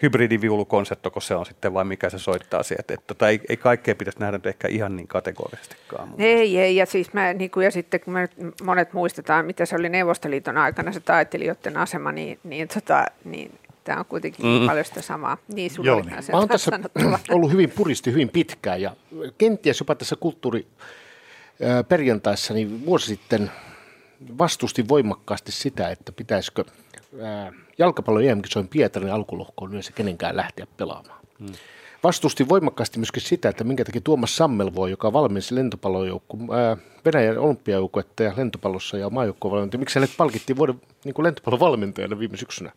hybridiviulukonsertto, 0.02 1.10
kun 1.10 1.22
se 1.22 1.34
on 1.34 1.46
sitten 1.46 1.74
vai 1.74 1.84
mikä 1.84 2.10
se 2.10 2.18
soittaa 2.18 2.62
sieltä. 2.62 2.94
Että 2.94 3.06
tota, 3.06 3.28
ei, 3.28 3.40
ei 3.48 3.56
kaikkea 3.56 3.94
pitäisi 3.94 4.18
nähdä 4.18 4.40
ehkä 4.44 4.68
ihan 4.68 4.96
niin 4.96 5.08
kategorisestikaan. 5.08 6.08
Ei, 6.18 6.58
ei, 6.58 6.76
ja, 6.76 6.86
siis 6.86 7.12
mä, 7.12 7.32
niin 7.32 7.50
kuin, 7.50 7.64
ja 7.64 7.70
sitten 7.70 8.00
kun 8.00 8.12
me 8.12 8.28
monet 8.62 8.92
muistetaan, 8.92 9.46
mitä 9.46 9.66
se 9.66 9.76
oli 9.76 9.88
Neuvostoliiton 9.88 10.58
aikana 10.58 10.92
se 10.92 11.00
taiteilijoiden 11.00 11.76
asema, 11.76 12.12
niin, 12.12 12.38
niin, 12.44 12.68
tota, 12.68 13.04
niin 13.24 13.52
tämä 13.84 13.98
on 13.98 14.04
kuitenkin 14.04 14.46
mm. 14.46 14.66
paljon 14.66 14.84
sitä 14.84 15.02
samaa. 15.02 15.38
Niin, 15.54 15.70
Joo, 15.82 16.00
niin. 16.00 16.14
Mä 16.32 16.38
oon 16.38 16.48
tässä 16.48 16.70
ollut 17.30 17.52
hyvin 17.52 17.70
puristi 17.70 18.12
hyvin 18.12 18.28
pitkään 18.28 18.80
ja 18.80 18.96
kenties 19.38 19.80
jopa 19.80 19.94
tässä 19.94 20.16
kulttuuri 20.16 20.66
perjantaissa 21.88 22.54
niin 22.54 22.86
vuosi 22.86 23.06
sitten 23.06 23.50
vastusti 24.38 24.88
voimakkaasti 24.88 25.52
sitä, 25.52 25.90
että 25.90 26.12
pitäisikö 26.12 26.64
jalkapallon 27.80 28.24
EM-kisoin 28.24 28.68
Pietarin 28.68 29.12
alkulohkoon 29.12 29.70
yleensä 29.70 29.92
kenenkään 29.92 30.36
lähteä 30.36 30.66
pelaamaan. 30.76 31.20
Hmm. 31.38 31.52
Vastusti 32.02 32.48
voimakkaasti 32.48 32.98
myöskin 32.98 33.22
sitä, 33.22 33.48
että 33.48 33.64
minkä 33.64 33.84
takia 33.84 34.00
Tuomas 34.00 34.36
Sammelvo, 34.36 34.86
joka 34.86 35.06
on 35.06 35.12
valmis 35.12 35.50
lentopallojoukku, 35.50 36.38
ää, 36.52 36.76
Venäjän 37.04 37.38
olympiajoukkuetta 37.38 38.22
ja 38.22 38.32
lentopallossa 38.36 38.98
ja 38.98 39.10
maajoukkuevalmentaja, 39.10 39.78
miksi 39.78 39.98
hänet 39.98 40.10
palkittiin 40.16 40.56
vuoden 40.56 40.80
niin 41.04 41.14
kuin 41.14 41.24
lentopallovalmentajana 41.24 42.18
viime 42.18 42.36
syksynä. 42.36 42.72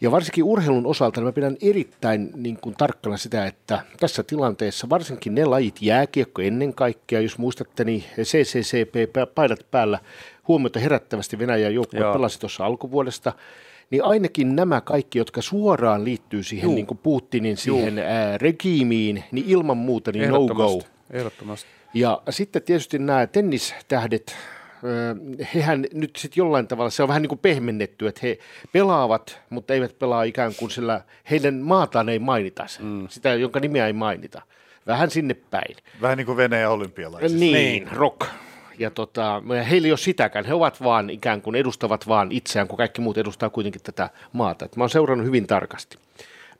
Ja 0.00 0.10
varsinkin 0.10 0.44
urheilun 0.44 0.86
osalta 0.86 1.20
niin 1.20 1.26
mä 1.26 1.32
pidän 1.32 1.56
erittäin 1.62 2.30
niin 2.34 2.56
kuin, 2.56 2.74
tarkkana 2.78 3.16
sitä, 3.16 3.46
että 3.46 3.80
tässä 4.00 4.22
tilanteessa 4.22 4.88
varsinkin 4.90 5.34
ne 5.34 5.44
lajit, 5.44 5.82
jääkiekko 5.82 6.42
ennen 6.42 6.74
kaikkea, 6.74 7.20
jos 7.20 7.38
muistatte, 7.38 7.84
niin 7.84 8.04
CCCP-paidat 8.22 9.66
päällä 9.70 9.98
huomiota 10.48 10.80
herättävästi 10.80 11.38
Venäjän 11.38 11.74
joukkue 11.74 12.12
pelasi 12.12 12.40
tuossa 12.40 12.66
alkuvuodesta, 12.66 13.32
niin 13.92 14.04
ainakin 14.04 14.56
nämä 14.56 14.80
kaikki, 14.80 15.18
jotka 15.18 15.42
suoraan 15.42 16.04
liittyy 16.04 16.42
siihen 16.42 16.74
niin 16.74 16.86
kuin 16.86 16.98
Putinin 16.98 17.56
siihen 17.56 17.98
ää, 17.98 18.38
regiimiin, 18.38 19.24
niin 19.32 19.46
ilman 19.48 19.76
muuta 19.76 20.12
niin 20.12 20.30
no 20.30 20.46
go. 20.46 20.82
Ehdottomasti. 21.10 21.68
Ja 21.94 22.22
sitten 22.30 22.62
tietysti 22.62 22.98
nämä 22.98 23.26
tennistähdet, 23.26 24.36
hehän 25.54 25.86
nyt 25.92 26.16
sitten 26.16 26.40
jollain 26.40 26.66
tavalla, 26.66 26.90
se 26.90 27.02
on 27.02 27.08
vähän 27.08 27.22
niin 27.22 27.28
kuin 27.28 27.38
pehmennetty, 27.38 28.08
että 28.08 28.20
he 28.22 28.38
pelaavat, 28.72 29.40
mutta 29.50 29.74
eivät 29.74 29.98
pelaa 29.98 30.22
ikään 30.22 30.54
kuin 30.54 30.70
sillä, 30.70 31.00
heidän 31.30 31.54
maataan 31.54 32.08
ei 32.08 32.18
mainita, 32.18 32.66
mm. 32.80 33.08
sitä 33.08 33.34
jonka 33.34 33.60
nimeä 33.60 33.86
ei 33.86 33.92
mainita. 33.92 34.42
Vähän 34.86 35.10
sinne 35.10 35.34
päin. 35.34 35.76
Vähän 36.00 36.18
niin 36.18 36.26
kuin 36.26 36.36
Venäjän 36.36 36.70
olympialaisissa. 36.70 37.38
Niin, 37.38 37.54
niin, 37.54 37.92
rock. 37.92 38.26
Ja 38.82 38.90
tota, 38.90 39.42
heillä 39.70 39.86
ei 39.86 39.92
ole 39.92 39.98
sitäkään, 39.98 40.44
he 40.44 40.54
ovat 40.54 40.82
vaan 40.82 41.10
ikään 41.10 41.42
kuin 41.42 41.56
edustavat 41.56 42.08
vaan 42.08 42.32
itseään, 42.32 42.68
kun 42.68 42.78
kaikki 42.78 43.00
muut 43.00 43.18
edustaa 43.18 43.50
kuitenkin 43.50 43.82
tätä 43.82 44.10
maata. 44.32 44.64
Et 44.64 44.76
mä 44.76 44.82
oon 44.82 44.90
seurannut 44.90 45.26
hyvin 45.26 45.46
tarkasti. 45.46 45.98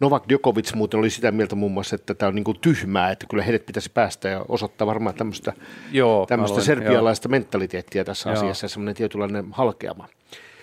Novak 0.00 0.28
Djokovic 0.28 0.74
muuten 0.74 1.00
oli 1.00 1.11
sitä 1.11 1.32
mieltä 1.32 1.54
muun 1.54 1.72
muassa, 1.72 1.94
että 1.94 2.14
tämä 2.14 2.28
on 2.28 2.35
niin 2.35 2.61
tyhmää, 2.61 3.11
että 3.11 3.26
kyllä 3.30 3.42
heidät 3.42 3.66
pitäisi 3.66 3.90
päästä 3.94 4.28
ja 4.28 4.44
osoittaa 4.48 4.87
varmaan 4.87 5.14
tämmöistä, 5.14 5.52
joo, 5.92 6.26
tämmöistä 6.26 6.54
aloin, 6.54 6.66
serbialaista 6.66 7.26
joo. 7.26 7.30
mentaliteettia 7.30 8.04
tässä 8.04 8.30
joo. 8.30 8.38
asiassa 8.38 8.64
ja 8.64 8.68
semmoinen 8.68 8.94
tietynlainen 8.94 9.46
halkeama. 9.52 10.08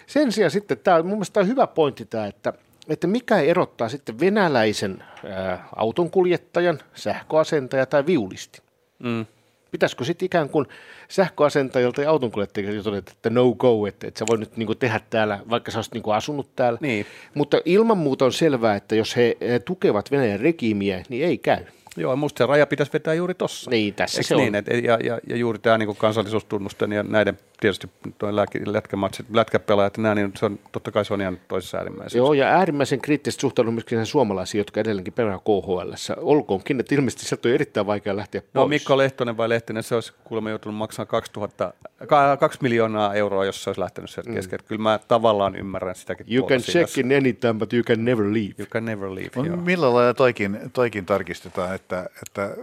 Sen 0.08 0.32
sijaan 0.32 0.52
sitten, 0.52 0.78
tämä 0.78 0.98
on 0.98 1.06
mun 1.06 1.18
mielestä 1.18 1.34
tämä 1.34 1.44
on 1.44 1.50
hyvä 1.50 1.68
pointti 1.68 2.06
tämä, 2.06 2.28
että, 2.28 2.54
että 2.90 3.08
mikä 3.08 3.40
erottaa 3.40 3.90
sitten 3.90 4.20
venäläisen 4.20 5.04
ää, 5.30 5.68
autonkuljettajan, 5.76 6.80
sähköasentaja 6.94 7.86
tai 7.86 8.06
viulisti. 8.06 8.62
Mm. 9.00 9.26
Pitäisikö 9.72 10.04
sitten 10.04 10.26
ikään 10.26 10.50
kuin 10.50 10.66
sähköasentajilta 11.10 12.02
ja 12.02 12.10
autonkuljettajilta 12.10 12.84
todeta, 12.84 13.12
että 13.12 13.30
no 13.30 13.54
go, 13.54 13.88
että, 13.88 14.08
että 14.08 14.20
sä 14.20 14.26
voi 14.30 14.38
nyt 14.38 14.58
niin 14.58 14.78
tehdä 14.80 15.00
täällä, 15.10 15.40
vaikka 15.50 15.72
sä 15.72 15.78
olisit 15.78 15.94
niin 15.94 16.04
asunut 16.08 16.56
täällä. 16.56 16.80
Niin. 16.82 17.06
Mutta 17.34 17.62
ilman 17.66 17.98
muuta 17.98 18.26
on 18.26 18.34
selvää, 18.34 18.76
että 18.76 18.96
jos 18.96 19.16
he 19.16 19.38
tukevat 19.66 20.12
Venäjän 20.12 20.40
regiimiä, 20.40 21.04
niin 21.10 21.26
ei 21.26 21.38
käy. 21.38 21.66
Joo, 21.98 22.16
musta 22.16 22.38
se 22.38 22.46
raja 22.46 22.68
pitäisi 22.68 22.94
vetää 22.94 23.14
juuri 23.14 23.34
tuossa. 23.34 23.72
Niin, 23.72 23.94
tässä 23.94 24.20
Eikö 24.20 24.28
se 24.28 24.36
niin? 24.36 24.50
on. 24.50 24.56
Et, 24.56 24.68
ja, 24.84 24.98
ja, 25.04 25.20
ja, 25.28 25.38
juuri 25.38 25.60
tämä 25.60 25.78
niin 25.78 25.96
kansallisuustunnusten 25.96 26.92
ja 26.92 27.04
näiden 27.04 27.38
tietysti 27.60 27.90
tuo 28.18 28.30
lätkämatsit, 28.66 29.26
lätkäpelaajat 29.34 29.98
ja 29.98 30.04
nämä, 30.04 30.16
niin 30.16 30.32
se 30.36 30.46
on, 30.46 30.60
totta 30.72 30.92
kai 30.92 31.06
se 31.06 31.14
on 31.14 31.22
ihan 31.22 31.40
toisessa 31.48 31.78
äärimmäisessä. 31.78 32.18
Joo, 32.18 32.34
ja 32.34 32.48
äärimmäisen 32.48 33.02
kriittisesti 33.02 33.42
suhtaudun 33.42 33.74
myöskin 33.74 34.06
suomalaisiin, 34.06 34.60
jotka 34.60 34.80
edelleenkin 34.80 35.14
pelaa 35.14 35.40
KHL. 35.40 35.94
Olkoonkin, 36.18 36.80
että 36.80 36.96
ilmeisesti 36.96 37.26
sieltä 37.26 37.48
on 37.48 37.54
erittäin 37.54 37.88
vaikea 37.88 38.16
lähteä 38.16 38.42
pois. 38.42 38.54
No 38.54 38.68
Mikko 38.68 38.98
Lehtonen 38.98 39.38
vai 39.38 39.50
Lehtinen, 39.50 39.84
se 39.84 39.96
olisi 39.96 40.14
kuulemma 40.24 40.50
joutunut 40.50 40.78
maksamaan 40.78 41.08
2000, 41.08 41.74
2 42.40 42.60
miljoonaa 42.62 43.14
euroa, 43.14 43.46
jos 43.46 43.64
se 43.64 43.70
olisi 43.70 43.82
lähtenyt 43.82 44.10
sieltä 44.10 44.30
mm. 44.30 44.36
kesken. 44.36 44.60
Kyllä 44.66 44.82
mä 44.82 45.00
tavallaan 45.08 45.56
ymmärrän 45.56 45.96
sitäkin. 45.96 46.26
You 46.30 46.48
can 46.48 46.60
check 46.60 46.98
in 46.98 47.18
anytime, 47.18 47.54
but 47.54 47.74
you 47.74 47.84
can 47.84 48.06
never 48.06 48.26
leave. 48.26 48.54
You 48.58 48.68
can 48.68 48.86
never 48.86 49.16
leave, 49.16 49.30
no, 49.36 49.58
Millä 49.58 49.94
lailla 49.94 50.14
toikin, 50.14 50.60
toikin 50.74 51.06
tarkistetaan, 51.06 51.76
että, 51.80 52.10
että 52.28 52.56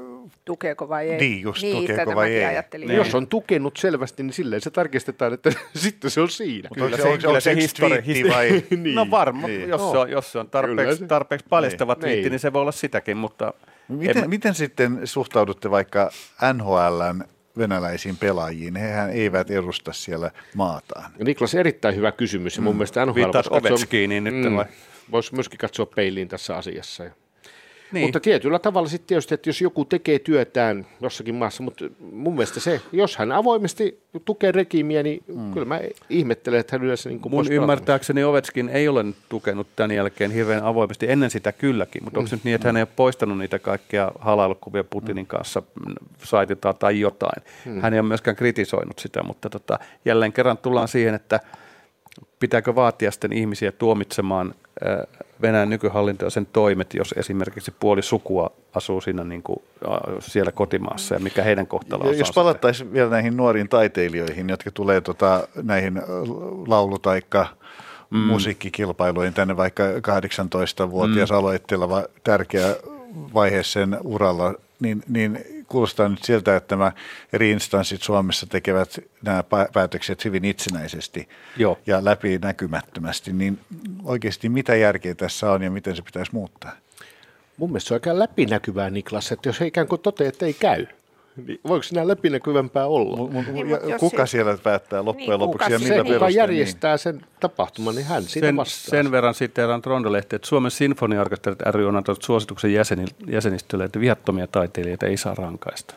tukeeko 0.45 0.89
vai 0.89 1.11
ei. 1.11 1.19
Niin, 1.19 1.43
just 1.43 1.63
niin, 1.63 1.77
tukeeko 1.77 2.15
vai 2.15 2.35
ei. 2.35 2.63
Niin. 2.79 2.97
Jos 2.97 3.15
on 3.15 3.27
tukenut 3.27 3.77
selvästi, 3.77 4.23
niin 4.23 4.33
silleen 4.33 4.63
se 4.63 4.71
tarkistetaan, 4.71 5.35
että 5.35 5.51
sitten 5.75 6.11
se 6.11 6.21
on 6.21 6.31
siinä. 6.31 6.69
Kyllä, 6.75 6.87
kyllä 6.87 7.03
se, 7.03 7.27
onko 7.27 7.41
se, 7.41 7.41
se 7.41 7.55
histori, 7.55 8.03
histori 8.07 8.35
vai? 8.35 8.63
niin, 8.83 8.95
no 8.95 9.11
varmaan, 9.11 9.51
niin. 9.51 9.69
jos, 9.69 9.91
se 9.91 9.99
on, 9.99 10.11
jos 10.11 10.33
se 10.33 10.39
on 10.39 10.51
tarpeeksi, 10.51 10.97
se. 10.97 11.07
tarpeeksi 11.07 11.47
paljastava 11.51 11.93
niin. 11.93 12.01
twiitti, 12.01 12.31
niin 12.31 12.41
se 12.41 12.53
voi 12.53 12.61
olla 12.63 12.73
sitäkin, 12.73 13.17
mutta... 13.17 13.55
Miten, 13.89 14.25
en... 14.25 14.31
miten 14.31 14.55
sitten 14.55 15.01
suhtaudutte 15.05 15.71
vaikka 15.71 16.11
NHLn 16.55 17.25
venäläisiin 17.59 18.17
pelaajiin. 18.17 18.77
Hehän 18.77 19.11
eivät 19.11 19.51
edusta 19.51 19.93
siellä 19.93 20.31
maataan. 20.55 21.11
Niklas, 21.25 21.55
erittäin 21.55 21.97
hyvä 21.97 22.13
kysymys. 22.13 22.57
Ja 22.57 22.63
mun 22.63 22.75
mm. 22.75 22.79
mielestä 22.79 23.07
NHL 23.07 23.21
voisi 23.21 23.33
katsoa, 23.33 24.21
nyt 24.21 24.35
mm, 24.35 24.65
voisi 25.11 25.35
myöskin 25.35 25.59
katsoa 25.59 25.87
peiliin 25.87 26.29
tässä 26.29 26.57
asiassa. 26.57 27.05
Niin. 27.93 28.05
Mutta 28.05 28.21
tietyllä 28.21 28.59
tavalla 28.59 28.89
sitten 28.89 29.07
tietysti, 29.07 29.35
että 29.35 29.49
jos 29.49 29.61
joku 29.61 29.85
tekee 29.85 30.19
työtään 30.19 30.87
jossakin 31.01 31.35
maassa, 31.35 31.63
mutta 31.63 31.85
mun 32.13 32.35
mielestä 32.35 32.61
se, 32.61 32.81
jos 32.93 33.17
hän 33.17 33.33
avoimesti 33.33 34.01
tukee 34.25 34.53
regiimiä, 34.53 35.03
niin 35.03 35.25
mm. 35.27 35.53
kyllä 35.53 35.67
mä 35.67 35.81
ihmettelen, 36.11 36.61
että 36.61 36.77
hän 36.77 36.85
yleensä 36.85 37.09
niin 37.09 37.21
Mun 37.29 37.53
ymmärtääkseni 37.53 38.25
Ovetskin 38.25 38.69
ei 38.69 38.89
ole 38.89 39.05
tukenut 39.29 39.67
tämän 39.77 39.91
jälkeen 39.91 40.31
hirveän 40.31 40.65
avoimesti, 40.65 41.11
ennen 41.11 41.31
sitä 41.31 41.53
kylläkin, 41.53 42.05
mutta 42.05 42.19
mm. 42.19 42.21
onko 42.21 42.29
se 42.29 42.37
nyt 42.37 42.45
niin, 42.45 42.55
että 42.55 42.69
hän 42.69 42.77
ei 42.77 42.83
ole 42.83 42.89
poistanut 42.97 43.39
niitä 43.39 43.59
kaikkia 43.59 44.13
halailukuvia 44.19 44.85
Putinin 44.85 45.25
mm. 45.25 45.29
kanssa 45.29 45.63
saitilta 46.25 46.73
tai 46.73 47.01
jotain. 47.01 47.43
Mm. 47.65 47.81
Hän 47.81 47.95
ei 47.95 48.01
ole 48.01 48.09
myöskään 48.09 48.37
kritisoinut 48.37 48.99
sitä, 48.99 49.23
mutta 49.23 49.51
tota, 49.51 49.79
jälleen 50.05 50.33
kerran 50.33 50.59
tullaan 50.59 50.89
siihen, 50.89 51.15
että 51.15 51.41
pitääkö 52.41 52.75
vaatia 52.75 53.11
sitten 53.11 53.33
ihmisiä 53.33 53.73
tuomitsemaan 53.73 54.55
Venäjän 55.43 55.71
nykyhallinto 55.71 56.25
ja 56.25 56.31
sen 56.31 56.47
toimet, 56.53 56.95
jos 56.95 57.15
esimerkiksi 57.17 57.75
puoli 57.81 58.03
sukua 58.03 58.51
asuu 58.75 59.01
siinä 59.01 59.25
niin 59.25 59.43
kuin, 59.43 59.63
siellä 60.21 60.53
kotimaassa 60.53 61.15
ja 61.15 61.21
mikä 61.21 61.43
heidän 61.43 61.67
kohtalonsa 61.67 62.15
Jos 62.15 62.33
palattaisiin 62.33 62.93
vielä 62.93 63.11
näihin 63.11 63.37
nuoriin 63.37 63.69
taiteilijoihin, 63.69 64.49
jotka 64.49 64.71
tulee 64.71 65.01
tota, 65.01 65.49
näihin 65.63 66.03
laulu- 66.67 66.99
tai 66.99 67.23
mm. 68.11 68.19
musiikkikilpailuihin 68.19 69.35
tänne 69.35 69.57
vaikka 69.57 69.83
18-vuotias 69.85 71.31
mm. 71.31 71.37
aloitteleva 71.37 72.05
tärkeä 72.25 72.77
vaihe 73.35 73.63
sen 73.63 73.99
uralla, 74.05 74.55
niin, 74.81 75.03
niin 75.09 75.56
kuulostaa 75.69 76.09
nyt 76.09 76.25
siltä, 76.25 76.57
että 76.57 76.77
nämä 76.77 76.93
eri 77.33 77.51
instanssit 77.51 78.03
Suomessa 78.03 78.47
tekevät 78.47 78.99
nämä 79.23 79.45
päätökset 79.73 80.25
hyvin 80.25 80.45
itsenäisesti 80.45 81.29
Joo. 81.57 81.79
ja 81.87 82.05
läpinäkymättömästi, 82.05 83.33
niin 83.33 83.61
oikeasti 84.05 84.49
mitä 84.49 84.77
järkeä 84.77 85.15
tässä 85.15 85.51
on 85.51 85.63
ja 85.63 85.71
miten 85.71 85.97
se 85.97 86.03
pitäisi 86.03 86.33
muuttaa? 86.35 86.73
Mun 87.57 87.71
mielestä 87.71 87.89
se 87.89 87.95
on 87.95 87.97
aika 87.97 88.19
läpinäkyvää, 88.19 88.91
Niklas, 88.91 89.33
että 89.33 89.49
jos 89.49 89.61
ikään 89.61 89.89
kuin 89.89 90.01
toteaa, 90.01 90.29
että 90.29 90.47
ei 90.47 90.55
käy, 90.55 90.87
niin 91.47 91.61
voiko 91.69 91.83
sinä 91.83 92.09
läpinäkyvämpää 92.09 92.87
olla? 92.87 93.17
Mut, 93.17 93.33
mut, 93.33 93.47
Niin, 93.47 93.71
ja 93.71 93.99
kuka 93.99 94.27
se- 94.27 94.31
siellä 94.31 94.59
päättää 94.63 95.05
loppujen 95.05 95.31
Niin, 95.31 95.41
lopuksi 95.41 95.65
kuka 95.65 95.73
ja 95.75 95.79
millä 95.79 95.89
Se, 95.89 95.95
niin. 95.95 96.05
kuka 96.05 96.19
perusteella? 96.19 96.43
järjestää 96.43 96.97
sen 96.97 97.21
tapahtuman, 97.41 97.95
niin 97.95 98.07
hän 98.07 98.23
siitä 98.23 98.47
Sen, 98.47 98.57
vastaa. 98.57 98.91
sen 98.91 99.11
verran 99.11 99.35
siteeraan 99.35 99.83
Trondelehti, 99.83 100.37
että 100.37 100.49
Suomen 100.49 100.71
sinfoniaorkesterit 100.71 101.61
ry 101.63 101.89
on 101.89 101.97
antanut 101.97 102.23
suosituksen 102.23 102.73
jäseni, 102.73 103.05
jäsenistölle, 103.27 103.85
että 103.85 104.01
viattomia 104.01 104.47
taiteilijoita 104.47 105.07
ei 105.07 105.17
saa 105.17 105.35
rankaista. 105.35 105.95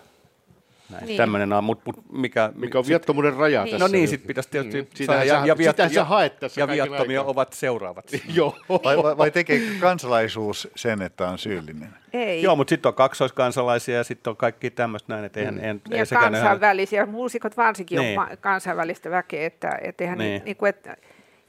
Näin, 0.89 1.05
Niin. 1.05 1.17
tämmöinen 1.17 1.53
on, 1.53 1.63
mutta 1.63 1.83
mut 1.85 2.11
mikä, 2.11 2.51
Mikä 2.55 2.79
on 2.79 2.87
viattomuuden 2.87 3.33
raja 3.33 3.63
Niin. 3.63 3.71
tässä? 3.71 3.85
No 3.87 3.91
niin, 3.91 4.07
sitten 4.07 4.27
pitäisi 4.27 4.49
tietysti 4.49 4.81
Mm. 4.81 4.87
Sitähän 4.93 5.27
saada, 5.27 5.47
sä- 5.57 5.71
sitähän 5.71 5.93
sä 5.93 6.03
haet 6.03 6.39
tässä 6.39 6.61
ja 6.61 6.67
viattomia 6.67 7.19
aikaa. 7.19 7.31
ovat 7.31 7.53
seuraavat. 7.53 8.05
Joo. 8.35 8.55
Vai, 8.83 8.97
vai, 9.03 9.17
vai 9.17 9.31
tekeekö 9.31 9.65
kansalaisuus 9.79 10.67
sen, 10.75 11.01
että 11.01 11.27
on 11.29 11.37
syyllinen? 11.37 11.89
Ei. 12.13 12.43
Joo, 12.43 12.55
mutta 12.55 12.69
sitten 12.69 12.89
on 12.89 12.93
kaksoiskansalaisia 12.95 13.97
ja 13.97 14.03
sitten 14.03 14.31
on 14.31 14.37
kaikki 14.37 14.69
tämmöistä 14.71 15.13
näin, 15.13 15.25
että 15.25 15.39
eihän, 15.39 15.55
Mm. 15.55 15.63
en, 15.63 15.81
ja 15.89 15.97
ei 15.97 16.05
sekään 16.05 16.21
ihan- 16.35 16.43
kansainvälisiä, 16.43 17.05
muusikot 17.05 17.57
varsinkin 17.57 17.99
Niin. 17.99 18.19
on 18.19 18.27
kansainvälistä 18.41 19.09
väkeä, 19.11 19.45
että 19.47 19.79
et 19.81 20.01
eihän 20.01 20.17
niin. 20.17 20.29
Niin. 20.29 20.41
Niin 20.45 20.55
kuin, 20.57 20.69
että, 20.69 20.97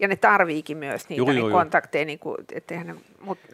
ja 0.00 0.08
ne 0.08 0.16
tarviikin 0.16 0.76
myös 0.76 1.08
niitä 1.08 1.20
Juu, 1.20 1.28
niin 1.28 1.38
juu. 1.38 1.50
kontakteja, 1.50 2.04
niin 2.04 2.18
kuin, 2.18 2.36
ne, 2.70 2.94
mutta 3.20 3.48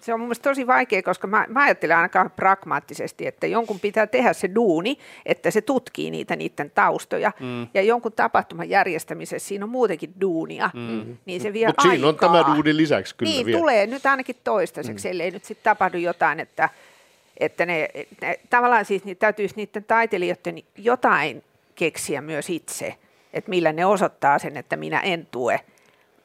se 0.00 0.14
on 0.14 0.20
mun 0.20 0.26
mielestä 0.26 0.50
tosi 0.50 0.66
vaikea, 0.66 1.02
koska 1.02 1.26
mä, 1.26 1.46
mä 1.48 1.62
ajattelen 1.62 1.96
ainakaan 1.96 2.30
pragmaattisesti, 2.30 3.26
että 3.26 3.46
jonkun 3.46 3.80
pitää 3.80 4.06
tehdä 4.06 4.32
se 4.32 4.50
duuni, 4.54 4.98
että 5.26 5.50
se 5.50 5.60
tutkii 5.60 6.10
niitä 6.10 6.36
niiden 6.36 6.70
taustoja, 6.70 7.32
mm. 7.40 7.68
ja 7.74 7.82
jonkun 7.82 8.12
tapahtuman 8.12 8.70
järjestämisessä 8.70 9.48
siinä 9.48 9.64
on 9.64 9.70
muutenkin 9.70 10.14
duunia, 10.20 10.70
mm. 10.74 11.16
niin 11.26 11.40
se 11.40 11.52
vie 11.52 11.66
Mutta 11.66 11.82
siinä 11.82 12.08
on 12.08 12.16
tämä 12.16 12.44
duunin 12.54 12.76
lisäksi 12.76 13.14
kyllä 13.14 13.32
Niin, 13.32 13.46
vielä. 13.46 13.58
tulee 13.58 13.86
nyt 13.86 14.06
ainakin 14.06 14.36
toistaiseksi, 14.44 15.08
mm. 15.08 15.12
ellei 15.12 15.30
nyt 15.30 15.44
sitten 15.44 15.64
tapahdu 15.64 15.98
jotain, 15.98 16.40
että, 16.40 16.68
että 17.36 17.66
ne, 17.66 17.88
ne, 18.20 18.40
tavallaan 18.50 18.84
siis 18.84 19.04
niin 19.04 19.16
täytyisi 19.16 19.56
niiden 19.56 19.84
taiteilijoiden 19.84 20.62
jotain 20.78 21.44
keksiä 21.74 22.20
myös 22.20 22.50
itse, 22.50 22.94
että 23.32 23.50
millä 23.50 23.72
ne 23.72 23.86
osoittaa 23.86 24.38
sen, 24.38 24.56
että 24.56 24.76
minä 24.76 25.00
en 25.00 25.26
tue. 25.30 25.60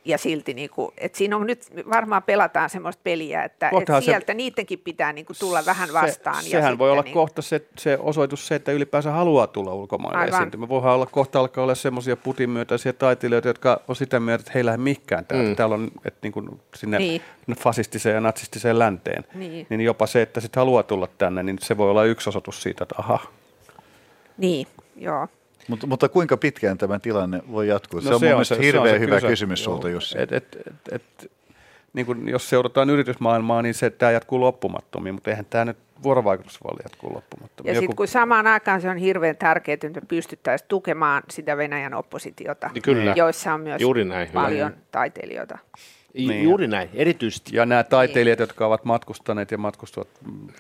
Ja 0.06 0.18
silti, 0.18 0.54
niin 0.54 0.70
kuin, 0.70 0.92
että 0.98 1.18
siinä 1.18 1.38
on 1.38 1.48
nyt 1.48 1.68
varmaan 1.90 2.24
pelataan 2.24 2.70
semmoista 2.70 3.02
peliä, 3.04 3.44
että, 3.44 3.66
että 3.68 3.70
Kohtahan 3.70 4.02
se- 4.02 4.06
sieltä 4.06 4.34
niidenkin 4.34 4.80
pitää 4.80 5.14
niin 5.14 5.26
kuin 5.26 5.38
tulla 5.40 5.66
vähän 5.66 5.90
vastaan. 5.94 6.44
Se, 6.44 6.50
ja 6.50 6.52
sehän 6.60 6.78
voi 6.78 6.88
sitten 6.88 6.92
olla 6.92 7.02
niin, 7.02 7.14
kohta 7.14 7.42
se, 7.42 7.62
se 7.78 7.98
osoitus 8.02 8.48
se, 8.48 8.56
että 8.56 8.72
ylipäänsä 8.72 9.12
haluaa 9.12 9.48
tulla 9.48 9.74
ulkomaille 9.74 10.18
Aivan. 10.20 10.34
esiintymään. 10.40 10.66
Me 10.66 10.70
voidaan 10.70 10.96
olla 10.96 11.06
kohta 11.06 11.40
alkaa 11.40 11.64
olla 11.64 11.76
semmoisia 11.76 12.16
putinmyötäisiä 12.18 12.94
taiteilijoita, 12.94 13.48
jotka 13.48 13.82
on 13.88 13.96
sitä 13.96 14.20
mieltä, 14.20 14.42
että 14.42 14.52
heillä 14.56 14.72
ei 14.72 14.78
mikään 14.78 15.26
täällä. 15.26 15.50
Mm. 15.50 15.56
Täällä 15.56 15.76
on 15.76 15.92
että 16.06 16.20
niin 16.24 16.32
kuin 16.34 16.62
sinne 16.76 16.98
Niin. 16.98 17.22
niin. 17.48 17.58
fasistiseen 17.58 18.14
ja 18.16 18.22
natsistiseen 18.22 18.80
länteen. 18.80 19.24
Niin. 19.34 19.68
niin 19.70 19.82
jopa 19.82 20.08
se, 20.08 20.22
että 20.22 20.40
sit 20.42 20.56
haluaa 20.56 20.84
tulla 20.84 21.08
tänne, 21.18 21.44
niin 21.44 21.58
se 21.62 21.78
voi 21.78 21.90
olla 21.92 22.04
yksi 22.04 22.30
osoitus 22.30 22.62
siitä, 22.64 22.84
että 22.84 22.96
aha. 22.98 23.20
Niin, 24.38 24.68
joo. 24.96 25.28
Mutta, 25.68 25.88
mutta 25.88 26.10
kuinka 26.10 26.38
pitkään 26.38 26.78
tämä 26.78 27.00
tilanne 27.00 27.42
voi 27.52 27.68
jatkua? 27.68 28.02
se 28.02 28.10
No 28.10 28.16
on 28.16 28.22
mun 28.22 28.30
mielestä 28.30 28.56
se 28.56 28.60
on 28.60 28.66
hirveän 28.66 28.96
se 28.96 29.00
hyvä 29.00 29.16
kysymys. 29.16 29.32
kysymys 29.32 29.66
Joo. 29.66 29.74
sulta, 29.76 29.90
Jussi. 29.90 30.22
Et, 30.22 30.32
et, 30.32 30.58
et, 30.68 30.76
et, 30.92 31.32
niin 31.94 32.06
kun 32.06 32.30
jos 32.30 32.50
seurataan 32.50 32.90
yritysmaailmaa, 32.90 33.62
niin 33.62 33.74
se 33.74 33.90
tämä 33.90 34.12
jatkuu 34.12 34.40
loppumattomiin, 34.40 35.16
mutta 35.16 35.30
eihän 35.30 35.46
tämä 35.50 35.66
nyt 35.66 35.78
vuorovaikutus 36.04 36.64
voi 36.64 36.76
jatkuu 36.84 37.14
loppumattomiin. 37.14 37.76
Ja 37.76 37.80
sitten 37.82 37.96
kun 37.96 38.08
samaan 38.08 38.48
aikaan 38.48 38.82
se 38.82 38.90
on 38.90 38.98
hirveän 38.98 39.36
tärkeää, 39.38 39.74
että 39.74 39.90
me 39.90 40.02
pystyttäisiin 40.08 40.68
tukemaan 40.68 41.24
sitä 41.30 41.58
Venäjän 41.58 41.94
oppositiota, 41.94 42.70
Niin 42.74 42.82
kyllä. 42.82 43.14
joissa 43.16 43.54
on 43.54 43.62
myös 43.62 43.82
Juuri 43.82 44.06
näin, 44.06 44.30
hyvä. 44.30 44.42
paljon 44.42 44.72
taiteilijoita. 44.92 45.58
Niin. 46.18 46.44
Juuri 46.44 46.68
näin, 46.68 46.90
erityisesti. 46.94 47.56
Ja 47.56 47.66
nämä 47.66 47.84
taiteilijat, 47.84 48.40
jotka 48.40 48.68
ovat 48.68 48.86
matkustaneet 48.86 49.52
ja 49.52 49.58
matkustavat 49.58 50.08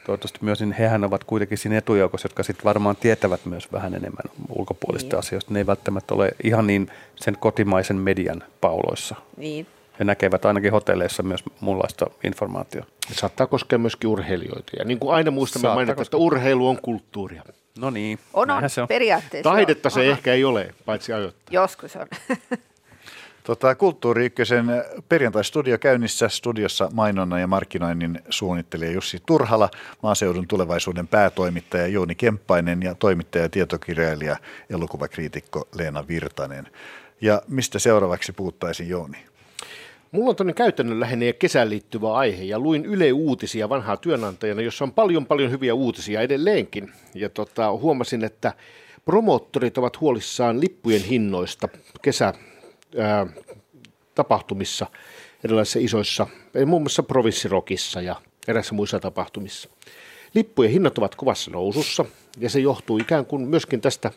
toivottavasti 0.05 0.39
myös, 0.41 0.59
niin 0.59 0.71
hehän 0.71 1.03
ovat 1.03 1.23
kuitenkin 1.23 1.57
siinä 1.57 1.77
etujoukossa, 1.77 2.25
jotka 2.25 2.43
sitten 2.43 2.63
varmaan 2.63 2.95
tietävät 2.95 3.45
myös 3.45 3.71
vähän 3.71 3.93
enemmän 3.93 4.23
ulkopuolista 4.49 5.15
Niin. 5.15 5.19
asioista. 5.19 5.53
Ne 5.53 5.59
ei 5.59 5.67
välttämättä 5.67 6.13
ole 6.13 6.31
ihan 6.43 6.67
niin 6.67 6.87
sen 7.15 7.37
kotimaisen 7.39 7.97
median 7.97 8.43
pauloissa. 8.61 9.15
Niin, 9.37 9.67
He 9.99 10.03
näkevät 10.03 10.45
ainakin 10.45 10.71
hotelleissa 10.71 11.23
myös 11.23 11.43
muunlaista 11.59 12.05
informaatiota. 12.23 12.87
Saattaa 13.11 13.47
koskea 13.47 13.79
myöskin 13.79 14.09
urheilijoita. 14.09 14.71
Ja 14.79 14.85
niin 14.85 14.99
kuin 14.99 15.13
aina 15.15 15.31
muistamme 15.31 15.67
mainita, 15.73 16.01
että 16.01 16.17
urheilu 16.17 16.67
on 16.67 16.77
kulttuuria. 16.81 17.43
No 17.79 17.89
niin, 17.89 18.19
on, 18.33 18.51
on 18.51 18.69
se 18.69 18.81
on. 18.81 18.87
periaatteessa. 18.87 19.49
Taidetta 19.49 19.87
on. 19.87 19.91
se 19.91 19.99
Aha. 20.01 20.09
ehkä 20.11 20.33
ei 20.33 20.43
ole, 20.43 20.75
paitsi 20.85 21.13
ajoittaa. 21.13 21.43
Joskus 21.51 21.95
on. 21.95 22.07
Tota, 23.45 23.75
Kulttuuri 23.75 24.25
Ykkösen 24.25 24.65
perjantai-studio 25.09 25.77
käynnissä. 25.77 26.29
Studiossa 26.29 26.89
mainonnan 26.93 27.41
ja 27.41 27.47
markkinoinnin 27.47 28.19
suunnittelija 28.29 28.91
Jussi 28.91 29.17
Turhala, 29.25 29.69
maaseudun 30.03 30.47
tulevaisuuden 30.47 31.07
päätoimittaja 31.07 31.87
Jouni 31.87 32.15
Kemppainen 32.15 32.81
ja 32.81 32.95
toimittaja 32.95 33.43
ja 33.43 33.49
tietokirjailija 33.49 34.37
elokuvakriitikko 34.69 35.67
Leena 35.75 36.07
Virtanen. 36.07 36.67
Ja 37.21 37.41
mistä 37.47 37.79
seuraavaksi 37.79 38.31
puhuttaisiin 38.31 38.89
Jouni? 38.89 39.17
Mulla 40.11 40.29
on 40.29 40.35
tuonne 40.35 40.53
käytännönläheinen 40.53 41.27
ja 41.27 41.33
kesään 41.33 41.69
liittyvä 41.69 42.13
aihe 42.13 42.43
ja 42.43 42.59
luin 42.59 42.85
Yle 42.85 43.11
Uutisia 43.11 43.69
vanhaa 43.69 43.97
työnantajana, 43.97 44.61
jossa 44.61 44.83
on 44.83 44.93
paljon 44.93 45.25
paljon 45.25 45.51
hyviä 45.51 45.73
uutisia 45.73 46.21
edelleenkin. 46.21 46.91
Ja 47.13 47.29
tota, 47.29 47.71
huomasin, 47.71 48.23
että 48.23 48.53
promoottorit 49.05 49.77
ovat 49.77 50.01
huolissaan 50.01 50.61
lippujen 50.61 51.03
hinnoista 51.03 51.69
kesä 52.01 52.33
ää, 52.97 53.27
tapahtumissa, 54.15 54.87
erilaisissa 55.43 55.79
isoissa, 55.79 56.27
muun 56.65 56.81
muassa 56.81 57.03
provinssirokissa 57.03 58.01
ja 58.01 58.15
eräissä 58.47 58.75
muissa 58.75 58.99
tapahtumissa. 58.99 59.69
Lippujen 60.35 60.71
hinnat 60.71 60.97
ovat 60.97 61.15
kovassa 61.15 61.51
nousussa 61.51 62.05
ja 62.39 62.49
se 62.49 62.59
johtuu 62.59 62.97
ikään 62.97 63.25
kuin 63.25 63.41
myöskin 63.41 63.81
tästä 63.81 64.11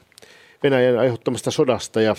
Venäjän 0.62 0.99
aiheuttamasta 0.99 1.51
sodasta 1.51 2.01
ja 2.01 2.16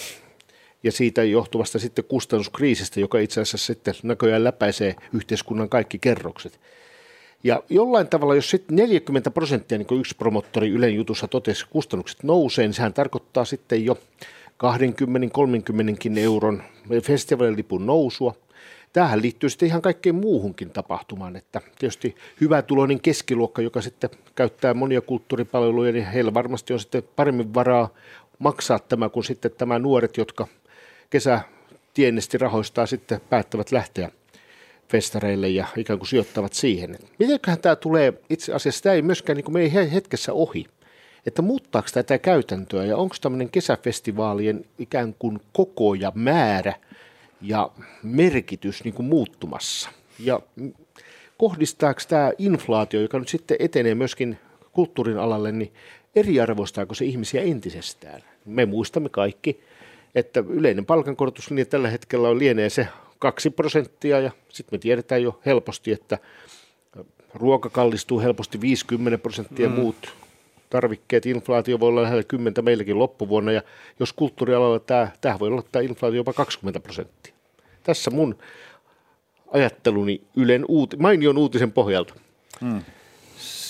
ja 0.83 0.91
siitä 0.91 1.23
johtuvasta 1.23 1.79
sitten 1.79 2.05
kustannuskriisistä, 2.05 2.99
joka 2.99 3.19
itse 3.19 3.41
asiassa 3.41 3.57
sitten 3.57 3.93
näköjään 4.03 4.43
läpäisee 4.43 4.95
yhteiskunnan 5.13 5.69
kaikki 5.69 5.99
kerrokset. 5.99 6.59
Ja 7.43 7.63
jollain 7.69 8.07
tavalla, 8.07 8.35
jos 8.35 8.49
sitten 8.49 8.75
40 8.75 9.31
prosenttia, 9.31 9.77
niin 9.77 9.85
kuin 9.85 9.99
yksi 9.99 10.15
promottori 10.15 10.69
Ylen 10.69 10.95
jutussa 10.95 11.27
totesi, 11.27 11.65
kustannukset 11.69 12.23
nousee, 12.23 12.67
niin 12.67 12.73
sehän 12.73 12.93
tarkoittaa 12.93 13.45
sitten 13.45 13.85
jo 13.85 13.97
20-30 14.63 16.19
euron 16.19 16.63
festivaalilipun 17.03 17.85
nousua. 17.85 18.35
Tähän 18.93 19.21
liittyy 19.21 19.49
sitten 19.49 19.67
ihan 19.67 19.81
kaikkeen 19.81 20.15
muuhunkin 20.15 20.69
tapahtumaan, 20.69 21.35
että 21.35 21.61
tietysti 21.79 22.15
hyvä 22.41 22.61
tuloinen 22.61 23.01
keskiluokka, 23.01 23.61
joka 23.61 23.81
sitten 23.81 24.09
käyttää 24.35 24.73
monia 24.73 25.01
kulttuuripalveluja, 25.01 25.91
niin 25.91 26.05
heillä 26.05 26.33
varmasti 26.33 26.73
on 26.73 26.79
sitten 26.79 27.03
paremmin 27.15 27.53
varaa 27.53 27.89
maksaa 28.39 28.79
tämä 28.79 29.09
kuin 29.09 29.23
sitten 29.23 29.51
tämä 29.57 29.79
nuoret, 29.79 30.17
jotka 30.17 30.47
kesä 31.09 31.41
tiennesti 31.93 32.37
rahoistaa 32.37 32.85
sitten 32.85 33.21
päättävät 33.29 33.71
lähteä 33.71 34.11
festareille 34.87 35.49
ja 35.49 35.67
ikään 35.77 35.99
kuin 35.99 36.07
sijoittavat 36.07 36.53
siihen. 36.53 36.95
Mitenköhän 37.19 37.59
tämä 37.59 37.75
tulee, 37.75 38.13
itse 38.29 38.53
asiassa 38.53 38.83
tämä 38.83 38.95
ei 38.95 39.01
myöskään 39.01 39.35
niin 39.35 39.45
kuin 39.45 39.53
me 39.53 39.61
ei 39.61 39.93
hetkessä 39.93 40.33
ohi, 40.33 40.65
että 41.25 41.41
muuttaako 41.41 41.87
tätä 41.93 42.17
käytäntöä 42.17 42.85
ja 42.85 42.97
onko 42.97 43.15
tämmöinen 43.21 43.49
kesäfestivaalien 43.49 44.65
ikään 44.77 45.15
kuin 45.19 45.39
koko 45.53 45.93
ja 45.93 46.11
määrä 46.15 46.73
ja 47.41 47.71
merkitys 48.03 48.83
niin 48.83 48.93
kuin 48.93 49.05
muuttumassa. 49.05 49.89
Ja 50.19 50.39
kohdistaako 51.37 52.01
tämä 52.07 52.31
inflaatio, 52.37 53.01
joka 53.01 53.19
nyt 53.19 53.27
sitten 53.27 53.57
etenee 53.59 53.95
myöskin 53.95 54.39
kulttuurin 54.71 55.17
alalle, 55.17 55.51
niin 55.51 55.73
eriarvoistaako 56.15 56.93
se 56.93 57.05
ihmisiä 57.05 57.41
entisestään? 57.41 58.21
Me 58.45 58.65
muistamme 58.65 59.09
kaikki, 59.09 59.63
että 60.15 60.43
yleinen 60.49 60.85
palkankorotuslinja 60.85 61.65
tällä 61.65 61.89
hetkellä 61.89 62.29
on 62.29 62.39
lienee 62.39 62.69
se 62.69 62.87
2 63.19 63.49
prosenttia 63.49 64.19
ja 64.19 64.31
sitten 64.49 64.77
me 64.77 64.79
tiedetään 64.79 65.23
jo 65.23 65.39
helposti, 65.45 65.91
että 65.91 66.17
ruoka 67.33 67.69
kallistuu 67.69 68.19
helposti 68.19 68.61
50 68.61 69.17
prosenttia 69.17 69.69
mm. 69.69 69.75
muut 69.75 70.13
tarvikkeet, 70.69 71.25
inflaatio 71.25 71.79
voi 71.79 71.89
olla 71.89 72.03
lähellä 72.03 72.23
10 72.23 72.65
meilläkin 72.65 72.99
loppuvuonna 72.99 73.51
ja 73.51 73.61
jos 73.99 74.13
kulttuurialalla 74.13 74.79
tämä, 74.79 75.07
tämä 75.21 75.39
voi 75.39 75.47
olla 75.47 75.63
tämä 75.71 75.83
inflaatio 75.83 76.17
jopa 76.17 76.33
20 76.33 76.79
prosenttia. 76.79 77.33
Tässä 77.83 78.11
mun 78.11 78.37
ajatteluni 79.51 80.21
Ylen 80.35 80.65
uuti, 80.67 80.97
mainion 80.97 81.37
uutisen 81.37 81.71
pohjalta. 81.71 82.13
Mm. 82.61 82.81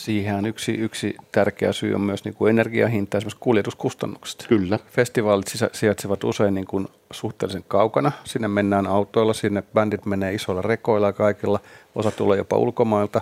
Siihen 0.10 0.46
yksi, 0.46 0.72
yksi 0.72 1.16
tärkeä 1.32 1.74
syy 1.74 1.94
on 1.94 2.02
myös 2.02 2.26
niin 2.26 2.34
kuin 2.34 2.50
energiahinta, 2.50 3.18
esimerkiksi 3.18 3.40
kuljetuskustannukset. 3.40 4.46
Kyllä. 4.48 4.80
Festivaalit 4.92 5.54
sijaitsevat 5.74 6.24
usein 6.24 6.54
niin 6.54 6.66
kuin 6.66 6.88
suhteellisen 7.12 7.64
kaukana. 7.68 8.12
Sinne 8.24 8.48
mennään 8.48 8.88
autoilla, 8.88 9.34
sinne 9.34 9.64
bändit 9.74 10.06
menee 10.06 10.34
isoilla 10.34 10.62
rekoilla 10.62 11.14
kaikilla. 11.14 11.60
Osa 11.96 12.12
tulee 12.12 12.38
jopa 12.38 12.58
ulkomailta. 12.58 13.22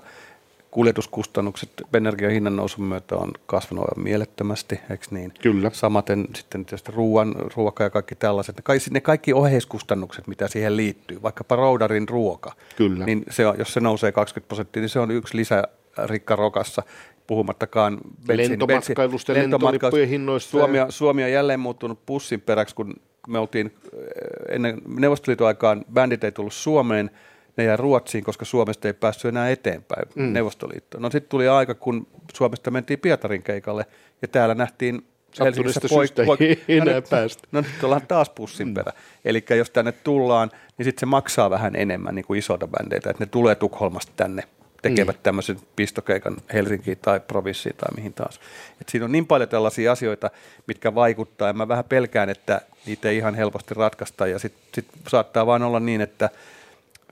Kuljetuskustannukset 0.78 1.69
energian 1.93 2.32
hinnan 2.32 2.55
nousun 2.55 2.86
myötä 2.86 3.15
on 3.15 3.32
kasvanut 3.45 3.86
aivan 3.86 4.03
mielettömästi, 4.03 4.80
eikö 4.89 5.05
niin? 5.11 5.34
Kyllä. 5.41 5.71
Samaten 5.73 6.28
sitten 6.36 6.65
tietysti 6.65 6.91
ruoan, 6.91 7.36
ruoka 7.55 7.84
ja 7.84 7.89
kaikki 7.89 8.15
tällaiset. 8.15 8.55
Ne 8.55 8.61
kaikki, 8.61 8.89
ne 8.89 9.01
kaikki 9.01 9.34
oheiskustannukset, 9.34 10.28
mitä 10.28 10.47
siihen 10.47 10.78
liittyy, 10.78 11.21
vaikkapa 11.21 11.55
roudarin 11.55 12.09
ruoka, 12.09 12.51
Kyllä. 12.75 13.05
niin 13.05 13.23
se 13.30 13.47
on, 13.47 13.55
jos 13.57 13.73
se 13.73 13.80
nousee 13.80 14.11
20 14.11 14.47
prosenttia, 14.47 14.82
niin 14.82 14.89
se 14.89 14.99
on 14.99 15.11
yksi 15.11 15.38
lisärikka 15.38 16.36
rokassa 16.36 16.84
puhumattakaan 17.28 17.97
Lentomatkailusta 18.28 19.32
ja 19.32 19.41
lentolippujen 19.41 20.09
hinnoista. 20.09 20.51
Suomi, 20.51 20.78
Suomi 20.89 21.23
on 21.23 21.32
jälleen 21.32 21.59
muuttunut 21.59 22.05
pussin 22.05 22.41
peräksi, 22.41 22.75
kun 22.75 22.93
me 23.28 23.39
oltiin 23.39 23.73
eh, 23.93 24.55
ennen 24.55 24.82
Neuvostoliiton 24.88 25.47
aikaan, 25.47 25.86
bändit 25.93 26.23
ei 26.23 26.32
tullut 26.32 26.53
Suomeen, 26.53 27.11
ne 27.58 27.64
jäi 27.64 27.78
Ruotsiin, 27.78 28.24
koska 28.24 28.45
Suomesta 28.45 28.88
ei 28.88 28.93
päässyt 28.93 29.30
enää 29.30 29.49
eteenpäin 29.49 30.08
mm. 30.16 30.34
Neuvostoliittoon. 30.34 31.01
No 31.01 31.10
sitten 31.10 31.30
tuli 31.30 31.47
aika, 31.47 31.76
kun 31.76 32.08
Suomesta 32.34 32.72
mentiin 32.72 32.99
Pietarin 32.99 33.43
keikalle 33.43 33.86
ja 34.22 34.28
täällä 34.28 34.55
nähtiin 34.55 35.08
Helsingissä 35.39 35.80
poik- 35.80 36.26
poik- 36.26 36.60
no 36.68 36.74
enää 36.84 36.93
nyt, 36.93 37.10
päästä. 37.10 37.47
No 37.51 37.62
nyt 37.62 37.84
ollaan 37.84 38.08
taas 38.08 38.30
pussin 38.30 38.74
perä. 38.74 38.91
Mm. 38.91 38.97
Eli 39.26 39.45
jos 39.58 39.70
tänne 39.70 39.91
tullaan, 39.91 40.51
niin 40.78 40.84
sitten 40.84 40.99
se 40.99 41.05
maksaa 41.05 41.49
vähän 41.49 41.76
enemmän 41.76 42.16
niin 42.16 42.26
kuin 42.26 42.39
isoita 42.39 42.68
bändeitä, 42.68 43.10
että 43.10 43.24
ne 43.24 43.30
tulee 43.32 43.55
Tukholmasta 43.55 44.12
tänne 44.16 44.43
tekevät 44.82 45.16
mm. 45.16 45.22
tämmöisen 45.24 45.58
pistokeikan 45.76 46.38
Helsinkiin 46.53 46.97
tai 47.01 47.20
provinssiin 47.20 47.76
tai 47.76 47.89
mihin 47.95 48.14
taas. 48.14 48.39
Et 48.82 48.89
siinä 48.89 49.05
on 49.05 49.12
niin 49.12 49.28
paljon 49.28 49.49
tällaisia 49.49 49.91
asioita, 49.91 50.30
mitkä 50.68 50.95
vaikuttaa, 50.95 51.47
ja 51.47 51.53
mä 51.53 51.68
vähän 51.68 51.86
pelkään, 51.86 52.30
että 52.30 52.62
niitä 52.86 53.10
ei 53.10 53.18
ihan 53.18 53.36
helposti 53.36 53.74
ratkaista, 53.74 54.28
ja 54.28 54.39
sitten 54.39 54.64
sit 54.74 54.86
saattaa 55.08 55.45
vain 55.45 55.64
olla 55.64 55.80
niin, 55.80 56.01
että 56.01 56.30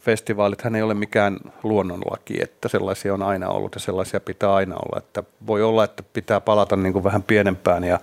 festivaalithan 0.05 0.75
ei 0.75 0.81
ole 0.81 0.93
mikään 0.93 1.37
luonnonlaki, 1.63 2.33
että 2.41 2.69
sellaisia 2.69 3.13
on 3.13 3.23
aina 3.23 3.49
ollut 3.49 3.75
ja 3.75 3.81
sellaisia 3.81 4.19
pitää 4.19 4.53
aina 4.53 4.75
olla. 4.75 4.97
Että 4.97 5.23
voi 5.47 5.63
olla, 5.63 5.83
että 5.83 6.03
pitää 6.13 6.41
palata 6.41 6.75
niin 6.75 6.93
kuin 6.93 7.03
vähän 7.03 7.23
pienempään 7.23 7.83
ja 7.83 7.99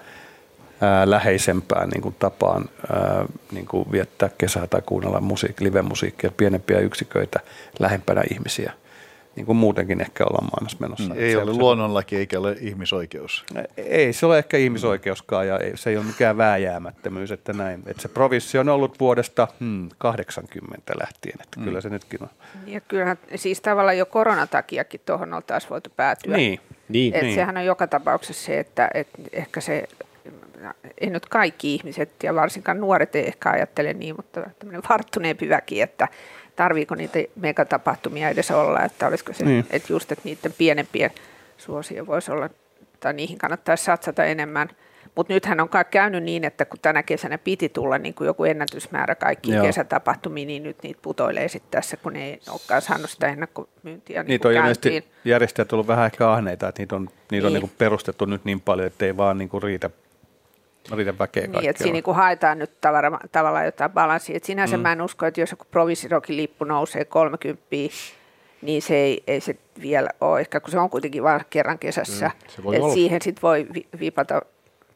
ää, 0.80 1.11
läheisempään 1.11 1.88
niin 1.88 2.03
kuin 2.03 2.14
tapaan 2.18 2.64
ää, 2.92 3.24
niin 3.53 3.66
kuin 3.66 3.92
viettää 3.92 4.30
kesää 4.38 4.66
tai 4.66 4.82
kuunnella 4.86 5.20
musiik- 5.20 5.61
live-musiikkia, 5.61 6.30
pienempiä 6.36 6.78
yksiköitä 6.78 7.40
lähempänä 7.78 8.22
ihmisiä 8.30 8.72
niin 9.37 9.47
kuin 9.47 9.57
muutenkin 9.57 10.01
ehkä 10.01 10.24
ollaan 10.24 10.45
maailmassa 10.45 10.76
menossa. 10.80 11.14
Mm, 11.14 11.20
ei 11.20 11.37
ole 11.37 11.53
luonnonlaki 11.53 12.16
eikä 12.16 12.41
ole 12.41 12.57
ihmisoikeus. 12.61 13.45
Ei 13.76 14.12
se 14.12 14.26
ole 14.26 14.39
ehkä 14.39 14.57
ihmisoikeuskaan 14.57 15.49
ja 15.49 15.59
ei, 15.59 15.76
se 15.76 15.91
ei 15.91 15.97
ole 15.97 16.05
mikään 16.05 16.37
vääjäämättömyys, 16.37 17.30
että 17.30 17.53
näin. 17.53 17.83
Että 17.87 18.03
se 18.03 18.09
provinssi 18.09 18.59
on 18.59 18.68
ollut 18.68 19.01
vuodesta 19.01 19.49
hmm, 19.61 19.89
80 19.99 20.93
lähtien, 21.01 21.35
että 21.43 21.61
mm. 21.61 21.64
kyllä 21.64 21.80
se 21.80 21.89
nytkin 21.89 22.22
on. 22.22 22.28
Ja 22.66 22.80
kyllähän 22.80 23.18
siis 23.35 23.61
tavallaan 23.61 23.99
jo 23.99 24.07
koronatakiakin 24.07 25.01
tuohon 25.07 25.35
oltaisiin 25.35 25.70
voitu 25.70 25.91
päätyä. 25.97 26.37
Niin. 26.37 26.61
Niin. 26.89 27.14
Et 27.14 27.22
niin. 27.22 27.35
Sehän 27.35 27.57
on 27.57 27.64
joka 27.64 27.87
tapauksessa 27.87 28.45
se, 28.45 28.59
että 28.59 28.91
et 28.95 29.09
ehkä 29.33 29.61
se, 29.61 29.89
ei 31.01 31.11
nyt 31.11 31.26
kaikki 31.26 31.74
ihmiset 31.74 32.22
ja 32.22 32.35
varsinkaan 32.35 32.80
nuoret 32.80 33.16
ei 33.16 33.26
ehkä 33.26 33.51
ajattele 33.51 33.93
niin, 33.93 34.16
mutta 34.16 34.51
tämmöinen 34.59 34.83
varttuneempi 34.89 35.49
väki, 35.49 35.80
että 35.80 36.09
tarviiko 36.57 36.94
niitä 36.94 37.18
megatapahtumia 37.36 38.28
edes 38.28 38.50
olla, 38.50 38.82
että 38.82 39.07
olisiko 39.07 39.32
se, 39.32 39.44
niin. 39.44 39.66
että 39.70 39.92
just, 39.92 40.12
että 40.12 40.22
niiden 40.24 40.55
pienempien 40.59 41.11
suosio 41.59 42.07
voisi 42.07 42.32
olla, 42.32 42.50
tai 43.00 43.12
niihin 43.12 43.38
kannattaisi 43.38 43.84
satsata 43.84 44.24
enemmän. 44.24 44.68
Mutta 45.14 45.32
nythän 45.32 45.61
on 45.61 45.68
käynyt 45.90 46.22
niin, 46.22 46.44
että 46.44 46.64
kun 46.64 46.78
tänä 46.82 47.03
kesänä 47.03 47.38
piti 47.38 47.68
tulla 47.68 47.98
niin 47.98 48.14
kuin 48.14 48.26
joku 48.26 48.44
ennätysmäärä 48.44 49.14
kaikkiin 49.14 49.55
Joo. 49.57 49.66
kesätapahtumiin, 49.66 50.48
niin 50.48 50.62
nyt 50.62 50.76
niitä 50.82 51.00
putoilee 51.03 51.48
sitten 51.48 51.70
tässä, 51.70 51.96
kun 51.96 52.16
ei 52.16 52.40
olekaan 52.50 52.82
saanut 52.82 53.11
sitä 53.11 53.26
ennakkomyyntiä 53.26 54.22
niin 54.22 54.28
Niitä 54.28 54.48
on 54.48 54.55
ilmeisesti 54.55 55.05
järjestäjät 55.24 55.72
ollut 55.72 55.86
vähän 55.86 56.07
ehkä 56.07 56.30
ahneita, 56.30 56.68
että 56.68 56.82
niitä 56.82 56.96
on, 56.96 57.09
niitä 57.30 57.46
on 57.46 57.53
Niin. 57.53 57.61
niin 57.61 57.68
kuin 57.68 57.78
perustettu 57.78 58.24
nyt 58.24 58.44
niin 58.44 58.61
paljon, 58.61 58.86
että 58.86 59.05
ei 59.07 59.16
vaan 59.16 59.38
niin 59.38 59.48
kuin 59.48 59.62
riitä, 59.62 59.90
riitä 60.97 61.18
väkeä 61.18 61.47
Niin, 61.47 61.70
että 61.70 61.83
siinä 61.83 62.01
niin 62.07 62.14
haetaan 62.16 62.59
nyt 62.59 62.80
tavara, 62.80 63.18
tavallaan 63.33 63.64
jotain 63.64 63.91
balanssia. 63.91 64.37
Et 64.37 64.45
sinänsä 64.45 64.76
mm. 64.76 64.83
mä 64.83 64.93
en 64.93 65.03
usko, 65.03 65.26
että 65.26 65.41
jos 65.41 65.51
joku 65.51 65.64
provinssirokin 65.70 66.37
lippu 66.37 66.64
nousee 66.64 67.05
30, 67.05 67.62
niin 68.62 68.83
se 68.83 68.97
ei, 68.97 69.22
ei 69.26 69.41
se 69.41 69.57
vielä 69.80 70.09
ole, 70.20 70.41
ehkä 70.41 70.61
kun 70.61 70.70
se 70.70 70.78
on 70.78 70.91
kuitenkin 70.91 71.22
vain 71.22 71.41
kerran 71.51 71.78
kesässä. 71.78 72.26
Mm, 72.28 72.49
se 72.49 72.62
voi 72.62 72.76
et 72.76 72.83
olla. 72.83 72.95
siihen 72.95 73.22
sitten 73.22 73.43
voi 73.43 73.66
vi- 73.74 73.89
vipata 74.01 74.43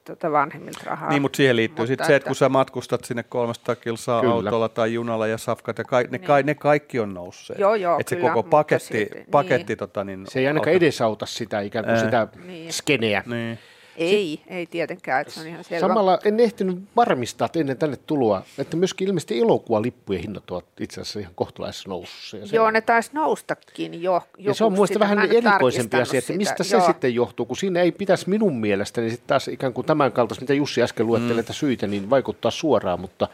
tota 0.04 0.32
vanhemmilta 0.32 0.80
rahaa. 0.84 1.10
Niin, 1.10 1.22
mutta 1.22 1.36
siihen 1.36 1.56
liittyy 1.56 1.82
Mutta 1.82 1.86
sitten 1.86 2.06
se, 2.06 2.12
että 2.12 2.16
että- 2.16 2.28
kun 2.28 2.36
sä 2.36 2.48
matkustat 2.48 3.04
sinne 3.04 3.22
300 3.22 3.74
kilsaa 3.76 4.20
Kyllä. 4.20 4.34
autolla 4.34 4.68
tai 4.68 4.94
junalla 4.94 5.26
ja 5.26 5.38
safkat, 5.38 5.78
ja 5.78 5.84
ka- 5.84 6.00
ne, 6.02 6.08
Niin. 6.10 6.20
ka- 6.20 6.42
ne 6.42 6.54
kaikki 6.54 7.00
on 7.00 7.14
nousseet. 7.14 7.58
Joo, 7.58 7.74
joo, 7.74 7.98
että 8.00 8.10
se 8.10 8.16
koko 8.20 8.42
paketti, 8.42 8.86
silti, 8.86 9.24
paketti 9.30 9.70
niin. 9.72 9.78
tota, 9.78 10.04
niin, 10.04 10.26
Se 10.28 10.38
ei 10.40 10.46
ainakaan 10.46 10.68
alkaa- 10.68 10.76
edesauta 10.76 11.26
sitä 11.26 11.60
ikään 11.60 11.84
kuin 11.84 11.94
Ää. 11.94 12.04
sitä 12.04 12.28
Niin. 12.46 12.72
skeneä. 12.72 13.22
Niin. 13.26 13.58
Ei, 13.96 14.40
ei 14.46 14.66
tietenkään, 14.66 15.20
että 15.20 15.32
se 15.32 15.40
on 15.40 15.46
ihan 15.46 15.64
selvä. 15.64 15.80
Samalla 15.80 16.18
en 16.24 16.40
ehtinyt 16.40 16.78
varmistaa 16.96 17.46
että 17.46 17.58
ennen 17.58 17.78
tänne 17.78 17.96
tuloa, 17.96 18.42
että 18.58 18.76
myöskin 18.76 19.08
ilmeisesti 19.08 19.40
elokuvalippujen 19.40 20.22
hinnat 20.22 20.50
ovat 20.50 20.64
itse 20.80 21.00
asiassa 21.00 21.20
ihan 21.20 21.32
kohtalaisessa 21.34 21.88
nousussa. 21.88 22.36
Ja 22.36 22.46
se, 22.46 22.56
Joo, 22.56 22.70
ne 22.70 22.80
taisi 22.80 23.10
noustakin 23.12 24.02
jo. 24.02 24.12
ja 24.12 24.44
Joku 24.44 24.54
se 24.54 24.64
on 24.64 24.72
muista 24.72 24.98
vähän 24.98 25.18
erikoisempi 25.18 25.96
asia, 25.96 26.18
että 26.18 26.32
mistä 26.32 26.64
sitä. 26.64 26.80
se 26.80 26.86
sitten 26.86 27.14
johtuu, 27.14 27.46
kun 27.46 27.56
siinä 27.56 27.80
ei 27.80 27.92
pitäisi 27.92 28.28
minun 28.28 28.56
mielestäni 28.56 29.10
sitten 29.10 29.28
taas 29.28 29.48
ikään 29.48 29.72
kuin 29.72 29.86
tämän 29.86 30.12
kaltaista, 30.12 30.42
mitä 30.42 30.54
Jussi 30.54 30.82
äsken 30.82 31.06
luetteli, 31.06 31.40
että 31.40 31.52
syitä, 31.52 31.86
niin 31.86 32.10
vaikuttaa 32.10 32.50
suoraan, 32.50 33.00
mutta 33.00 33.28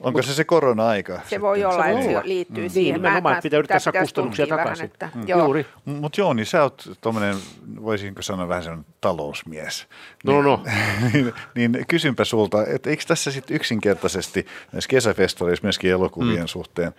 Onko 0.00 0.22
se 0.22 0.34
se 0.34 0.44
korona-aika? 0.44 1.20
Se 1.28 1.40
voi 1.40 1.64
olla, 1.64 1.76
voi 1.84 1.90
että 1.92 2.08
olla. 2.10 2.20
se 2.22 2.28
liittyy 2.28 2.64
Mm. 2.64 2.70
siihen. 2.70 2.92
Niin, 2.94 3.02
nimenomaan, 3.02 3.22
Mä- 3.22 3.32
että 3.32 3.42
pitää 3.42 3.58
yrittää 3.58 3.74
tää 3.74 3.78
saada 3.80 4.00
kustannuksia 4.00 4.46
takaisin. 4.46 4.90
Mm. 5.14 5.28
joo. 5.28 5.44
Juuri. 5.44 5.66
Mutta 5.84 6.20
Jouni, 6.20 6.44
sä 6.44 6.62
oot 6.62 6.84
tuommoinen, 7.00 7.36
voisinko 7.82 8.22
sanoa 8.22 8.48
vähän 8.48 8.62
sellainen 8.62 8.86
talousmies. 9.00 9.86
No, 10.24 10.42
no. 10.42 10.62
niin, 11.12 11.32
niin 11.54 11.84
kysynpä 11.88 12.24
sulta, 12.24 12.66
että 12.66 12.90
eikö 12.90 13.02
tässä 13.08 13.30
sitten 13.30 13.56
yksinkertaisesti 13.56 14.46
näissä 14.72 14.88
kesäfestareissa 14.88 15.64
myöskin 15.64 15.90
elokuvien 15.90 16.40
mm. 16.40 16.46
suhteen 16.46 16.92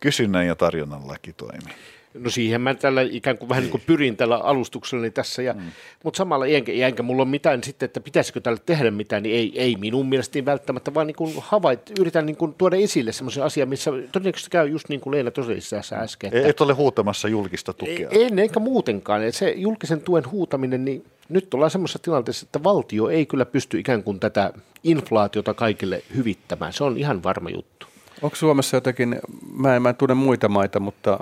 kysynnän 0.00 0.46
ja 0.46 0.54
tarjonnan 0.54 1.08
laki 1.08 1.32
toimi? 1.32 1.70
No 2.14 2.30
siihen 2.30 2.60
mä 2.60 2.74
tällä 2.74 3.02
ikään 3.02 3.38
kuin 3.38 3.48
vähän 3.48 3.62
niin 3.62 3.70
kuin 3.70 3.82
pyrin 3.86 4.16
tällä 4.16 4.36
alustuksellani 4.36 5.10
tässä, 5.10 5.42
ja, 5.42 5.52
mm. 5.52 5.60
mutta 6.04 6.18
samalla 6.18 6.46
enkä, 6.46 6.72
enkä 6.72 7.02
mulla 7.02 7.22
ole 7.22 7.30
mitään 7.30 7.64
sitten, 7.64 7.86
että 7.86 8.00
pitäisikö 8.00 8.40
tälle 8.40 8.58
tehdä 8.66 8.90
mitään, 8.90 9.22
niin 9.22 9.34
ei, 9.34 9.52
ei 9.54 9.76
minun 9.76 10.08
mielestäni 10.08 10.44
välttämättä, 10.44 10.94
vaan 10.94 11.06
niin 11.06 11.16
kuin 11.16 11.34
havait, 11.38 11.92
yritän 12.00 12.26
niin 12.26 12.36
kuin 12.36 12.54
tuoda 12.54 12.76
esille 12.76 13.12
semmoisen 13.12 13.44
asian, 13.44 13.68
missä 13.68 13.90
todennäköisesti 14.12 14.50
käy 14.50 14.68
just 14.68 14.88
niin 14.88 15.00
kuin 15.00 15.14
Leena 15.14 15.30
tosiaan 15.30 15.60
tässä 15.70 15.96
äsken. 15.96 16.30
Että 16.34 16.48
Et 16.48 16.60
ole 16.60 16.72
huutamassa 16.72 17.28
julkista 17.28 17.72
tukea. 17.72 18.08
en, 18.10 18.38
enkä 18.38 18.60
muutenkaan, 18.60 19.22
että 19.22 19.38
se 19.38 19.50
julkisen 19.56 20.00
tuen 20.00 20.30
huutaminen, 20.30 20.84
niin 20.84 21.04
nyt 21.28 21.54
ollaan 21.54 21.70
semmoisessa 21.70 21.98
tilanteessa, 21.98 22.44
että 22.44 22.62
valtio 22.62 23.08
ei 23.08 23.26
kyllä 23.26 23.44
pysty 23.44 23.78
ikään 23.78 24.02
kuin 24.02 24.20
tätä 24.20 24.52
inflaatiota 24.84 25.54
kaikille 25.54 26.02
hyvittämään, 26.16 26.72
se 26.72 26.84
on 26.84 26.98
ihan 26.98 27.22
varma 27.22 27.50
juttu. 27.50 27.86
Onko 28.22 28.36
Suomessa 28.36 28.76
jotenkin, 28.76 29.20
mä 29.56 29.76
en, 29.76 29.82
mä 29.82 29.88
en 29.88 29.96
tunne 29.96 30.14
muita 30.14 30.48
maita, 30.48 30.80
mutta 30.80 31.18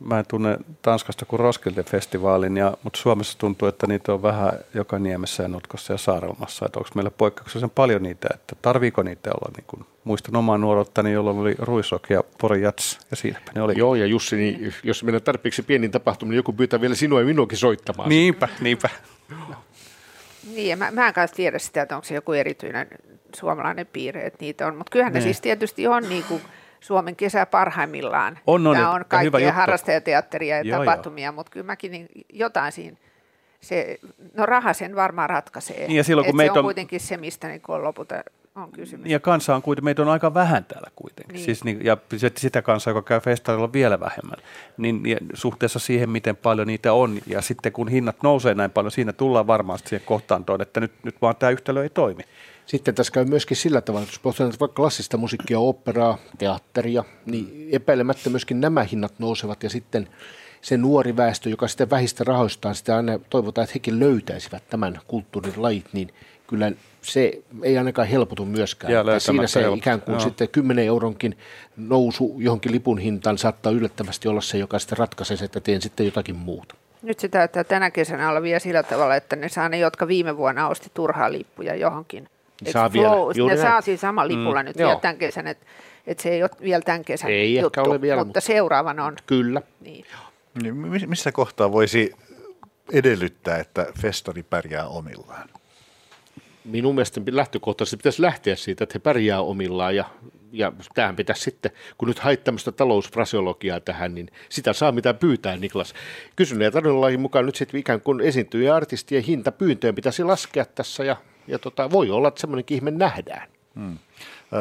mä 0.00 0.18
en 0.18 0.24
tunne 0.28 0.58
Tanskasta 0.82 1.24
kuin 1.26 1.40
Roskilde-festivaalin, 1.40 2.56
ja, 2.56 2.76
mutta 2.82 2.98
Suomessa 3.00 3.38
tuntuu, 3.38 3.68
että 3.68 3.86
niitä 3.86 4.12
on 4.12 4.22
vähän 4.22 4.52
joka 4.74 4.98
niemessä 4.98 5.42
ja 5.42 5.48
notkossa 5.48 5.92
ja 5.92 5.98
saarelmassa. 5.98 6.66
Että 6.66 6.78
onko 6.78 6.90
meillä 6.94 7.10
poikkeuksellisen 7.10 7.70
paljon 7.70 8.02
niitä, 8.02 8.28
että 8.34 8.56
tarviiko 8.62 9.02
niitä 9.02 9.30
olla, 9.30 9.52
niin 9.56 9.64
kuin, 9.66 9.86
muistan 10.04 10.36
omaa 10.36 10.58
nuoruuttani, 10.58 11.12
jolloin 11.12 11.38
oli 11.38 11.54
Ruisrock 11.58 12.10
ja 12.10 12.24
Pori 12.40 12.62
Jats, 12.62 12.98
ja 13.10 13.16
siinäpä 13.16 13.52
ne 13.54 13.62
oli. 13.62 13.74
Joo, 13.76 13.94
ja 13.94 14.06
Jussi, 14.06 14.36
niin 14.36 14.74
jos 14.82 15.04
mennään 15.04 15.22
tarpeeksi 15.22 15.62
pieniin 15.62 15.90
tapahtumiin, 15.90 16.30
niin 16.30 16.36
joku 16.36 16.52
pyytää 16.52 16.80
vielä 16.80 16.94
sinua 16.94 17.20
ja 17.20 17.26
minuakin 17.26 17.58
soittamaan. 17.58 18.08
Niinpä, 18.08 18.48
niinpä. 18.60 18.88
Niin, 20.54 20.68
ja 20.68 20.76
mä, 20.76 20.90
mä 20.90 21.08
en 21.08 21.14
kanssa 21.14 21.36
tiedä 21.36 21.58
sitä, 21.58 21.82
että 21.82 21.96
onko 21.96 22.04
se 22.04 22.14
joku 22.14 22.32
erityinen 22.32 22.86
suomalainen 23.36 23.86
piirre, 23.86 24.26
että 24.26 24.38
niitä 24.40 24.66
on. 24.66 24.76
Mutta 24.76 24.90
kyllähän 24.90 25.12
ne 25.12 25.18
Niin. 25.18 25.24
siis 25.24 25.40
tietysti 25.40 25.86
on 25.86 26.08
niin 26.08 26.24
kuin 26.24 26.42
Suomen 26.80 27.16
kesä 27.16 27.46
parhaimmillaan. 27.46 28.38
On, 28.46 28.66
on, 28.66 28.76
Tämä 28.76 28.90
on 28.90 29.04
hyvä 29.22 29.38
juttu. 29.38 29.54
harrastajateatteria 29.54 30.56
ja 30.56 30.62
Joo, 30.62 30.78
tapahtumia, 30.78 31.32
mutta 31.32 31.52
kyllä 31.52 31.66
mäkin 31.66 31.90
niin 31.92 32.08
jotain 32.32 32.72
siinä, 32.72 32.96
se, 33.60 33.98
no 34.36 34.46
raha 34.46 34.72
sen 34.72 34.96
varmaan 34.96 35.30
ratkaisee. 35.30 35.86
Niin, 35.86 35.96
ja 35.96 36.04
silloin, 36.04 36.24
kun 36.24 36.30
Et 36.30 36.36
meitä 36.36 36.52
se 36.52 36.58
on 36.58 36.62
on- 36.62 36.66
kuitenkin 36.66 37.00
se, 37.00 37.16
mistä 37.16 37.48
niin 37.48 37.62
on 37.68 37.84
lopulta 37.84 38.14
on 38.54 38.72
kysymys. 38.72 39.10
Ja 39.10 39.20
kansa 39.20 39.54
on 39.54 39.62
kuitenkin, 39.62 39.84
meitä 39.84 40.02
on 40.02 40.08
aika 40.08 40.34
vähän 40.34 40.64
täällä 40.64 40.90
kuitenkin. 40.96 41.34
Niin. 41.34 41.44
Siis, 41.44 41.64
niin, 41.64 41.84
ja 41.84 41.96
sit- 42.16 42.36
sitä 42.36 42.62
kansaa, 42.62 42.90
joka 42.90 43.02
käy 43.02 43.20
festareilla 43.20 43.64
on 43.64 43.72
vielä 43.72 44.00
vähemmän. 44.00 44.38
Niin 44.76 45.00
ja 45.06 45.16
suhteessa 45.34 45.78
siihen, 45.78 46.10
miten 46.10 46.36
paljon 46.36 46.66
niitä 46.66 46.92
on. 46.92 47.18
Ja 47.26 47.42
sitten 47.42 47.72
kun 47.72 47.88
hinnat 47.88 48.16
nousee 48.22 48.54
näin 48.54 48.70
paljon, 48.70 48.90
siinä 48.90 49.12
tullaan 49.12 49.46
varmaan 49.46 49.78
siihen 49.78 50.06
kohtaantoon, 50.06 50.62
että 50.62 50.80
nyt, 50.80 50.92
nyt 51.02 51.22
vaan 51.22 51.36
tämä 51.36 51.50
yhtälö 51.50 51.82
ei 51.82 51.88
toimi. 51.88 52.22
Sitten 52.70 52.94
tässä 52.94 53.12
käy 53.12 53.24
myöskin 53.24 53.56
sillä 53.56 53.80
tavalla, 53.80 54.02
että 54.02 54.12
jos 54.12 54.18
pohditaan 54.18 54.52
vaikka 54.60 54.74
klassista 54.74 55.16
musiikkia, 55.16 55.58
operaa, 55.58 56.18
teatteria, 56.38 57.04
niin 57.26 57.68
epäilemättä 57.72 58.30
myöskin 58.30 58.60
nämä 58.60 58.82
hinnat 58.82 59.12
nousevat 59.18 59.62
ja 59.62 59.70
sitten 59.70 60.08
se 60.62 60.76
nuori 60.76 61.16
väestö, 61.16 61.50
joka 61.50 61.68
sitten 61.68 61.90
vähistä 61.90 62.24
rahoistaan, 62.24 62.74
sitä 62.74 62.96
aina 62.96 63.18
toivotaan, 63.30 63.62
että 63.64 63.72
hekin 63.74 64.00
löytäisivät 64.00 64.62
tämän 64.70 65.00
kulttuurin 65.06 65.52
lajit, 65.56 65.86
niin 65.92 66.14
kyllä 66.46 66.72
se 67.02 67.42
ei 67.62 67.78
ainakaan 67.78 68.08
helpotu 68.08 68.44
myöskään. 68.44 68.92
Että 68.92 69.18
Siinä 69.18 69.46
se 69.46 69.62
helpot- 69.62 69.76
ikään 69.76 70.00
kuin 70.00 70.12
joo. 70.12 70.20
sitten 70.20 70.48
10 70.48 70.86
euronkin 70.86 71.38
nousu 71.76 72.34
johonkin 72.38 72.72
lipun 72.72 72.98
hintaan 72.98 73.38
saattaa 73.38 73.72
yllättävästi 73.72 74.28
olla 74.28 74.40
se, 74.40 74.58
joka 74.58 74.78
sitten 74.78 74.98
ratkaisee, 74.98 75.36
se, 75.36 75.44
että 75.44 75.60
teen 75.60 75.82
sitten 75.82 76.06
jotakin 76.06 76.36
muuta. 76.36 76.74
Nyt 77.02 77.20
se 77.20 77.28
täyttää 77.28 77.64
tänä 77.64 77.90
kesänä 77.90 78.30
olla 78.30 78.42
vielä 78.42 78.58
sillä 78.58 78.82
tavalla, 78.82 79.16
että 79.16 79.36
ne 79.36 79.48
saa 79.48 79.68
ne, 79.68 79.78
jotka 79.78 80.08
viime 80.08 80.36
vuonna 80.36 80.68
osti 80.68 80.90
turhaa 80.94 81.32
lippuja 81.32 81.74
johonkin. 81.74 82.28
Et 82.66 82.72
Saa 82.72 82.92
vielä, 82.92 83.08
juuri 83.08 83.38
ne 83.38 83.46
näin. 83.46 83.60
saa 83.60 83.80
siis 83.80 84.00
sama 84.00 84.28
lipulla 84.28 84.62
mm, 84.62 84.66
nyt 84.66 84.76
joo. 84.78 84.88
vielä 84.88 85.00
tämän 85.00 85.16
kesän, 85.16 85.46
että 85.46 85.66
et 86.06 86.20
se 86.20 86.28
ei 86.28 86.42
ole 86.42 86.50
vielä 86.62 86.82
tämän 86.82 87.04
kesän 87.04 87.30
Ei 87.30 87.56
ehkä 87.56 87.64
juttu, 87.66 87.80
ole 87.90 88.00
vielä, 88.00 88.16
mutta, 88.16 88.26
mutta- 88.28 88.40
seuraavan 88.40 89.00
on. 89.00 89.16
Kyllä. 89.26 89.62
Niin. 89.80 90.04
Niin 90.62 90.76
mi- 90.76 91.06
Missä 91.06 91.32
kohtaa 91.32 91.72
voisi 91.72 92.12
edellyttää, 92.92 93.58
että 93.58 93.86
festari 94.00 94.42
pärjää 94.42 94.86
omillaan? 94.88 95.48
minun 96.64 96.94
mielestä 96.94 97.20
lähtökohtaisesti 97.30 97.96
pitäisi 97.96 98.22
lähteä 98.22 98.56
siitä, 98.56 98.84
että 98.84 98.92
he 98.94 98.98
pärjää 98.98 99.40
omillaan 99.40 99.96
ja, 99.96 100.04
ja 100.52 100.72
tähän 100.94 101.16
pitäisi 101.16 101.42
sitten, 101.42 101.70
kun 101.98 102.08
nyt 102.08 102.18
hait 102.18 102.44
tämmöistä 102.44 102.72
talousfraseologiaa 102.72 103.80
tähän, 103.80 104.14
niin 104.14 104.28
sitä 104.48 104.72
saa 104.72 104.92
mitä 104.92 105.14
pyytää 105.14 105.56
Niklas. 105.56 105.94
Kysynnän 106.36 106.64
ja 106.64 106.70
tarjonnanlain 106.70 107.20
mukaan 107.20 107.46
nyt 107.46 107.56
sitten 107.56 107.80
ikään 107.80 108.00
kuin 108.00 108.20
esiintyjä 108.20 108.68
ja 108.68 108.76
artistien 108.76 109.22
hinta 109.22 109.52
pyyntöön 109.52 109.94
pitäisi 109.94 110.24
laskea 110.24 110.64
tässä 110.64 111.04
ja, 111.04 111.16
ja 111.46 111.58
tota, 111.58 111.90
voi 111.90 112.10
olla, 112.10 112.28
että 112.28 112.40
semmoinenkin 112.40 112.74
ihme 112.74 112.90
nähdään. 112.90 113.48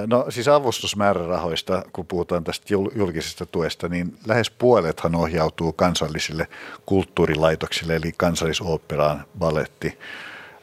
No 0.08 0.26
siis 0.30 0.48
avustusmäärärahoista, 0.48 1.84
kun 1.94 2.06
puhutaan 2.06 2.44
tästä 2.44 2.66
jul- 2.74 2.98
julkisesta 2.98 3.46
tuesta, 3.46 3.88
niin 3.88 4.18
lähes 4.28 4.50
puolethan 4.50 5.16
ohjautuu 5.16 5.74
kansallisille 5.74 6.48
kulttuurilaitoksille, 6.86 7.96
eli 7.96 8.12
kansallisoopperaan, 8.18 9.26
balletti 9.40 9.98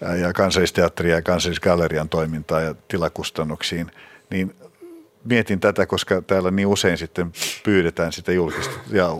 ää, 0.05 0.17
ja 0.17 0.33
kansallisteatteria 0.33 1.15
ja 1.15 1.23
kansallisgallerian 1.23 2.09
toimintaan 2.09 2.65
ja 2.65 2.75
tilakustannuksiin. 2.89 3.91
Niin 4.31 4.57
mietin 5.25 5.61
tätä, 5.61 5.87
koska 5.87 6.23
täällä 6.23 6.51
niin 6.51 6.69
usein 6.69 6.99
sitten 6.99 7.33
pyydetään 7.65 8.13
sitä 8.13 8.33
julkista 8.33 8.75
ja 8.91 9.17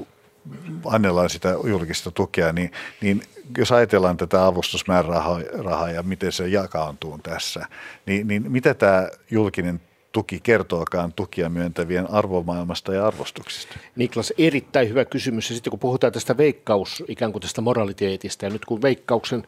annellaan 0.87 1.31
sitä 1.31 1.57
julkista 1.65 2.11
tukea, 2.11 2.53
niin, 2.53 2.73
niin 3.01 3.23
jos 3.59 3.73
ajatellaan 3.73 4.17
tätä 4.17 4.47
avustusmäärärahaa 4.47 5.41
rahaa 5.59 5.91
ja 5.91 6.03
miten 6.03 6.33
se 6.33 6.49
jakaantuu 6.49 7.19
tässä, 7.23 7.67
niin, 8.07 8.29
niin 8.29 8.53
mitä 8.53 8.75
tämä 8.75 9.09
julkinen 9.31 9.81
tuki 10.13 10.41
kertookaan 10.43 11.13
tukia 11.13 11.49
myöntävien 11.49 12.11
arvomaailmasta 12.11 12.95
ja 12.95 13.07
arvostuksista? 13.07 13.79
Niklas, 13.97 14.33
erittäin 14.39 14.89
hyvä 14.89 15.05
kysymys. 15.05 15.51
Ja 15.51 15.55
sitten 15.55 15.71
kun 15.71 15.79
puhutaan 15.79 16.13
tästä 16.13 16.37
veikkaus, 16.37 17.03
ikään 17.09 17.33
kuin 17.33 17.43
tästä 17.43 17.61
moraliteetista, 17.61 18.45
ja 18.45 18.51
nyt 18.51 18.65
kun 18.65 18.83
veikkauksen 18.83 19.47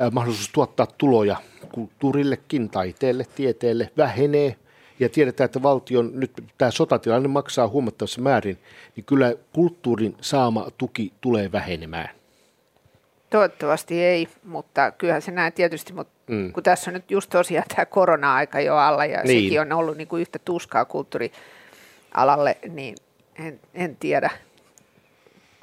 äh, 0.00 0.12
mahdollisuus 0.12 0.50
tuottaa 0.52 0.86
tuloja 0.86 1.36
kulttuurillekin, 1.72 2.70
taiteelle, 2.70 3.26
tieteelle 3.34 3.90
vähenee, 3.96 4.56
ja 5.00 5.08
tiedetään, 5.08 5.44
että 5.44 5.62
valtion 5.62 6.10
nyt 6.14 6.32
tämä 6.58 6.70
sotatilanne 6.70 7.28
maksaa 7.28 7.68
huomattavassa 7.68 8.20
määrin, 8.20 8.58
niin 8.96 9.04
kyllä 9.04 9.34
kulttuurin 9.52 10.16
saama 10.20 10.66
tuki 10.78 11.12
tulee 11.20 11.52
vähenemään. 11.52 12.08
Toivottavasti 13.30 14.04
ei, 14.04 14.28
mutta 14.44 14.90
kyllähän 14.90 15.22
se 15.22 15.30
näin 15.30 15.52
tietysti, 15.52 15.92
mutta 15.92 16.12
mm. 16.26 16.52
kun 16.52 16.62
tässä 16.62 16.90
on 16.90 16.94
nyt 16.94 17.10
just 17.10 17.30
tosiaan 17.30 17.66
tämä 17.74 17.86
korona-aika 17.86 18.60
jo 18.60 18.76
alla 18.76 19.04
ja 19.04 19.22
Niin. 19.22 19.44
sekin 19.44 19.60
on 19.60 19.72
ollut 19.72 19.96
niin 19.96 20.08
kuin 20.08 20.20
yhtä 20.20 20.38
tuskaa 20.38 20.84
kulttuurialalle, 20.84 22.58
niin 22.68 22.94
en, 23.38 23.60
en 23.74 23.96
tiedä. 23.96 24.30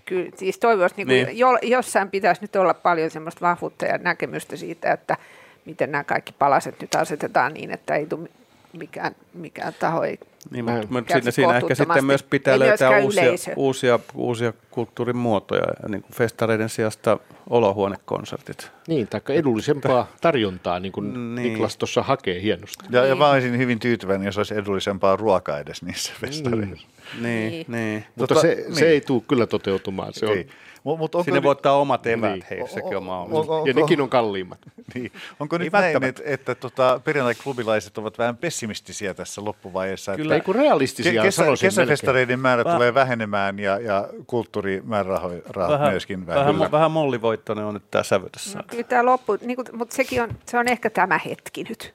Kyllä, 0.06 0.32
siis 0.36 0.58
toivoisi, 0.60 0.96
niin 0.98 1.08
kuin 1.08 1.16
Niin. 1.16 1.28
niin. 1.28 1.38
Jo, 1.38 1.58
jossain 1.62 2.12
pitäisi 2.12 2.42
nyt 2.42 2.56
olla 2.56 2.74
paljon 2.74 3.10
semmoista 3.10 3.42
vahvuutta 3.42 3.86
ja 3.86 3.98
näkemystä 3.98 4.56
siitä, 4.56 4.92
että 4.94 5.18
miten 5.66 5.92
nämä 5.92 6.04
kaikki 6.04 6.34
palaset 6.40 6.82
nyt 6.82 6.96
asetetaan 6.96 7.54
niin, 7.54 7.72
että 7.72 7.96
ei 7.96 8.06
tule 8.06 8.30
mikään, 8.78 9.16
mikään 9.34 9.74
taho 9.80 10.04
ei 10.04 10.18
Niin, 10.52 10.66
mutta, 10.66 10.88
mutta 10.90 11.14
siinä, 11.14 11.32
siinä 11.32 11.58
ehkä 11.58 11.76
sitten 11.76 12.06
myös 12.06 12.24
pitää 12.24 12.54
Ei 12.54 12.60
löytää 12.60 13.00
uusia, 13.00 13.24
yleisö. 13.26 13.52
uusia, 13.56 14.00
uusia 14.16 14.54
kulttuurin 14.72 15.18
muotoja, 15.18 15.64
niin 15.88 16.02
kuin 16.02 16.12
festareiden 16.14 16.70
sijasta 16.70 17.18
olohuonekonsertit. 17.50 18.72
Niin, 18.88 19.08
taikka 19.08 19.34
edullisempaa 19.34 20.08
tarjontaa, 20.22 20.80
niin 20.80 20.92
kuin 20.92 21.36
Niin. 21.36 21.54
Niklas 21.54 21.78
tuossa 21.78 22.02
hakee 22.04 22.42
hienosti. 22.42 22.86
Ja, 22.90 23.00
ja 23.00 23.06
Niin. 23.06 23.18
mä 23.18 23.30
olisin 23.30 23.58
hyvin 23.58 23.80
tyytyväinen, 23.80 24.26
jos 24.26 24.38
olisi 24.38 24.56
edullisempaa 24.56 25.16
ruokaa 25.16 25.60
edes 25.60 25.82
niissä 25.82 26.14
festareissa. 26.22 26.76
Niin, 27.22 27.22
niin. 27.22 27.52
Niin. 27.52 27.66
niin. 27.68 28.06
Mutta 28.16 28.36
Tota, 28.36 28.42
se, 28.48 28.56
niin. 28.56 28.76
se 28.76 28.88
ei 28.88 29.02
tule 29.02 29.22
kyllä 29.28 29.48
toteutumaan. 29.48 30.14
Se 30.14 30.26
on, 30.26 30.38
Ei. 30.38 30.48
Mut, 30.88 31.00
mut 31.00 31.16
onko, 31.16 31.24
Sinne 31.24 31.44
voi 31.44 31.52
ottaa 31.52 31.78
omat 31.78 32.08
eväät, 32.08 32.34
Niin. 32.34 32.46
hei, 32.50 32.68
sekin 32.68 32.90
on 32.90 32.96
on- 32.98 33.04
mahdollista. 33.04 33.54
on- 33.54 33.68
ja 33.68 33.74
nekin 33.74 34.02
on 34.02 34.10
kalliimmat. 34.10 34.60
niin. 34.96 35.12
onko 35.40 35.56
Ei 35.56 35.60
nyt 35.60 35.74
näin, 35.74 36.04
että, 36.04 36.22
että 36.26 36.56
tota, 36.56 37.02
perjantai-klubilaiset 37.04 37.98
ovat 37.98 38.18
vähän 38.18 38.38
pessimistisiä 38.38 39.14
tässä 39.14 39.46
loppuvaiheessa? 39.46 40.16
Kyllä. 40.16 40.36
Ei 40.36 40.42
kun 40.42 40.56
realistisia, 40.56 41.22
Ke- 41.22 41.26
kesä, 41.26 41.36
sanoisin 41.36 41.68
kesäfestareiden 41.68 42.40
määrä 42.40 42.64
Väh- 42.64 42.74
tulee 42.74 42.94
vähenemään 42.94 43.60
ja, 43.60 43.80
ja 43.80 44.08
kulttuurimäärärahat 44.28 45.32
Vähän, 45.58 45.90
myöskin 45.92 46.28
vähän, 46.28 46.42
vähenevät. 46.46 46.72
vähän 46.72 46.92
mollivoittoinen 46.92 47.66
on 47.66 47.74
nyt 47.74 47.92
tämä 47.92 48.04
sävytessä. 48.04 48.58
No, 48.58 48.64
kyllä 48.68 48.84
tämä 48.84 49.06
loppu, 49.06 49.38
niin 49.42 49.56
kuin, 49.56 49.68
mutta 49.74 49.96
sekin 49.96 50.22
on, 50.24 50.30
se 50.46 50.58
on 50.58 50.68
ehkä 50.68 50.90
tämä 50.90 51.18
hetki 51.26 51.64
nyt. 51.64 51.94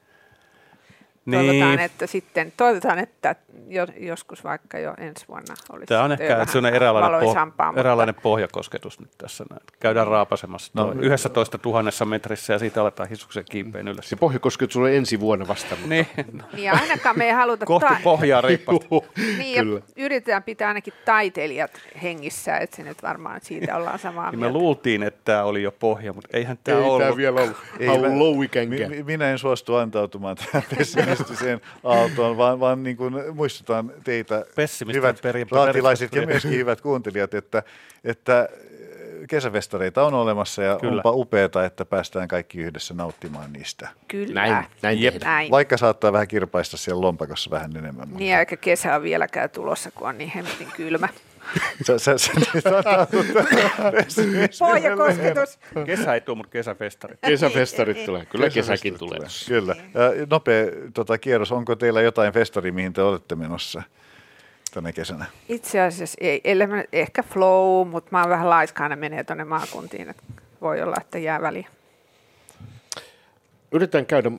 Niin. 1.26 1.46
Toivotaan, 1.46 1.78
että 1.80 2.06
sitten, 2.06 2.52
toivotaan, 2.56 2.98
että 2.98 3.36
jo, 3.68 3.86
joskus 4.00 4.44
vaikka 4.44 4.78
jo 4.78 4.94
ensi 4.98 5.24
vuonna 5.28 5.54
olisi 5.72 5.86
Tämä 5.86 6.04
on 6.04 6.12
ehkä 6.12 6.24
jo 6.24 6.40
että 6.40 6.52
se 6.52 6.58
on 6.58 6.62
vähän 6.64 6.74
eräänlainen, 6.76 7.20
poh- 7.20 7.44
mutta- 7.46 7.72
eräänlainen 7.80 8.14
pohjakosketus 8.14 9.00
nyt 9.00 9.10
tässä 9.18 9.44
näin. 9.50 9.62
Käydään 9.80 10.06
raapasemassa 10.06 10.72
No, 10.74 10.86
no, 10.94 11.00
11 11.02 11.58
000 11.64 12.06
metrissä 12.06 12.52
ja 12.52 12.58
siitä 12.58 12.80
aletaan 12.82 13.08
hisuksen 13.08 13.44
kiipeen 13.50 13.88
ylös. 13.88 14.08
Se 14.08 14.16
pohjakosketus 14.16 14.76
on 14.76 14.90
ensi 14.90 15.20
vuonna 15.20 15.48
vasta. 15.48 15.68
mutta- 15.70 15.88
Niin, 15.88 16.06
Niin 16.52 16.64
ja 16.64 16.72
ainakaan 16.72 17.18
me 17.18 17.24
ei 17.24 17.32
haluta... 17.32 17.66
kohti 17.66 17.88
ta- 17.88 18.00
pohjaa 18.04 18.40
reippaasti. 18.40 18.86
Niin, 19.38 19.64
kyllä. 19.64 19.80
yritetään 19.96 20.42
pitää 20.42 20.68
ainakin 20.68 20.92
taiteilijat 21.04 21.70
hengissä, 22.02 22.56
että 22.56 22.76
se 22.76 22.82
nyt 22.82 23.02
varmaan 23.02 23.40
siitä 23.42 23.76
ollaan 23.76 23.98
samaa 23.98 24.30
Niin 24.30 24.40
me 24.40 24.44
mieltä. 24.46 24.58
luultiin, 24.58 25.02
että 25.02 25.20
tämä 25.24 25.44
oli 25.44 25.62
jo 25.62 25.72
pohja, 25.72 26.12
mutta 26.12 26.28
eihän 26.36 26.58
tämä 26.64 26.78
Ei 26.78 26.84
ollut. 26.84 27.02
tämä 27.02 27.16
vielä 27.16 27.40
ollut. 27.40 27.56
Ei 27.80 27.88
minä 29.02 29.30
en 29.30 29.38
suostu 29.38 29.74
antautumaan 29.74 30.36
tähän 30.36 30.62
pessimistiseen 31.18 31.60
aaltoon, 31.84 32.36
vaan, 32.36 32.60
vaan 32.60 32.82
niin 32.82 32.96
kuin 32.96 33.14
muistutan 33.34 33.92
teitä, 34.04 34.44
hyvät 34.92 35.20
raatilaiset 35.50 36.14
ja 36.14 36.26
myöskin 36.26 36.52
hyvät 36.52 36.80
kuuntelijat, 36.80 37.34
että, 37.34 37.62
että 38.04 38.48
kesäfestareita 39.28 40.04
on 40.04 40.14
olemassa 40.14 40.62
ja 40.62 40.78
Kyllä. 40.80 40.96
onpa 40.96 41.10
upeata, 41.10 41.64
että 41.64 41.84
päästään 41.84 42.28
kaikki 42.28 42.58
yhdessä 42.58 42.94
nauttimaan 42.94 43.52
niistä. 43.52 43.88
Kyllä. 44.08 44.46
Näin, 44.48 44.66
näin 44.82 45.02
Jep. 45.02 45.22
Näin. 45.24 45.50
Vaikka 45.50 45.76
saattaa 45.76 46.12
vähän 46.12 46.28
kirpaista 46.28 46.76
siellä 46.76 47.00
lompakossa 47.00 47.50
vähän 47.50 47.76
enemmän. 47.76 48.08
mutta- 48.08 48.18
Niin, 48.24 48.36
eikä 48.36 48.56
kesä 48.56 48.94
on 48.96 49.02
vieläkään 49.02 49.50
tulossa, 49.50 49.90
kun 49.90 50.08
on 50.08 50.18
niin 50.18 50.30
hemmetin 50.34 50.68
kylmä. 50.76 51.08
Nyt 52.54 52.66
antaudut 52.66 53.26
pessimismille. 53.92 54.48
Pohjakosketus. 54.58 55.58
Kesä 55.86 56.14
ei 56.14 56.20
tule, 56.20 56.36
mutta 56.36 56.50
kesäfestarit. 56.50 57.18
Kesäfestarit 57.26 58.04
tulee. 58.06 58.26
Kyllä 58.26 58.50
kesäkin 58.50 58.98
tulee. 58.98 59.18
Kyllä. 59.48 59.76
Ja 59.94 60.26
nopea 60.30 60.64
tota, 60.94 61.18
kierros. 61.18 61.52
Onko 61.52 61.76
teillä 61.76 62.02
jotain 62.02 62.32
festari, 62.32 62.72
mihin 62.72 62.92
te 62.92 63.02
olette 63.02 63.34
menossa 63.34 63.82
tänä 64.74 64.92
kesänä? 64.92 65.24
Itse 65.48 65.80
asiassa 65.80 66.18
ei, 66.20 66.40
ellei 66.44 66.66
mä, 66.66 66.84
ehkä 66.92 67.22
flow, 67.22 67.88
mutta 67.88 68.08
mä 68.12 68.20
oon 68.20 68.30
vähän 68.30 68.50
laiskaana 68.50 68.96
menee 68.96 69.24
tuonne 69.24 69.44
maakuntiin, 69.44 70.10
että 70.10 70.22
voi 70.60 70.82
olla, 70.82 70.96
että 71.00 71.18
jää 71.18 71.42
väliin. 71.42 71.66
Yritetään 73.72 74.06
käydä 74.06 74.30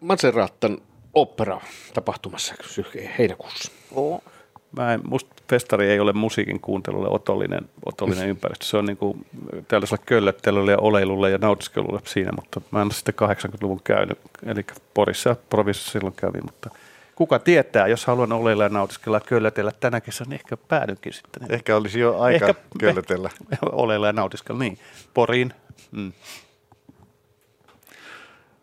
Maserattan 0.00 0.78
opera-tapahtumassa 1.14 2.54
heinäkuussa. 3.18 3.72
Oo. 3.92 4.22
Mä 4.76 4.94
en, 4.94 5.00
musta 5.08 5.34
festari 5.50 5.90
ei 5.90 6.00
ole 6.00 6.12
musiikin 6.12 6.60
kuuntelulle 6.60 7.08
otollinen, 7.10 7.68
otollinen 7.86 8.28
ympäristö. 8.28 8.64
Se 8.64 8.76
on 8.76 8.84
niin 8.86 8.96
kuin 8.96 9.26
tällaisella 9.68 10.02
köllöttelyllä 10.06 10.70
ja 10.72 10.78
oleilulla 10.78 11.28
ja 11.28 11.38
nautiskelulla 11.38 12.00
siinä, 12.04 12.30
mutta 12.34 12.60
mä 12.70 12.80
en 12.80 12.86
ole 12.86 12.92
sitten 12.92 13.14
80-luvun 13.28 13.80
käynyt. 13.84 14.18
Eli 14.46 14.64
Porissa 14.94 15.30
ja 15.30 15.36
Provisissa 15.50 15.90
silloin 15.90 16.14
kävin, 16.14 16.44
mutta 16.44 16.70
kuka 17.16 17.38
tietää, 17.38 17.86
jos 17.86 18.06
haluan 18.06 18.32
oleilla 18.32 18.62
ja 18.62 18.68
nautiskella 18.68 19.16
ja 19.16 19.20
köllötellä 19.20 19.72
tänä 19.80 20.00
kesänä, 20.00 20.28
niin 20.28 20.40
ehkä 20.40 20.56
päädynkin 20.56 21.12
sitten. 21.12 21.42
Ehkä 21.48 21.76
olisi 21.76 22.00
jo 22.00 22.18
aika 22.20 22.46
Ehkä- 22.48 22.62
köllötellä. 22.78 23.30
oleilla 23.72 24.06
ja 24.06 24.12
nautiskella, 24.12 24.58
niin. 24.58 24.78
Poriin. 25.14 25.52
Mm. 25.92 26.12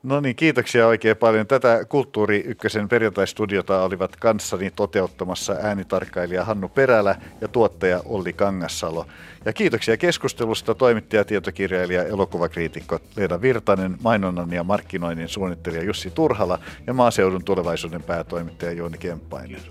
No 0.04 0.20
niin, 0.20 0.36
kiitoksia 0.36 0.88
oikein 0.88 1.18
paljon. 1.18 1.48
Tätä 1.48 1.86
Kulttuuri 1.90 2.44
Ykkösen 2.48 2.90
perjantaistudiota 2.90 3.84
olivat 3.84 4.16
kanssani 4.16 4.72
toteuttamassa 4.76 5.56
äänitarkkailija 5.62 6.46
Hannu 6.46 6.70
Perälä 6.70 7.16
ja 7.42 7.48
tuottaja 7.48 8.02
Olli 8.06 8.34
Kangassalo. 8.34 9.06
Ja 9.46 9.54
kiitoksia 9.54 9.98
keskustelusta 9.98 10.76
toimittaja, 10.76 11.26
tietokirjailija, 11.26 12.04
elokuvakriitikko 12.04 13.00
Leena 13.16 13.42
Virtanen, 13.42 13.98
mainonnan 14.04 14.54
ja 14.54 14.64
markkinoinnin 14.64 15.28
suunnittelija 15.28 15.84
Jussi 15.84 16.10
Turhala 16.10 16.60
ja 16.88 16.94
maaseudun 16.94 17.44
tulevaisuuden 17.44 18.04
päätoimittaja 18.04 18.72
Jouni 18.72 18.98
Kemppainen. 18.98 19.62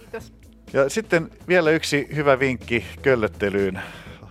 Kiitos. 0.00 0.32
Ja 0.72 0.88
sitten 0.88 1.30
vielä 1.48 1.70
yksi 1.70 2.08
hyvä 2.14 2.38
vinkki 2.38 2.84
köllöttelyyn, 3.02 3.80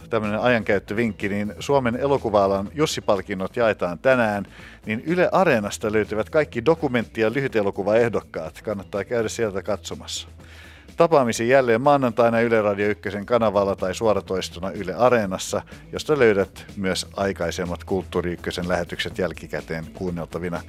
tämmöinen 0.10 0.40
ajankäyttövinkki, 0.40 1.30
niin 1.30 1.54
Suomen 1.60 1.96
elokuva-alan 1.96 2.70
Jussi-palkinnot 2.74 3.56
jaetaan 3.56 4.00
tänään, 4.00 4.46
niin 4.86 5.04
Yle 5.06 5.30
Areenasta 5.32 5.92
löytyvät 5.92 6.30
kaikki 6.30 6.66
dokumentti- 6.66 7.22
ja 7.22 7.34
lyhytelokuvaehdokkaat. 7.34 8.62
Kannattaa 8.62 9.04
käydä 9.04 9.30
sieltä 9.30 9.64
katsomassa. 9.64 10.28
Tapaamisiin 10.98 11.50
jälleen 11.50 11.82
maanantaina 11.82 12.42
Yle 12.42 12.62
Radio 12.62 12.88
1 12.88 13.10
kanavalla 13.26 13.76
tai 13.76 13.96
suoratoistona 13.96 14.72
Yle 14.72 14.94
Areenassa, 14.94 15.62
josta 15.92 16.20
löydät 16.20 16.66
myös 16.76 17.08
aikaisemmat 17.16 17.84
Kulttuuri 17.84 18.34
1 18.34 18.68
lähetykset 18.68 19.18
jälkikäteen 19.18 19.86
kuunneltavina. 19.94 20.62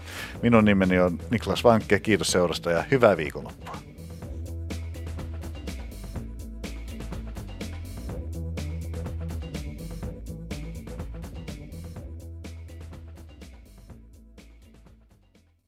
Minun 0.42 0.64
nimeni 0.64 1.00
on 1.00 1.18
Niklas 1.30 1.64
Vankke, 1.64 2.00
kiitos 2.00 2.32
seurasta 2.32 2.70
ja 2.70 2.84
hyvää 2.90 3.16
viikonloppua. 3.16 3.76